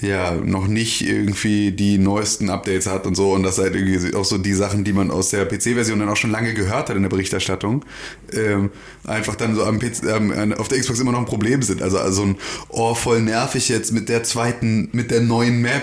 [0.00, 3.32] ja, noch nicht irgendwie die neuesten Updates hat und so.
[3.32, 6.16] Und das halt irgendwie auch so die Sachen, die man aus der PC-Version dann auch
[6.16, 7.84] schon lange gehört hat in der Berichterstattung,
[8.32, 8.70] ähm,
[9.04, 11.82] einfach dann so am PC, ähm, auf der Xbox immer noch ein Problem sind.
[11.82, 12.36] Also, also ein,
[12.68, 15.82] oh, voll nervig jetzt mit der zweiten, mit der neuen Map.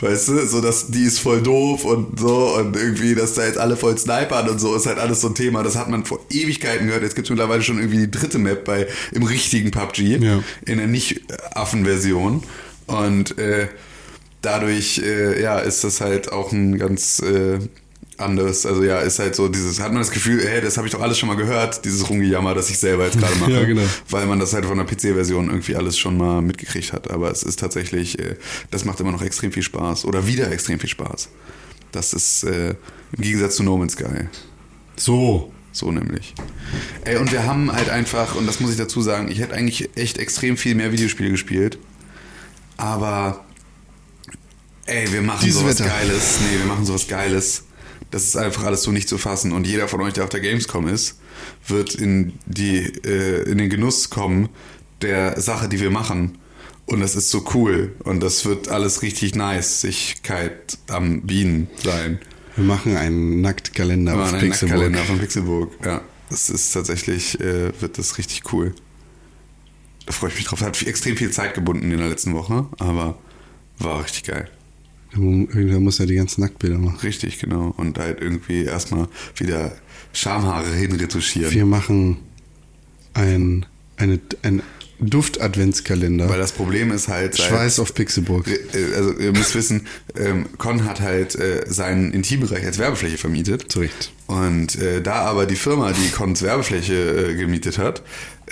[0.00, 3.58] Weißt du, so dass die ist voll doof und so und irgendwie, dass da jetzt
[3.58, 5.64] alle voll snipern und so ist halt alles so ein Thema.
[5.64, 7.02] Das hat man vor Ewigkeiten gehört.
[7.02, 10.38] Jetzt gibt's mittlerweile schon irgendwie die dritte Map bei im richtigen PUBG, Ja.
[10.64, 12.44] in der nicht-Affen-Version.
[12.88, 13.68] Und äh,
[14.42, 17.58] dadurch, äh, ja, ist das halt auch ein ganz äh,
[18.18, 20.92] anderes, also ja, ist halt so dieses, hat man das Gefühl, hey, das habe ich
[20.92, 23.52] doch alles schon mal gehört, dieses Rumgejammer, das ich selber jetzt gerade mache.
[23.52, 23.82] Ja, genau.
[24.10, 27.10] Weil man das halt von der PC-Version irgendwie alles schon mal mitgekriegt hat.
[27.10, 28.36] Aber es ist tatsächlich, äh,
[28.70, 30.04] das macht immer noch extrem viel Spaß.
[30.04, 31.28] Oder wieder extrem viel Spaß.
[31.92, 32.70] Das ist äh,
[33.16, 34.26] im Gegensatz zu No Man's Sky.
[34.96, 35.52] So.
[35.70, 36.34] So nämlich.
[37.04, 39.90] Ey, und wir haben halt einfach, und das muss ich dazu sagen, ich hätte eigentlich
[39.96, 41.78] echt extrem viel mehr Videospiele gespielt.
[42.78, 43.44] Aber,
[44.86, 45.90] ey, wir machen Dieses sowas Wetter.
[45.90, 46.38] Geiles.
[46.40, 47.64] Nee, wir machen sowas Geiles.
[48.10, 49.52] Das ist einfach alles so nicht zu fassen.
[49.52, 51.18] Und jeder von euch, der auf der Gamescom ist,
[51.66, 54.48] wird in, die, äh, in den Genuss kommen
[55.02, 56.38] der Sache, die wir machen.
[56.86, 57.94] Und das ist so cool.
[58.04, 59.82] Und das wird alles richtig nice.
[59.82, 62.18] Sichkeit am Bienen sein.
[62.56, 64.78] Wir machen einen Nacktkalender ein Pixelburg.
[64.78, 65.72] Kalender von Pixelburg.
[65.84, 66.00] Ja,
[66.30, 68.74] das ist tatsächlich, äh, wird das richtig cool.
[70.08, 70.62] Da freue ich mich drauf.
[70.62, 73.18] Hat extrem viel Zeit gebunden in der letzten Woche, aber
[73.78, 74.48] war richtig geil.
[75.12, 76.98] Irgendwer muss ja die ganzen Nacktbilder machen.
[77.02, 77.74] Richtig, genau.
[77.76, 79.76] Und halt irgendwie erstmal wieder
[80.14, 81.52] Schamhaare hinretuschieren.
[81.52, 82.16] Wir machen
[83.12, 83.66] ein,
[83.98, 84.62] eine, ein
[85.00, 86.28] Duft-Adventskalender.
[86.30, 87.34] Weil das Problem ist halt.
[87.34, 88.46] seit- Schweiß auf Pixelburg.
[88.48, 89.86] Äh, Also ihr müsst wissen,
[90.16, 93.70] ähm, Con hat halt äh, seinen Intimbereich als Werbefläche vermietet.
[93.70, 94.10] Zu Recht.
[94.26, 96.94] Und äh, da aber die Firma, die Cons Werbefläche
[97.30, 98.02] äh, gemietet hat,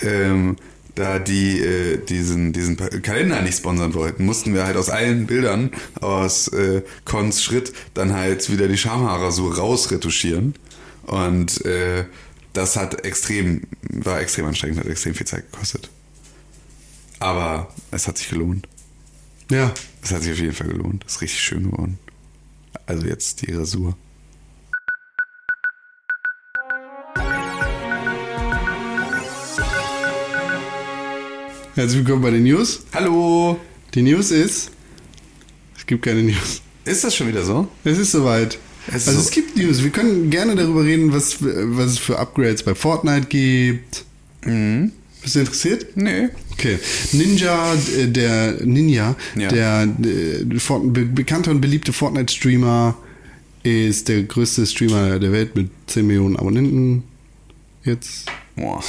[0.01, 0.55] ähm,
[0.97, 5.69] da die äh, diesen, diesen Kalender nicht sponsern wollten, mussten wir halt aus allen Bildern
[6.01, 10.55] aus äh, Cons Schritt dann halt wieder die Schamhaarrasur rausretuschieren.
[11.03, 12.05] Und äh,
[12.53, 15.91] das hat extrem, war extrem anstrengend, hat extrem viel Zeit gekostet.
[17.19, 18.67] Aber es hat sich gelohnt.
[19.51, 19.71] Ja.
[20.01, 21.03] Es hat sich auf jeden Fall gelohnt.
[21.05, 21.99] Das ist richtig schön geworden.
[22.87, 23.95] Also jetzt die Rasur.
[31.77, 32.79] Herzlich willkommen bei den News.
[32.91, 33.59] Hallo!
[33.93, 34.71] Die News ist,
[35.77, 36.63] es gibt keine News.
[36.85, 37.67] Ist das schon wieder so?
[37.83, 38.57] Es ist soweit.
[38.87, 39.83] Es also so- es gibt News.
[39.83, 44.05] Wir können gerne darüber reden, was, was es für Upgrades bei Fortnite gibt.
[44.43, 44.91] Mhm.
[45.21, 45.85] Bist du interessiert?
[45.95, 46.29] Nee.
[46.53, 46.79] Okay.
[47.11, 49.49] Ninja, äh, der Ninja, Ja.
[49.49, 52.97] der äh, Fort, be bekannte und beliebte Fortnite-Streamer,
[53.61, 57.03] ist der größte Streamer der Welt mit 10 Millionen Abonnenten.
[57.83, 58.25] Jetzt.
[58.55, 58.83] Boah.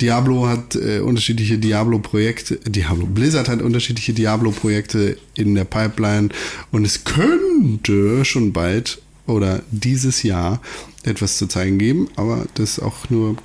[0.00, 2.56] Diablo hat äh, unterschiedliche Diablo-Projekte.
[2.56, 6.30] Diablo Blizzard hat unterschiedliche Diablo-Projekte in der Pipeline
[6.70, 10.60] und es könnte schon bald oder dieses Jahr
[11.02, 13.36] etwas zu zeigen geben, aber das ist auch nur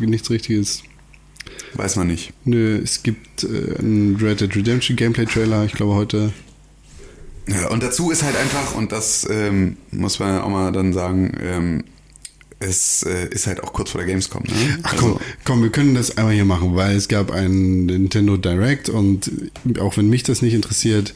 [0.00, 0.82] nichts Richtiges.
[1.74, 2.32] Weiß man nicht.
[2.44, 6.32] Nö, es gibt äh, einen Red Dead Redemption Gameplay-Trailer, ich glaube heute.
[7.46, 11.32] Ja, und dazu ist halt einfach, und das ähm, muss man auch mal dann sagen,
[11.40, 11.84] ähm,
[12.60, 14.42] es äh, ist halt auch kurz vor der Gamescom.
[14.44, 14.78] Ne?
[14.82, 18.88] Ach komm, komm, wir können das einmal hier machen, weil es gab einen Nintendo Direct
[18.88, 19.30] und
[19.80, 21.14] auch wenn mich das nicht interessiert,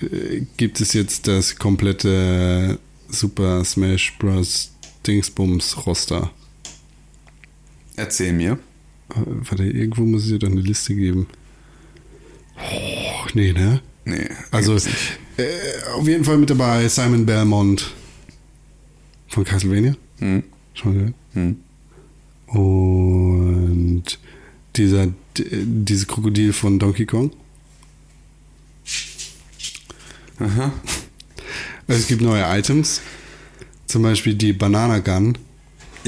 [0.00, 2.78] äh, gibt es jetzt das komplette
[3.08, 4.72] Super Smash Bros.
[5.06, 6.32] Dingsbums Roster.
[7.94, 8.58] Erzähl mir.
[9.10, 11.28] Äh, Warte, irgendwo muss es ja doch eine Liste geben.
[12.56, 13.80] Oh, nee, ne?
[14.04, 14.28] Nee.
[14.50, 14.74] Also,
[15.36, 17.94] äh, auf jeden Fall mit dabei Simon Belmont
[19.28, 19.94] von Castlevania.
[20.18, 20.42] Hm.
[20.76, 21.14] Schon gehört?
[21.32, 21.56] Hm.
[22.46, 24.04] Und
[24.76, 27.32] dieser, dieses Krokodil von Donkey Kong.
[30.38, 30.72] Aha.
[31.88, 33.00] Also es gibt neue Items.
[33.86, 35.38] Zum Beispiel die Banana Gun.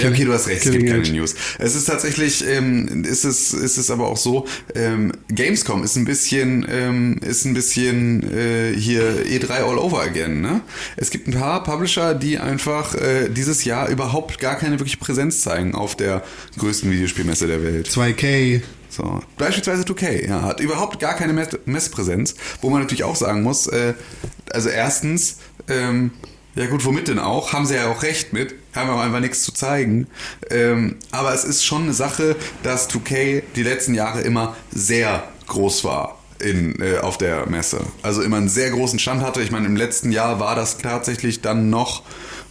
[0.02, 1.08] Ja, okay, du hast recht, es gibt keine.
[1.08, 1.34] News.
[1.58, 6.04] Es ist tatsächlich, ähm, ist es, ist es aber auch so, ähm, Gamescom ist ein
[6.04, 10.40] bisschen, ähm, ist ein bisschen äh, hier E3 all over again.
[10.40, 10.60] Ne?
[10.96, 15.42] Es gibt ein paar Publisher, die einfach äh, dieses Jahr überhaupt gar keine wirkliche Präsenz
[15.42, 16.22] zeigen auf der
[16.58, 17.88] größten Videospielmesse der Welt.
[17.88, 18.62] 2K.
[18.88, 19.20] So.
[19.36, 23.66] Beispielsweise 2K, ja, hat überhaupt gar keine Mess Messpräsenz, wo man natürlich auch sagen muss,
[23.66, 23.94] äh,
[24.50, 25.38] also erstens,
[25.68, 26.12] ähm,
[26.54, 27.52] ja gut, womit denn auch?
[27.52, 30.06] Haben sie ja auch recht mit, haben aber einfach nichts zu zeigen.
[30.50, 35.84] Ähm, aber es ist schon eine Sache, dass 2K die letzten Jahre immer sehr groß
[35.84, 36.14] war.
[36.40, 37.80] In, äh, auf der Messe.
[38.02, 39.42] Also immer einen sehr großen Stand hatte.
[39.42, 42.04] Ich meine, im letzten Jahr war das tatsächlich dann noch,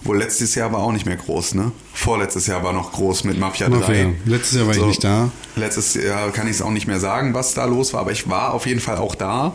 [0.04, 1.72] wohl letztes Jahr war auch nicht mehr groß, ne?
[1.94, 3.78] Vorletztes Jahr war noch groß mit Mafia 3.
[3.78, 4.10] Mafia.
[4.26, 5.32] Letztes Jahr war ich nicht da.
[5.56, 8.30] Letztes Jahr kann ich es auch nicht mehr sagen, was da los war, aber ich
[8.30, 9.54] war auf jeden Fall auch da.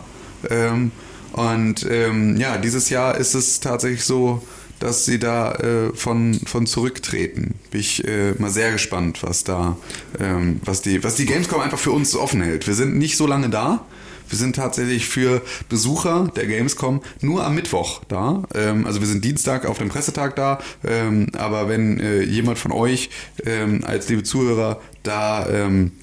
[0.49, 0.91] Ähm,
[1.33, 4.41] und ähm, ja, dieses Jahr ist es tatsächlich so,
[4.83, 7.55] dass sie da äh, von, von zurücktreten.
[7.71, 9.77] Bin ich äh, mal sehr gespannt, was da,
[10.19, 12.67] ähm, was die, was die Gamescom einfach für uns offen hält.
[12.67, 13.85] Wir sind nicht so lange da.
[14.27, 18.43] Wir sind tatsächlich für Besucher der Gamescom nur am Mittwoch da.
[18.53, 20.59] Ähm, also wir sind Dienstag auf dem Pressetag da.
[20.85, 23.09] Ähm, aber wenn äh, jemand von euch
[23.45, 25.93] ähm, als liebe Zuhörer da ähm,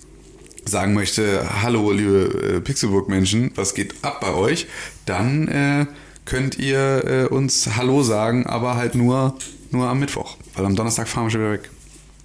[0.64, 4.68] sagen möchte, hallo liebe äh, Pixelburg-Menschen, was geht ab bei euch,
[5.04, 5.86] dann äh,
[6.24, 9.36] könnt ihr äh, uns Hallo sagen, aber halt nur,
[9.70, 10.36] nur am Mittwoch.
[10.54, 11.70] Weil am Donnerstag fahren wir schon wieder weg.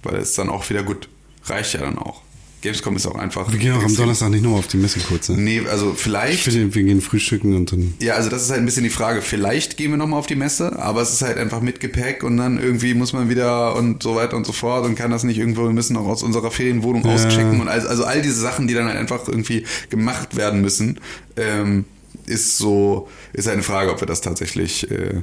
[0.02, 1.08] Weil es dann auch wieder gut.
[1.44, 2.22] Reicht ja dann auch.
[2.62, 3.52] Gamescom ist auch einfach.
[3.52, 5.28] Wir gehen auch am Donnerstag nicht nur auf die Messe kurz.
[5.28, 5.36] Ne?
[5.36, 6.42] Nee, also Ich vielleicht.
[6.42, 7.94] finde, wir gehen frühstücken und dann.
[8.00, 9.20] Ja, also das ist halt ein bisschen die Frage.
[9.22, 12.38] Vielleicht gehen wir nochmal auf die Messe, aber es ist halt einfach mit Gepäck und
[12.38, 15.38] dann irgendwie muss man wieder und so weiter und so fort und kann das nicht
[15.38, 18.74] irgendwo, wir müssen noch aus unserer Ferienwohnung auschecken und also, also all diese Sachen, die
[18.74, 20.98] dann halt einfach irgendwie gemacht werden müssen,
[21.36, 21.84] ähm,
[22.26, 25.22] ist so, ist eine Frage, ob wir das tatsächlich, äh,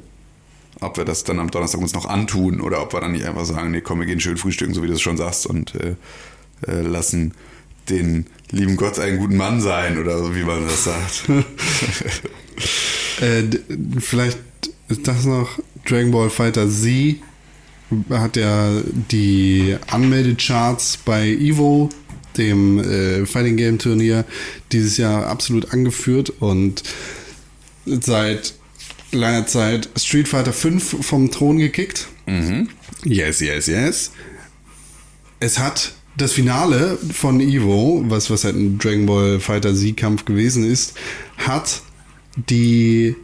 [0.82, 3.46] ob wir das dann am Donnerstag uns noch antun oder ob wir dann nicht einfach
[3.46, 5.96] sagen, nee, komm, wir gehen schön frühstücken, so wie du es schon sagst und äh,
[6.68, 7.34] äh, lassen
[7.90, 11.26] den lieben Gott einen guten Mann sein oder so, wie man das sagt.
[13.22, 13.44] Äh,
[14.00, 14.40] vielleicht
[14.88, 17.18] ist das noch Dragon Ball Fighter Z
[18.10, 18.82] hat ja
[19.12, 21.90] die Anmeldecharts bei Evo,
[22.38, 24.26] dem äh, Fighting Game Turnier,
[24.72, 26.84] dieses Jahr absolut angeführt und
[27.86, 28.54] seit
[29.12, 32.08] langer Zeit Street Fighter 5 vom Thron gekickt.
[33.04, 34.12] Yes, yes, yes.
[35.40, 40.64] Es hat das Finale von Evo, was, was halt ein Dragon Ball Fighter Z-Kampf gewesen
[40.64, 40.94] ist,
[41.38, 41.82] hat
[42.36, 43.16] die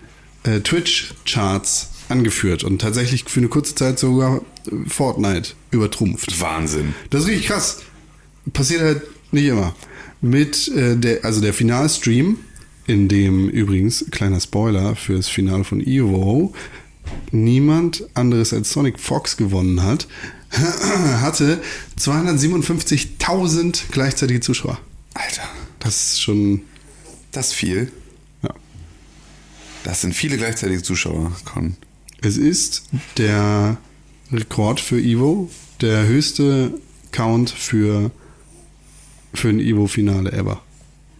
[0.44, 4.42] äh, Twitch-Charts angeführt und tatsächlich für eine kurze Zeit sogar
[4.88, 6.42] Fortnite übertrumpft.
[6.42, 6.96] Wahnsinn.
[7.10, 7.84] Das ist richtig krass.
[8.54, 9.02] Passiert halt
[9.32, 9.76] nicht immer.
[10.22, 12.38] Mit äh, der, also der Finalstream,
[12.88, 16.54] in dem übrigens, kleiner Spoiler fürs Finale von Evo,
[17.32, 20.08] niemand anderes als Sonic Fox gewonnen hat,
[21.22, 21.62] hatte
[22.00, 24.80] 257.000 gleichzeitige Zuschauer.
[25.14, 25.44] Alter,
[25.80, 26.62] Das ist schon,
[27.32, 27.92] das ist viel.
[28.42, 28.54] ja.
[29.84, 31.76] Das sind viele gleichzeitige Zuschauer, Con.
[32.22, 32.84] Es ist
[33.18, 33.78] der
[34.32, 35.50] Rekord für Evo,
[35.82, 36.74] der höchste
[37.12, 38.12] Count für,
[39.34, 40.62] für ein Evo-Finale ever.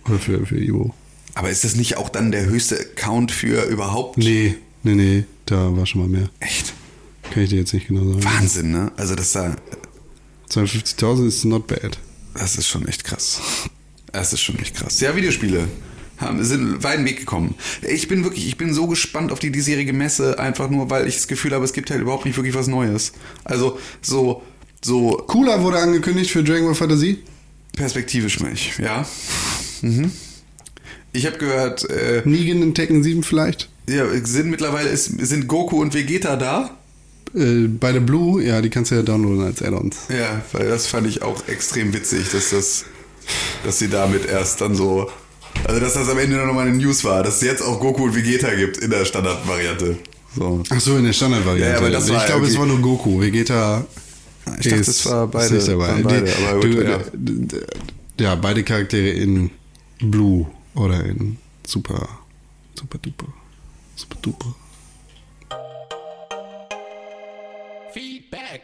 [0.06, 0.94] Oder für, für Evo.
[1.36, 4.18] Aber ist das nicht auch dann der höchste Count für überhaupt?
[4.18, 6.30] Nee, nee, nee, da war schon mal mehr.
[6.40, 6.74] Echt?
[7.32, 8.24] Kann ich dir jetzt nicht genau sagen.
[8.24, 8.92] Wahnsinn, ne?
[8.98, 9.56] Also das da,
[10.50, 12.00] 52.000 ist not bad.
[12.34, 13.42] das ist schon echt krass.
[14.12, 15.00] Das ist schon echt krass.
[15.00, 15.68] Ja, Videospiele
[16.18, 17.56] haben, sind weiten Weg gekommen.
[17.88, 21.16] Ich bin wirklich, ich bin so gespannt auf die diesjährige Messe, einfach nur, weil ich
[21.16, 23.14] das Gefühl habe, es gibt halt überhaupt nicht wirklich was Neues.
[23.44, 24.44] Also so,
[24.82, 27.18] so Cooler wurde angekündigt für Dragon Ball Z.
[27.76, 29.06] perspektivisch mich, ja.
[29.82, 30.12] Mhm.
[31.12, 33.70] Ich habe gehört, äh, Negan in Tekken 7 vielleicht.
[33.90, 36.72] ja, sind mittlerweile ist, sind Goku und Vegeta da.
[37.36, 39.96] Äh, bei der Blue, ja, die kannst du ja downloaden als Add-ons.
[40.10, 42.86] Ja, weil das fand ich auch extrem witzig, dass das,
[43.64, 45.10] dass sie damit erst dann so,
[45.64, 48.04] also dass das am Ende noch mal eine News war, dass es jetzt auch Goku
[48.06, 49.98] und Vegeta gibt in der Standardvariante.
[50.36, 50.64] So.
[50.70, 51.72] Ach so, in der Standardvariante.
[51.72, 53.20] Ja, aber das ich war glaube, es irgendwie- war nur Goku.
[53.22, 53.86] Vegeta.
[54.60, 55.54] Ich dachte, ist- es war ist beide.
[55.56, 55.88] nicht dabei.
[55.88, 57.00] waren beide Die- aber gut, du, ja.
[58.20, 59.52] ja, beide Charaktere in
[60.02, 62.08] Blue oder in Super.
[62.78, 63.28] Super duper.
[63.96, 64.56] Super duper.
[67.94, 68.62] Feedback.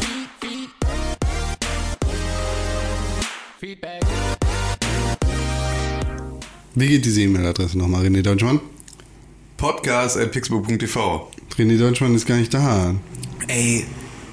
[0.00, 0.70] Feed, feed.
[3.60, 4.02] Feedback.
[6.74, 8.60] Wie geht diese E-Mail-Adresse nochmal, René Deutschmann?
[9.56, 11.30] Podcast at pixelbook.tv.
[11.58, 12.94] René Deutschmann ist gar nicht da.
[13.48, 13.84] Ey,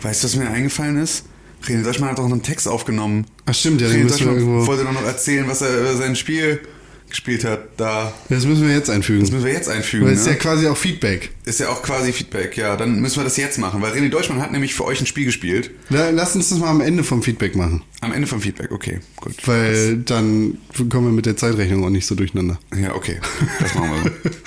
[0.01, 1.25] weißt du, was mir eingefallen ist?
[1.65, 3.25] René Deutschmann hat doch noch einen Text aufgenommen.
[3.45, 4.67] Ach stimmt, ja, René Deutschmann irgendwo.
[4.67, 6.61] wollte doch noch erzählen, was er über sein Spiel
[7.09, 7.61] gespielt hat.
[7.77, 8.13] Da.
[8.29, 9.21] Das müssen wir jetzt einfügen.
[9.21, 10.05] Das müssen wir jetzt einfügen.
[10.05, 10.39] Weil es ist ja ne?
[10.39, 11.31] quasi auch Feedback.
[11.47, 12.75] Ist ja auch quasi Feedback, ja.
[12.75, 15.23] Dann müssen wir das jetzt machen, weil René Deutschmann hat nämlich für euch ein Spiel
[15.25, 15.71] gespielt.
[15.89, 17.83] La- Lass uns das mal am Ende vom Feedback machen.
[18.01, 19.33] Am Ende vom Feedback, okay, gut.
[19.47, 20.57] Weil dann
[20.89, 22.59] kommen wir mit der Zeitrechnung auch nicht so durcheinander.
[22.79, 23.19] Ja, okay.
[23.59, 24.35] Das machen wir so.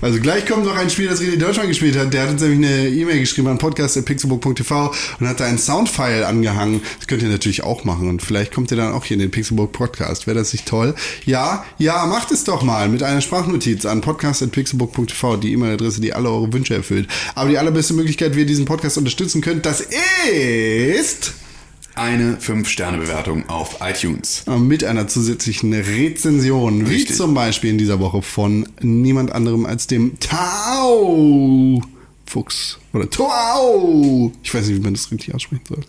[0.00, 2.12] Also gleich kommt noch ein Spiel, das René Deutschland gespielt hat.
[2.14, 6.80] Der hat uns nämlich eine E-Mail geschrieben an podcast.pixelburg.tv und hat da ein Soundfile angehangen.
[6.98, 9.30] Das könnt ihr natürlich auch machen und vielleicht kommt ihr dann auch hier in den
[9.30, 10.26] Pixelburg Podcast.
[10.26, 10.94] Wäre das nicht toll?
[11.24, 16.28] Ja, ja, macht es doch mal mit einer Sprachnotiz an podcast.pixelburg.tv, die E-Mail-Adresse, die alle
[16.38, 17.08] eure Wünsche erfüllt.
[17.34, 19.80] Aber die allerbeste Möglichkeit, wie ihr diesen Podcast unterstützen könnt, das
[20.30, 21.34] ist
[21.94, 24.44] Eine 5-Sterne-Bewertung auf iTunes.
[24.46, 27.16] mit einer zusätzlichen Rezension, wie Richtig.
[27.16, 31.82] zum Beispiel in dieser Woche von niemand anderem als dem Tau
[32.26, 34.30] Fuchs oder Tau.
[34.42, 35.80] Ich weiß nicht, wie man das richtig aussprechen soll.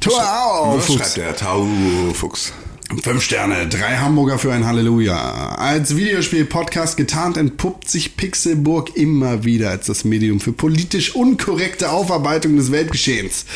[0.00, 0.98] Tau Was Fuchs.
[1.00, 1.66] schreibt der Tau
[2.14, 2.52] Fuchs?
[3.00, 5.54] Fünf Sterne, drei Hamburger für ein Halleluja.
[5.54, 12.56] Als Videospiel-Podcast getarnt entpuppt sich Pixelburg immer wieder als das Medium für politisch unkorrekte Aufarbeitung
[12.56, 13.46] des Weltgeschehens.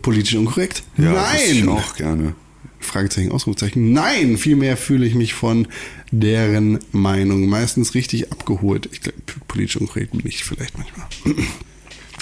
[0.00, 0.82] Politisch unkorrekt?
[0.96, 1.68] das wüsste ich Nein!
[1.68, 2.34] auch gerne.
[2.80, 3.92] Fragezeichen, Ausrufezeichen.
[3.92, 5.68] Nein, vielmehr fühle ich mich von
[6.10, 8.88] deren Meinung meistens richtig abgeholt.
[8.90, 9.18] Ich glaube,
[9.48, 11.06] politisch unkorrekt bin ich vielleicht manchmal.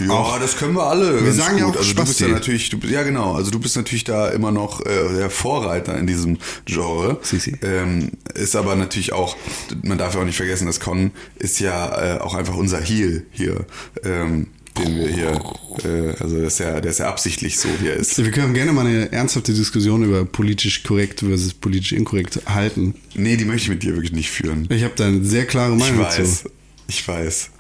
[0.09, 1.25] Ja, das können wir alle.
[1.25, 1.75] Wir sagen ja gut.
[1.77, 4.53] auch also du bist ja natürlich, du, ja genau, also du bist natürlich da immer
[4.53, 7.19] noch äh, der Vorreiter in diesem Genre.
[7.23, 7.57] Si, si.
[7.63, 9.37] Ähm, ist aber natürlich auch,
[9.83, 13.27] man darf ja auch nicht vergessen, dass Con ist ja äh, auch einfach unser Heel
[13.31, 13.67] hier,
[14.05, 14.49] ähm,
[14.79, 15.41] den wir hier,
[15.85, 18.17] äh, also der ist ja, der ist ja absichtlich so, wie er ist.
[18.23, 22.95] Wir können gerne mal eine ernsthafte Diskussion über politisch korrekt versus politisch inkorrekt halten.
[23.15, 24.69] Nee, die möchte ich mit dir wirklich nicht führen.
[24.71, 26.51] Ich habe da eine sehr klare Ich Meinung weiß, zu.
[26.89, 27.51] ich weiß.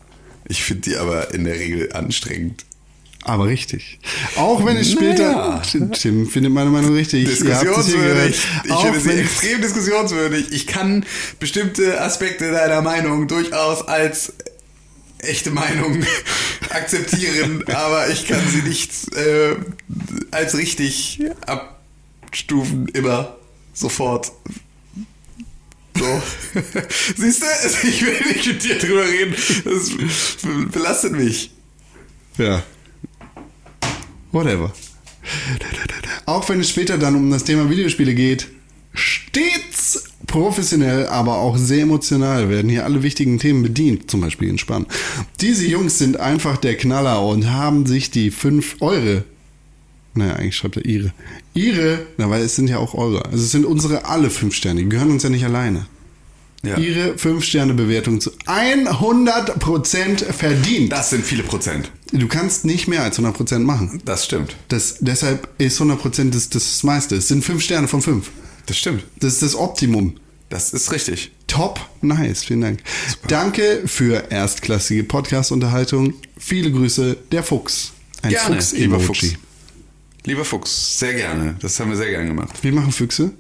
[0.51, 2.65] Ich finde die aber in der Regel anstrengend.
[3.23, 4.01] Aber richtig.
[4.37, 5.63] Auch wenn es Naja.
[5.63, 5.91] später.
[5.93, 7.25] Tim findet meine Meinung richtig.
[7.27, 8.37] Diskussionswürdig.
[8.65, 10.47] Ich Auch finde sie extrem diskussionswürdig.
[10.53, 11.05] Ich kann
[11.39, 14.33] bestimmte Aspekte deiner Meinung durchaus als
[15.19, 16.03] echte Meinung
[16.71, 19.55] akzeptieren, aber ich kann sie nicht äh,
[20.33, 23.37] als richtig abstufen, immer,
[23.73, 24.33] sofort.
[25.97, 26.23] So.
[27.17, 29.35] Siehst du, ich will nicht mit dir drüber reden.
[29.65, 29.91] Das
[30.71, 31.51] belastet mich.
[32.39, 32.63] Ja.
[34.33, 34.73] Whatever.
[36.27, 38.49] Auch wenn es später dann um das Thema Videospiele geht,
[38.95, 44.87] stets professionell, aber auch sehr emotional werden hier alle wichtigen Themen bedient, zum Beispiel entspannen.
[45.41, 49.25] Diese Jungs sind einfach der Knaller und haben sich die 5 Euro,
[50.15, 51.13] naja, eigentlich schreibt er ihre,
[51.55, 54.83] ihre, na, weil es sind ja auch eure, also es sind unsere alle 5 Sterne,
[54.83, 55.87] die gehören uns ja nicht alleine.
[56.63, 56.77] Ja.
[56.77, 60.93] Ihre 5-Sterne-Bewertung zu 100% verdient.
[60.93, 61.91] Das sind viele Prozent.
[62.13, 64.03] Du kannst nicht mehr als 100% machen.
[64.05, 64.57] Das stimmt.
[64.69, 67.17] Das, deshalb ist 100% das, das meiste.
[67.17, 68.31] Es sind 5 Sterne von 5.
[68.67, 69.05] Das stimmt.
[69.21, 70.17] Das ist das Optimum.
[70.51, 71.31] Das ist richtig.
[71.47, 72.81] Top, nice, vielen Dank.
[73.29, 76.15] Danke für erstklassige Podcast-Unterhaltung.
[76.37, 77.93] Viele Grüße, der Fuchs.
[78.23, 79.01] Ein Gerne, Fuchs lieber.
[79.01, 79.35] Fuchs.
[80.25, 81.57] Lieber Fuchs, sehr gerne.
[81.61, 82.51] Das haben wir sehr gerne gemacht.
[82.63, 83.33] Wie machen Füchse?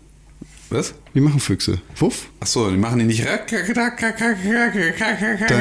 [0.71, 0.95] Was?
[1.13, 1.81] Wie machen Füchse?
[1.97, 2.29] Wuff?
[2.41, 3.25] Ach so, die machen die nicht.
[3.25, 3.39] Dann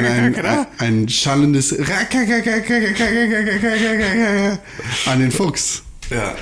[0.04, 1.72] ein, ein, ein schallendes
[5.06, 5.82] an den Fuchs.
[6.10, 6.36] Ja.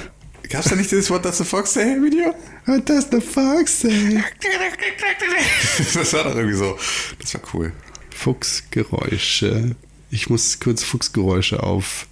[0.51, 2.35] Gab's da nicht dieses What Does the Fox Say Video?
[2.69, 4.23] What does the fox say?
[5.95, 6.79] Das war doch irgendwie so.
[7.19, 7.73] Das war cool.
[8.15, 9.75] Fuchsgeräusche.
[10.11, 12.07] Ich muss kurz Fuchsgeräusche auf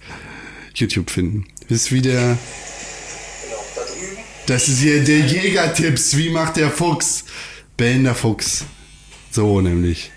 [0.73, 1.45] YouTube finden.
[1.69, 2.37] Das ist wieder.
[4.45, 6.15] Das ist hier der Jägertipps.
[6.15, 7.25] Wie macht der Fuchs?
[7.75, 8.63] Bellender Fuchs.
[9.31, 10.11] So nämlich.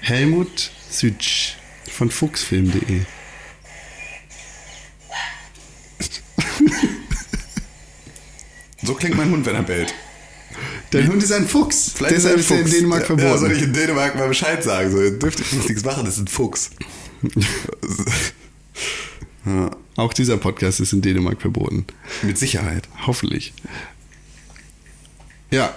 [0.00, 1.54] Helmut Sütsch
[1.90, 3.02] von fuchsfilm.de.
[8.82, 9.92] So klingt mein Hund, wenn er bellt.
[10.90, 11.92] Dein Hund ist ein Fuchs.
[12.08, 13.64] Deshalb ist er in Dänemark Ja, Ja, soll ich verboten.
[13.64, 14.90] in Dänemark mal Bescheid sagen?
[14.90, 16.70] So, ihr dürft jetzt nichts machen, das ist ein Fuchs.
[19.46, 21.86] ja, Auch dieser Podcast ist in Dänemark verboten.
[22.22, 22.88] mit Sicherheit.
[23.06, 23.52] Hoffentlich.
[25.50, 25.74] Ja.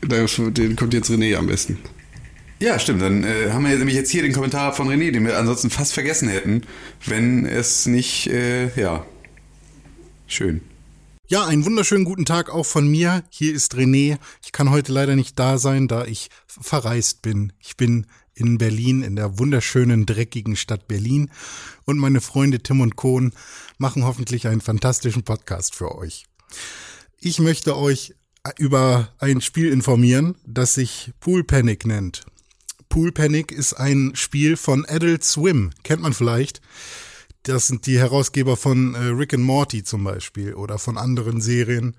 [0.00, 1.78] Da den kommt jetzt René am besten.
[2.58, 3.02] Ja, stimmt.
[3.02, 5.92] Dann äh, haben wir nämlich jetzt hier den Kommentar von René, den wir ansonsten fast
[5.94, 6.62] vergessen hätten,
[7.06, 9.04] wenn es nicht, äh, ja,
[10.26, 10.60] schön.
[11.28, 13.24] Ja, einen wunderschönen guten Tag auch von mir.
[13.30, 14.18] Hier ist René.
[14.44, 17.52] Ich kann heute leider nicht da sein, da ich verreist bin.
[17.58, 21.30] Ich bin in Berlin, in der wunderschönen, dreckigen Stadt Berlin.
[21.84, 23.32] Und meine Freunde Tim und Kohn
[23.78, 26.26] machen hoffentlich einen fantastischen Podcast für euch.
[27.18, 28.14] Ich möchte euch
[28.58, 32.24] über ein Spiel informieren, das sich Pool Panic nennt.
[32.88, 35.70] Pool Panic ist ein Spiel von Adult Swim.
[35.82, 36.60] Kennt man vielleicht?
[37.44, 41.96] Das sind die Herausgeber von äh, Rick and Morty zum Beispiel oder von anderen Serien.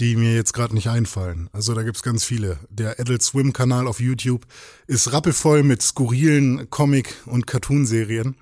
[0.00, 1.50] die mir jetzt gerade nicht einfallen.
[1.52, 2.58] Also da gibt's ganz viele.
[2.70, 4.46] Der Adult Swim Kanal auf YouTube
[4.86, 8.36] ist rappelvoll mit skurrilen Comic- und Cartoonserien.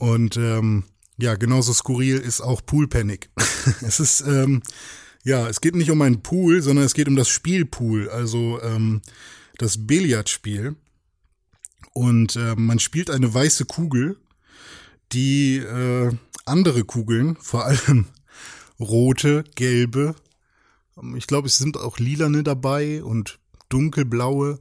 [0.00, 0.84] Und ähm,
[1.18, 3.30] ja, genauso skurril ist auch Pool Panic.
[3.82, 4.62] es ist ähm,
[5.22, 9.02] ja, es geht nicht um einen Pool, sondern es geht um das Spielpool, also ähm,
[9.58, 10.76] das Billardspiel.
[11.92, 14.16] Und äh, man spielt eine weiße Kugel,
[15.12, 16.10] die äh,
[16.46, 18.06] andere Kugeln, vor allem
[18.78, 20.14] rote, gelbe,
[21.16, 24.58] ich glaube, es sind auch lilane dabei und dunkelblaue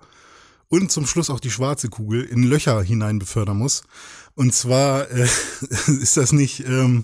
[0.69, 3.83] und zum Schluss auch die schwarze Kugel in Löcher hinein befördern muss.
[4.39, 5.27] Und zwar äh,
[5.87, 7.03] ist das nicht ähm,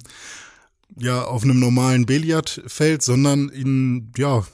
[0.95, 4.45] ja auf einem normalen Billardfeld, sondern in ja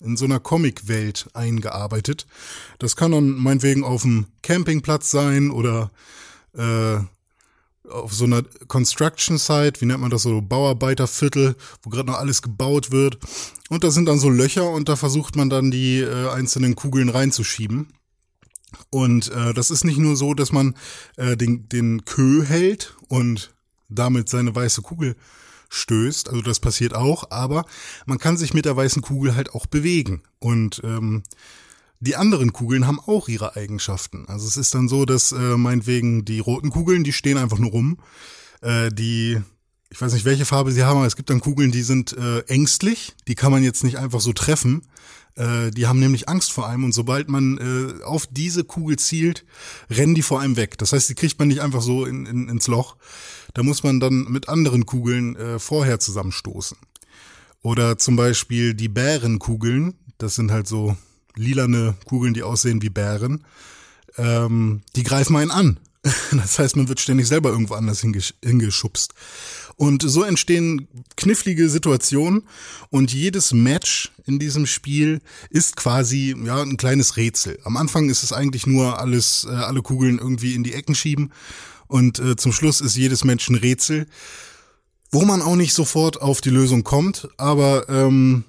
[0.00, 2.28] in so einer Comicwelt eingearbeitet.
[2.78, 5.90] Das kann dann meinetwegen auf dem Campingplatz sein oder
[6.56, 6.98] äh,
[7.90, 12.42] auf so einer Construction Site, wie nennt man das so, Bauarbeiterviertel, wo gerade noch alles
[12.42, 13.18] gebaut wird.
[13.70, 17.08] Und da sind dann so Löcher und da versucht man dann die äh, einzelnen Kugeln
[17.08, 17.88] reinzuschieben.
[18.90, 20.76] Und äh, das ist nicht nur so, dass man
[21.16, 23.54] äh, den, den Kö hält und
[23.88, 25.16] damit seine weiße Kugel
[25.70, 27.64] stößt, also das passiert auch, aber
[28.04, 30.22] man kann sich mit der weißen Kugel halt auch bewegen.
[30.40, 31.22] Und ähm,
[32.00, 34.26] die anderen Kugeln haben auch ihre Eigenschaften.
[34.26, 37.70] Also es ist dann so, dass äh, meinetwegen die roten Kugeln, die stehen einfach nur
[37.70, 37.98] rum.
[38.62, 39.40] Äh, die,
[39.90, 42.40] ich weiß nicht, welche Farbe sie haben, aber es gibt dann Kugeln, die sind äh,
[42.46, 43.14] ängstlich.
[43.28, 44.82] Die kann man jetzt nicht einfach so treffen.
[45.36, 49.44] Äh, die haben nämlich Angst vor einem und sobald man äh, auf diese Kugel zielt,
[49.88, 50.78] rennen die vor einem weg.
[50.78, 52.96] Das heißt, die kriegt man nicht einfach so in, in, ins Loch.
[53.54, 56.76] Da muss man dann mit anderen Kugeln äh, vorher zusammenstoßen.
[57.62, 59.94] Oder zum Beispiel die Bärenkugeln.
[60.18, 60.96] Das sind halt so
[61.34, 63.44] lilane Kugeln, die aussehen wie Bären.
[64.16, 65.80] Ähm, die greifen einen an.
[66.32, 69.12] Das heißt, man wird ständig selber irgendwo anders hingesch hingeschubst.
[69.80, 72.42] Und so entstehen knifflige Situationen.
[72.90, 77.58] Und jedes Match in diesem Spiel ist quasi ja ein kleines Rätsel.
[77.64, 81.32] Am Anfang ist es eigentlich nur alles, äh, alle Kugeln irgendwie in die Ecken schieben.
[81.86, 84.06] Und äh, zum Schluss ist jedes Match ein Rätsel,
[85.12, 88.44] wo man auch nicht sofort auf die Lösung kommt, aber ähm,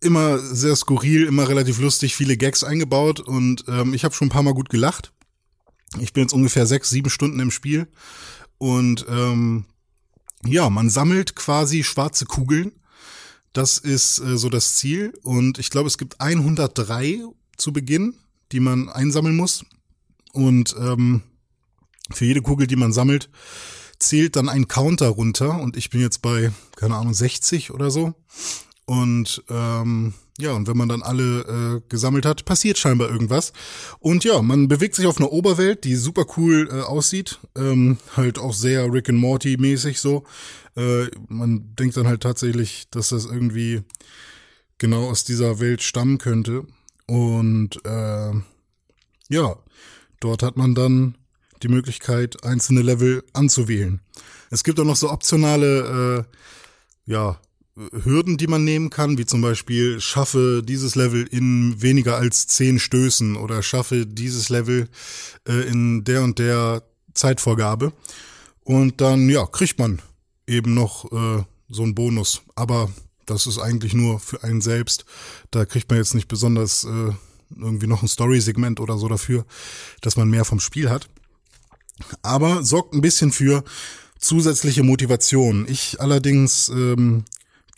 [0.00, 3.20] immer sehr skurril, immer relativ lustig, viele Gags eingebaut.
[3.20, 5.12] Und ähm, ich habe schon ein paar Mal gut gelacht.
[6.00, 7.86] Ich bin jetzt ungefähr sechs, sieben Stunden im Spiel.
[8.58, 9.66] Und ähm,
[10.44, 12.72] ja, man sammelt quasi schwarze Kugeln.
[13.52, 17.20] Das ist äh, so das Ziel und ich glaube, es gibt 103
[17.56, 18.14] zu Beginn,
[18.52, 19.64] die man einsammeln muss
[20.32, 21.22] und ähm,
[22.12, 23.28] für jede Kugel, die man sammelt,
[23.98, 28.14] zählt dann ein Counter runter und ich bin jetzt bei, keine Ahnung, 60 oder so.
[28.90, 33.52] Und ähm, ja, und wenn man dann alle äh, gesammelt hat, passiert scheinbar irgendwas.
[34.00, 37.38] Und ja, man bewegt sich auf einer Oberwelt, die super cool äh, aussieht.
[37.56, 40.24] Ähm, halt auch sehr Rick and Morty mäßig so.
[40.74, 43.82] Äh, man denkt dann halt tatsächlich, dass das irgendwie
[44.78, 46.66] genau aus dieser Welt stammen könnte.
[47.06, 48.32] Und äh,
[49.28, 49.56] ja,
[50.18, 51.16] dort hat man dann
[51.62, 54.00] die Möglichkeit, einzelne Level anzuwählen.
[54.50, 56.26] Es gibt auch noch so optionale,
[57.06, 57.38] äh, ja,
[57.76, 62.78] Hürden, die man nehmen kann, wie zum Beispiel schaffe dieses Level in weniger als zehn
[62.78, 64.88] Stößen oder schaffe dieses Level
[65.48, 66.82] äh, in der und der
[67.14, 67.92] Zeitvorgabe.
[68.62, 70.00] Und dann, ja, kriegt man
[70.46, 72.42] eben noch äh, so einen Bonus.
[72.54, 72.90] Aber
[73.26, 75.04] das ist eigentlich nur für einen selbst.
[75.50, 77.12] Da kriegt man jetzt nicht besonders äh,
[77.56, 79.44] irgendwie noch ein Story-Segment oder so dafür,
[80.00, 81.08] dass man mehr vom Spiel hat.
[82.22, 83.64] Aber sorgt ein bisschen für
[84.18, 85.66] zusätzliche Motivation.
[85.68, 87.24] Ich allerdings ähm,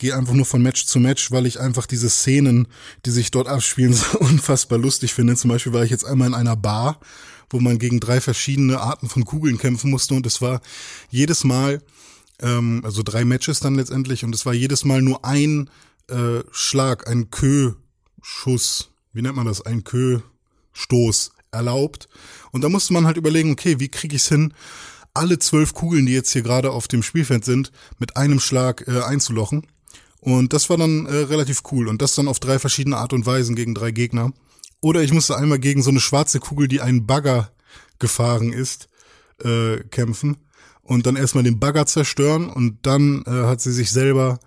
[0.03, 2.67] gehe einfach nur von Match zu Match, weil ich einfach diese Szenen,
[3.05, 5.37] die sich dort abspielen, so unfassbar lustig finde.
[5.37, 6.99] Zum Beispiel war ich jetzt einmal in einer Bar,
[7.49, 10.59] wo man gegen drei verschiedene Arten von Kugeln kämpfen musste und es war
[11.09, 11.81] jedes Mal,
[12.41, 15.69] ähm, also drei Matches dann letztendlich und es war jedes Mal nur ein
[16.09, 22.09] äh, Schlag, ein Kö-Schuss, wie nennt man das, ein Kö-Stoß erlaubt.
[22.51, 24.53] Und da musste man halt überlegen, okay, wie kriege ich es hin,
[25.13, 29.01] alle zwölf Kugeln, die jetzt hier gerade auf dem Spielfeld sind, mit einem Schlag äh,
[29.01, 29.65] einzulochen.
[30.23, 31.89] Und das war dann äh, relativ cool.
[31.89, 34.31] Und das dann auf drei verschiedene Art und Weisen gegen drei Gegner.
[34.79, 37.51] Oder ich musste einmal gegen so eine schwarze Kugel, die einen Bagger
[37.99, 38.87] gefahren ist,
[39.43, 40.37] äh, kämpfen.
[40.81, 44.39] Und dann erstmal den Bagger zerstören und dann äh, hat sie sich selber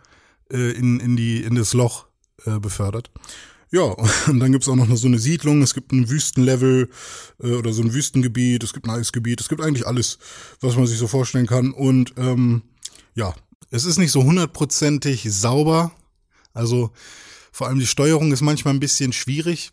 [0.51, 2.07] äh, in, in, die, in das Loch
[2.47, 3.11] äh, befördert.
[3.70, 3.82] Ja,
[4.28, 6.89] und dann gibt's auch noch so eine Siedlung, es gibt ein Wüstenlevel
[7.43, 10.19] äh, oder so ein Wüstengebiet, es gibt ein Eisgebiet, es gibt eigentlich alles,
[10.61, 11.73] was man sich so vorstellen kann.
[11.73, 12.62] Und ähm,
[13.15, 13.35] ja,
[13.70, 15.93] es ist nicht so hundertprozentig sauber.
[16.53, 16.91] Also
[17.53, 19.73] vor allem die Steuerung ist manchmal ein bisschen schwierig,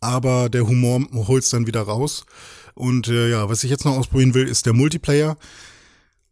[0.00, 2.24] aber der Humor holt's dann wieder raus.
[2.74, 5.36] Und äh, ja, was ich jetzt noch ausprobieren will, ist der Multiplayer.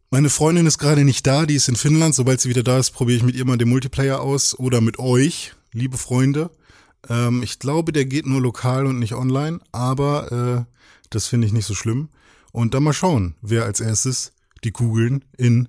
[0.09, 2.15] Meine Freundin ist gerade nicht da, die ist in Finnland.
[2.15, 4.99] Sobald sie wieder da ist, probiere ich mit ihr mal den Multiplayer aus oder mit
[4.99, 6.49] euch, liebe Freunde.
[7.09, 10.73] Ähm, ich glaube, der geht nur lokal und nicht online, aber äh,
[11.09, 12.09] das finde ich nicht so schlimm.
[12.53, 14.31] Und dann mal schauen, wer als erstes
[14.63, 15.67] die Kugeln in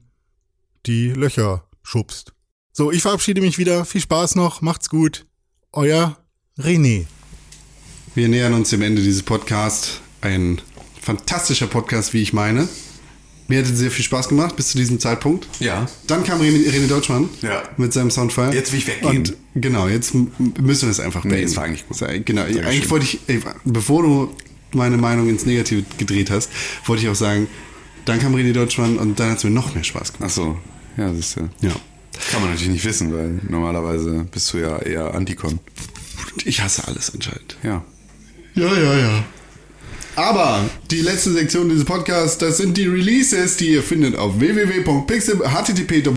[0.88, 2.32] die Löcher schubst.
[2.72, 3.84] So, ich verabschiede mich wieder.
[3.84, 5.26] Viel Spaß noch, macht's gut.
[5.72, 6.16] Euer
[6.58, 7.04] René.
[8.14, 10.00] Wir nähern uns dem Ende dieses Podcasts.
[10.22, 10.60] Ein
[11.02, 12.68] fantastischer Podcast, wie ich meine.
[13.48, 15.46] Mir hat es sehr viel Spaß gemacht bis zu diesem Zeitpunkt.
[15.60, 15.86] Ja.
[16.06, 17.62] Dann kam René, René Deutschmann Ja.
[17.76, 18.52] mit seinem Soundfile.
[18.54, 19.08] Jetzt will ich weggehen.
[19.18, 21.48] Und genau, jetzt müssen wir es einfach Nee, beenden.
[21.48, 21.98] das war eigentlich gut.
[22.26, 22.64] Genau, Dankeschön.
[22.66, 24.34] eigentlich wollte ich, ey, bevor du
[24.72, 26.50] meine Meinung ins Negative gedreht hast,
[26.86, 27.46] wollte ich auch sagen,
[28.04, 30.30] dann kam René Deutschmann und dann hat es mir noch mehr Spaß gemacht.
[30.30, 30.58] Ach so.
[30.98, 31.48] Ja, das ist ja.
[32.32, 35.60] Kann man natürlich nicht wissen, weil normalerweise bist du ja eher Antikon.
[36.44, 37.56] Ich hasse alles anscheinend.
[37.62, 37.82] Ja.
[38.54, 39.24] Ja, ja, ja.
[40.16, 45.36] Aber die letzte Sektion dieses Podcasts, das sind die Releases, die ihr findet auf www.pixel,
[45.46, 46.10] http://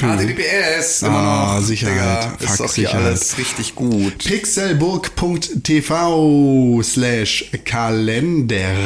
[0.00, 1.66] HTTPS, immer Ah, noch.
[1.66, 1.96] Sicherheit.
[1.96, 4.18] Digga, Fuck, ist doch hier alles richtig gut.
[4.18, 8.76] pixelburg.tv slash Kalender.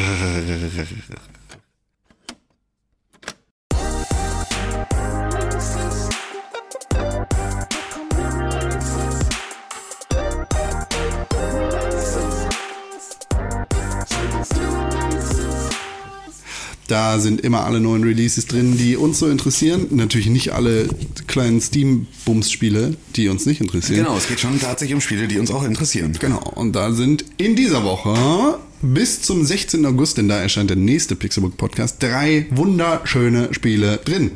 [16.95, 19.89] Da sind immer alle neuen Releases drin, die uns so interessieren.
[19.91, 20.87] Natürlich nicht alle
[21.27, 24.05] kleinen Steam-Bums-Spiele, die uns nicht interessieren.
[24.05, 26.17] Genau, es geht schon tatsächlich um Spiele, die uns auch interessieren.
[26.21, 29.85] Genau, und da sind in dieser Woche bis zum 16.
[29.87, 34.31] August, denn da erscheint der nächste Pixelbook Podcast, drei wunderschöne Spiele drin.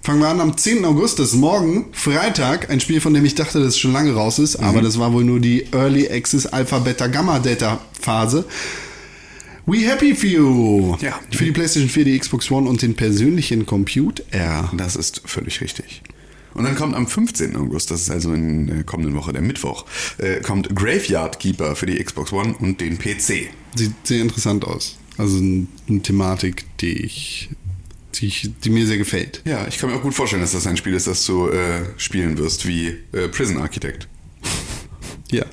[0.00, 0.82] Fangen wir an am 10.
[0.86, 4.14] August, das ist morgen, Freitag, ein Spiel, von dem ich dachte, dass es schon lange
[4.14, 8.46] raus ist, aber das war wohl nur die Early Access Alpha Beta Gamma Data Phase.
[9.66, 10.96] We Happy Few.
[11.00, 11.20] Ja.
[11.30, 14.22] Für die PlayStation 4, die Xbox One und den persönlichen Computer.
[14.76, 16.02] Das ist völlig richtig.
[16.54, 17.56] Und dann kommt am 15.
[17.56, 19.86] August, das ist also in der kommenden Woche, der Mittwoch,
[20.18, 23.50] äh, kommt Graveyard Keeper für die Xbox One und den PC.
[23.74, 24.98] Sieht sehr interessant aus.
[25.16, 27.50] Also eine Thematik, die ich,
[28.14, 29.42] die, ich, die mir sehr gefällt.
[29.44, 31.84] Ja, ich kann mir auch gut vorstellen, dass das ein Spiel ist, das du äh,
[31.96, 34.08] spielen wirst wie äh, Prison Architect.
[35.30, 35.44] Ja.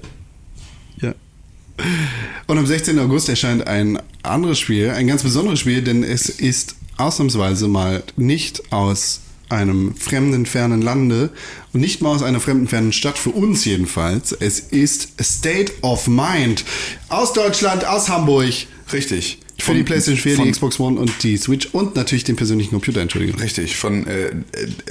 [2.47, 2.97] Und am 16.
[2.99, 8.71] August erscheint ein anderes Spiel, ein ganz besonderes Spiel, denn es ist ausnahmsweise mal nicht
[8.71, 11.29] aus einem fremden, fernen Lande
[11.71, 14.31] und nicht mal aus einer fremden, fernen Stadt, für uns jedenfalls.
[14.33, 16.65] Es ist State of Mind.
[17.09, 18.51] Aus Deutschland, aus Hamburg.
[18.91, 19.39] Richtig.
[19.59, 23.01] Für die PlayStation 4, die Xbox One und die Switch und natürlich den persönlichen Computer,
[23.01, 23.39] Entschuldigung.
[23.41, 24.31] Richtig, von äh,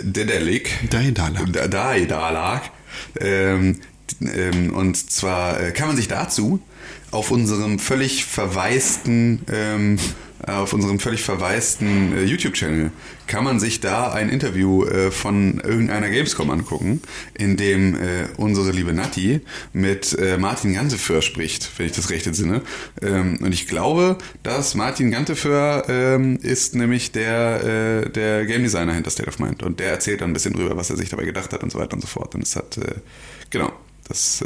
[0.02, 0.70] Dedelic.
[0.90, 1.52] Daedalak.
[1.52, 2.70] Da- Daedalak.
[3.20, 3.76] Ähm,
[4.20, 6.60] ähm, und zwar äh, kann man sich dazu
[7.10, 9.98] auf unserem völlig verwaisten, ähm,
[10.46, 12.90] auf unserem völlig verwaisten äh, YouTube-Channel
[13.26, 17.02] kann man sich da ein Interview äh, von irgendeiner Gamescom angucken,
[17.34, 19.40] in dem äh, unsere liebe Nati
[19.72, 22.62] mit äh, Martin Ganteföhr spricht, wenn ich das recht entsinne.
[23.02, 28.92] Ähm, und ich glaube, dass Martin Ganteföhr ähm, ist nämlich der, äh, der Game Designer
[28.92, 29.62] hinter State of Mind.
[29.62, 31.78] Und der erzählt dann ein bisschen drüber, was er sich dabei gedacht hat und so
[31.78, 32.34] weiter und so fort.
[32.34, 32.94] Und es hat, äh,
[33.50, 33.72] genau,
[34.06, 34.44] das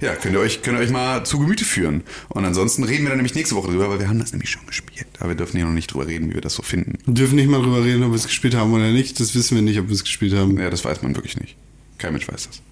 [0.00, 2.02] ja, könnt ihr, euch, könnt ihr euch mal zu Gemüte führen.
[2.28, 4.66] Und ansonsten reden wir dann nämlich nächste Woche drüber, weil wir haben das nämlich schon
[4.66, 5.06] gespielt.
[5.18, 6.98] Aber wir dürfen hier noch nicht drüber reden, wie wir das so finden.
[7.06, 9.18] Wir dürfen nicht mal drüber reden, ob wir es gespielt haben oder nicht.
[9.20, 10.58] Das wissen wir nicht, ob wir es gespielt haben.
[10.58, 11.56] Ja, das weiß man wirklich nicht.
[11.98, 12.62] Kein Mensch weiß das.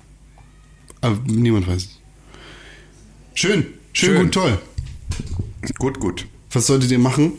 [1.00, 1.98] Aber niemand weiß es.
[3.34, 3.66] Schön.
[3.92, 4.22] Schön, Schön.
[4.22, 4.58] gut, toll.
[5.78, 6.26] Gut, gut.
[6.52, 7.32] Was solltet ihr machen?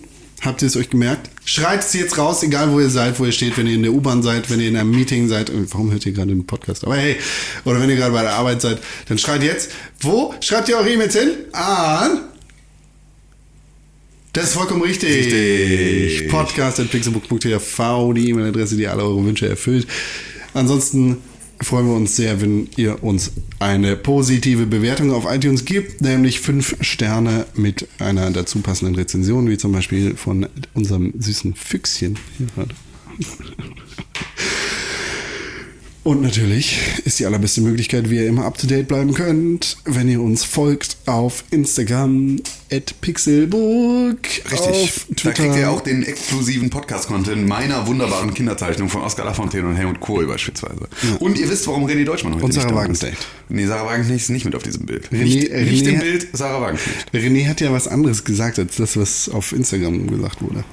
[0.45, 1.31] Habt ihr es euch gemerkt?
[1.43, 3.91] Schreit es jetzt raus, egal wo ihr seid, wo ihr steht, wenn ihr in der
[3.91, 5.49] U-Bahn seid, wenn ihr in einem Meeting seid.
[5.49, 6.85] Äh, Warum hört ihr gerade den Podcast?
[6.85, 7.17] Aber hey,
[7.65, 9.71] oder wenn ihr gerade bei der Arbeit seid, dann schreit jetzt.
[9.99, 11.31] Wo schreibt ihr eure E-Mails hin?
[11.51, 12.21] An.
[14.33, 15.09] Das ist vollkommen richtig.
[15.09, 16.29] Richtig.
[16.29, 19.87] Podcast.pixelbook.tv, die E-Mail-Adresse, die alle eure Wünsche erfüllt.
[20.53, 21.17] Ansonsten
[21.61, 26.75] freuen wir uns sehr, wenn ihr uns eine positive Bewertung auf iTunes gibt, nämlich fünf
[26.81, 32.17] Sterne mit einer dazu passenden Rezension, wie zum Beispiel von unserem süßen Füchschen.
[32.37, 32.47] Hier.
[36.05, 40.07] Und natürlich ist die allerbeste Möglichkeit, wie ihr immer up to date bleiben könnt, wenn
[40.07, 42.37] ihr uns folgt auf Instagram
[42.71, 44.17] at Pixelburg.
[44.51, 44.59] Richtig.
[44.59, 45.33] Auf Da Twitter.
[45.33, 50.27] kriegt ihr auch den exklusiven Podcast-Content meiner wunderbaren Kinderzeichnung von Oskar Lafontaine und Helmut Kohl
[50.27, 50.87] beispielsweise.
[51.19, 53.17] Und ihr wisst, warum René Deutschmann heute Und Sarah nicht da Wagenknecht.
[53.19, 53.27] ist.
[53.49, 55.07] Nee, Sarah Wagenknecht ist nicht mit auf diesem Bild.
[55.11, 57.11] René- nicht, nicht René- im Bild, Sarah Wagenknecht.
[57.15, 60.63] René hat ja was anderes gesagt, als das, was auf Instagram gesagt wurde.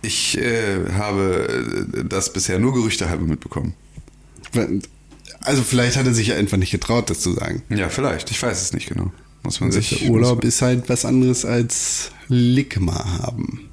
[0.00, 3.74] Ich äh, habe äh, das bisher nur Gerüchte halber mitbekommen.
[5.40, 7.62] Also vielleicht hat er sich ja einfach nicht getraut, das zu sagen.
[7.68, 8.30] Ja, vielleicht.
[8.30, 9.12] Ich weiß es nicht genau.
[9.42, 9.90] Muss man sich.
[10.00, 13.68] Der Urlaub ist halt was anderes als Ligma haben.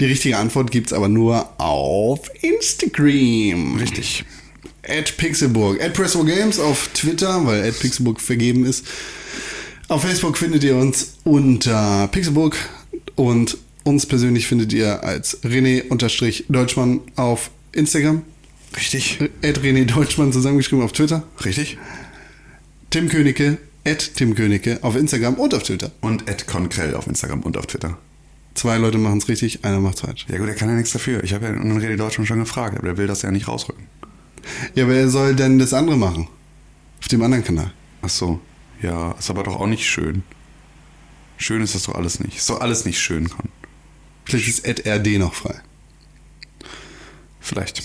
[0.00, 3.76] Die richtige Antwort gibt's aber nur auf Instagram.
[3.76, 4.24] Richtig.
[4.86, 5.82] At Pixelburg.
[5.82, 8.86] At Presso Games auf Twitter, weil at Pixelburg vergeben ist.
[9.88, 12.56] Auf Facebook findet ihr uns unter Pixelburg
[13.16, 18.22] und uns persönlich findet ihr als René-Deutschmann auf Instagram.
[18.76, 19.20] Richtig.
[19.42, 21.22] At René Deutschmann zusammengeschrieben auf Twitter.
[21.44, 21.78] Richtig.
[22.90, 25.90] Tim Königke, at Tim Königke auf Instagram und auf Twitter.
[26.00, 27.98] Und Ed Konkrell auf Instagram und auf Twitter.
[28.54, 30.26] Zwei Leute machen es richtig, einer macht's falsch.
[30.28, 31.24] Ja gut, er kann ja nichts dafür.
[31.24, 33.86] Ich habe ja einen Rede Deutschland schon gefragt, aber der will das ja nicht rausrücken.
[34.74, 36.28] Ja, wer soll denn das andere machen?
[37.00, 37.72] Auf dem anderen Kanal.
[38.02, 38.40] Ach so.
[38.80, 40.22] Ja, ist aber doch auch nicht schön.
[41.36, 42.36] Schön ist das doch alles nicht.
[42.36, 43.48] Ist doch alles nicht schön, Con.
[44.24, 45.60] Vielleicht ist at RD noch frei.
[47.40, 47.82] Vielleicht.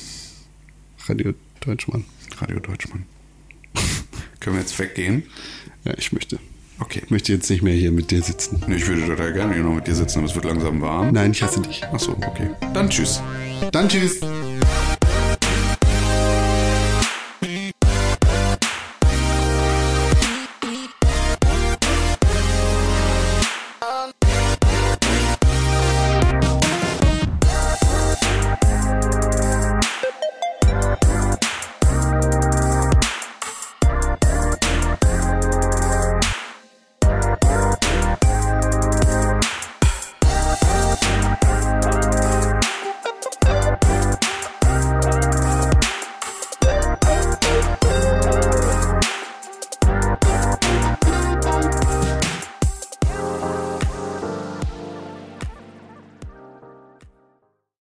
[1.09, 2.05] Radio Deutschmann.
[2.37, 3.05] Radio Deutschmann.
[4.39, 5.23] Können wir jetzt weggehen?
[5.83, 6.37] Ja, ich möchte.
[6.79, 7.01] Okay.
[7.03, 8.63] Ich möchte jetzt nicht mehr hier mit dir sitzen.
[8.67, 11.11] Nee, ich würde total gerne hier noch mit dir sitzen, aber es wird langsam warm.
[11.11, 11.81] Nein, ich hasse dich.
[11.91, 12.51] Ach so, okay.
[12.73, 13.21] Dann tschüss.
[13.71, 14.21] Dann tschüss.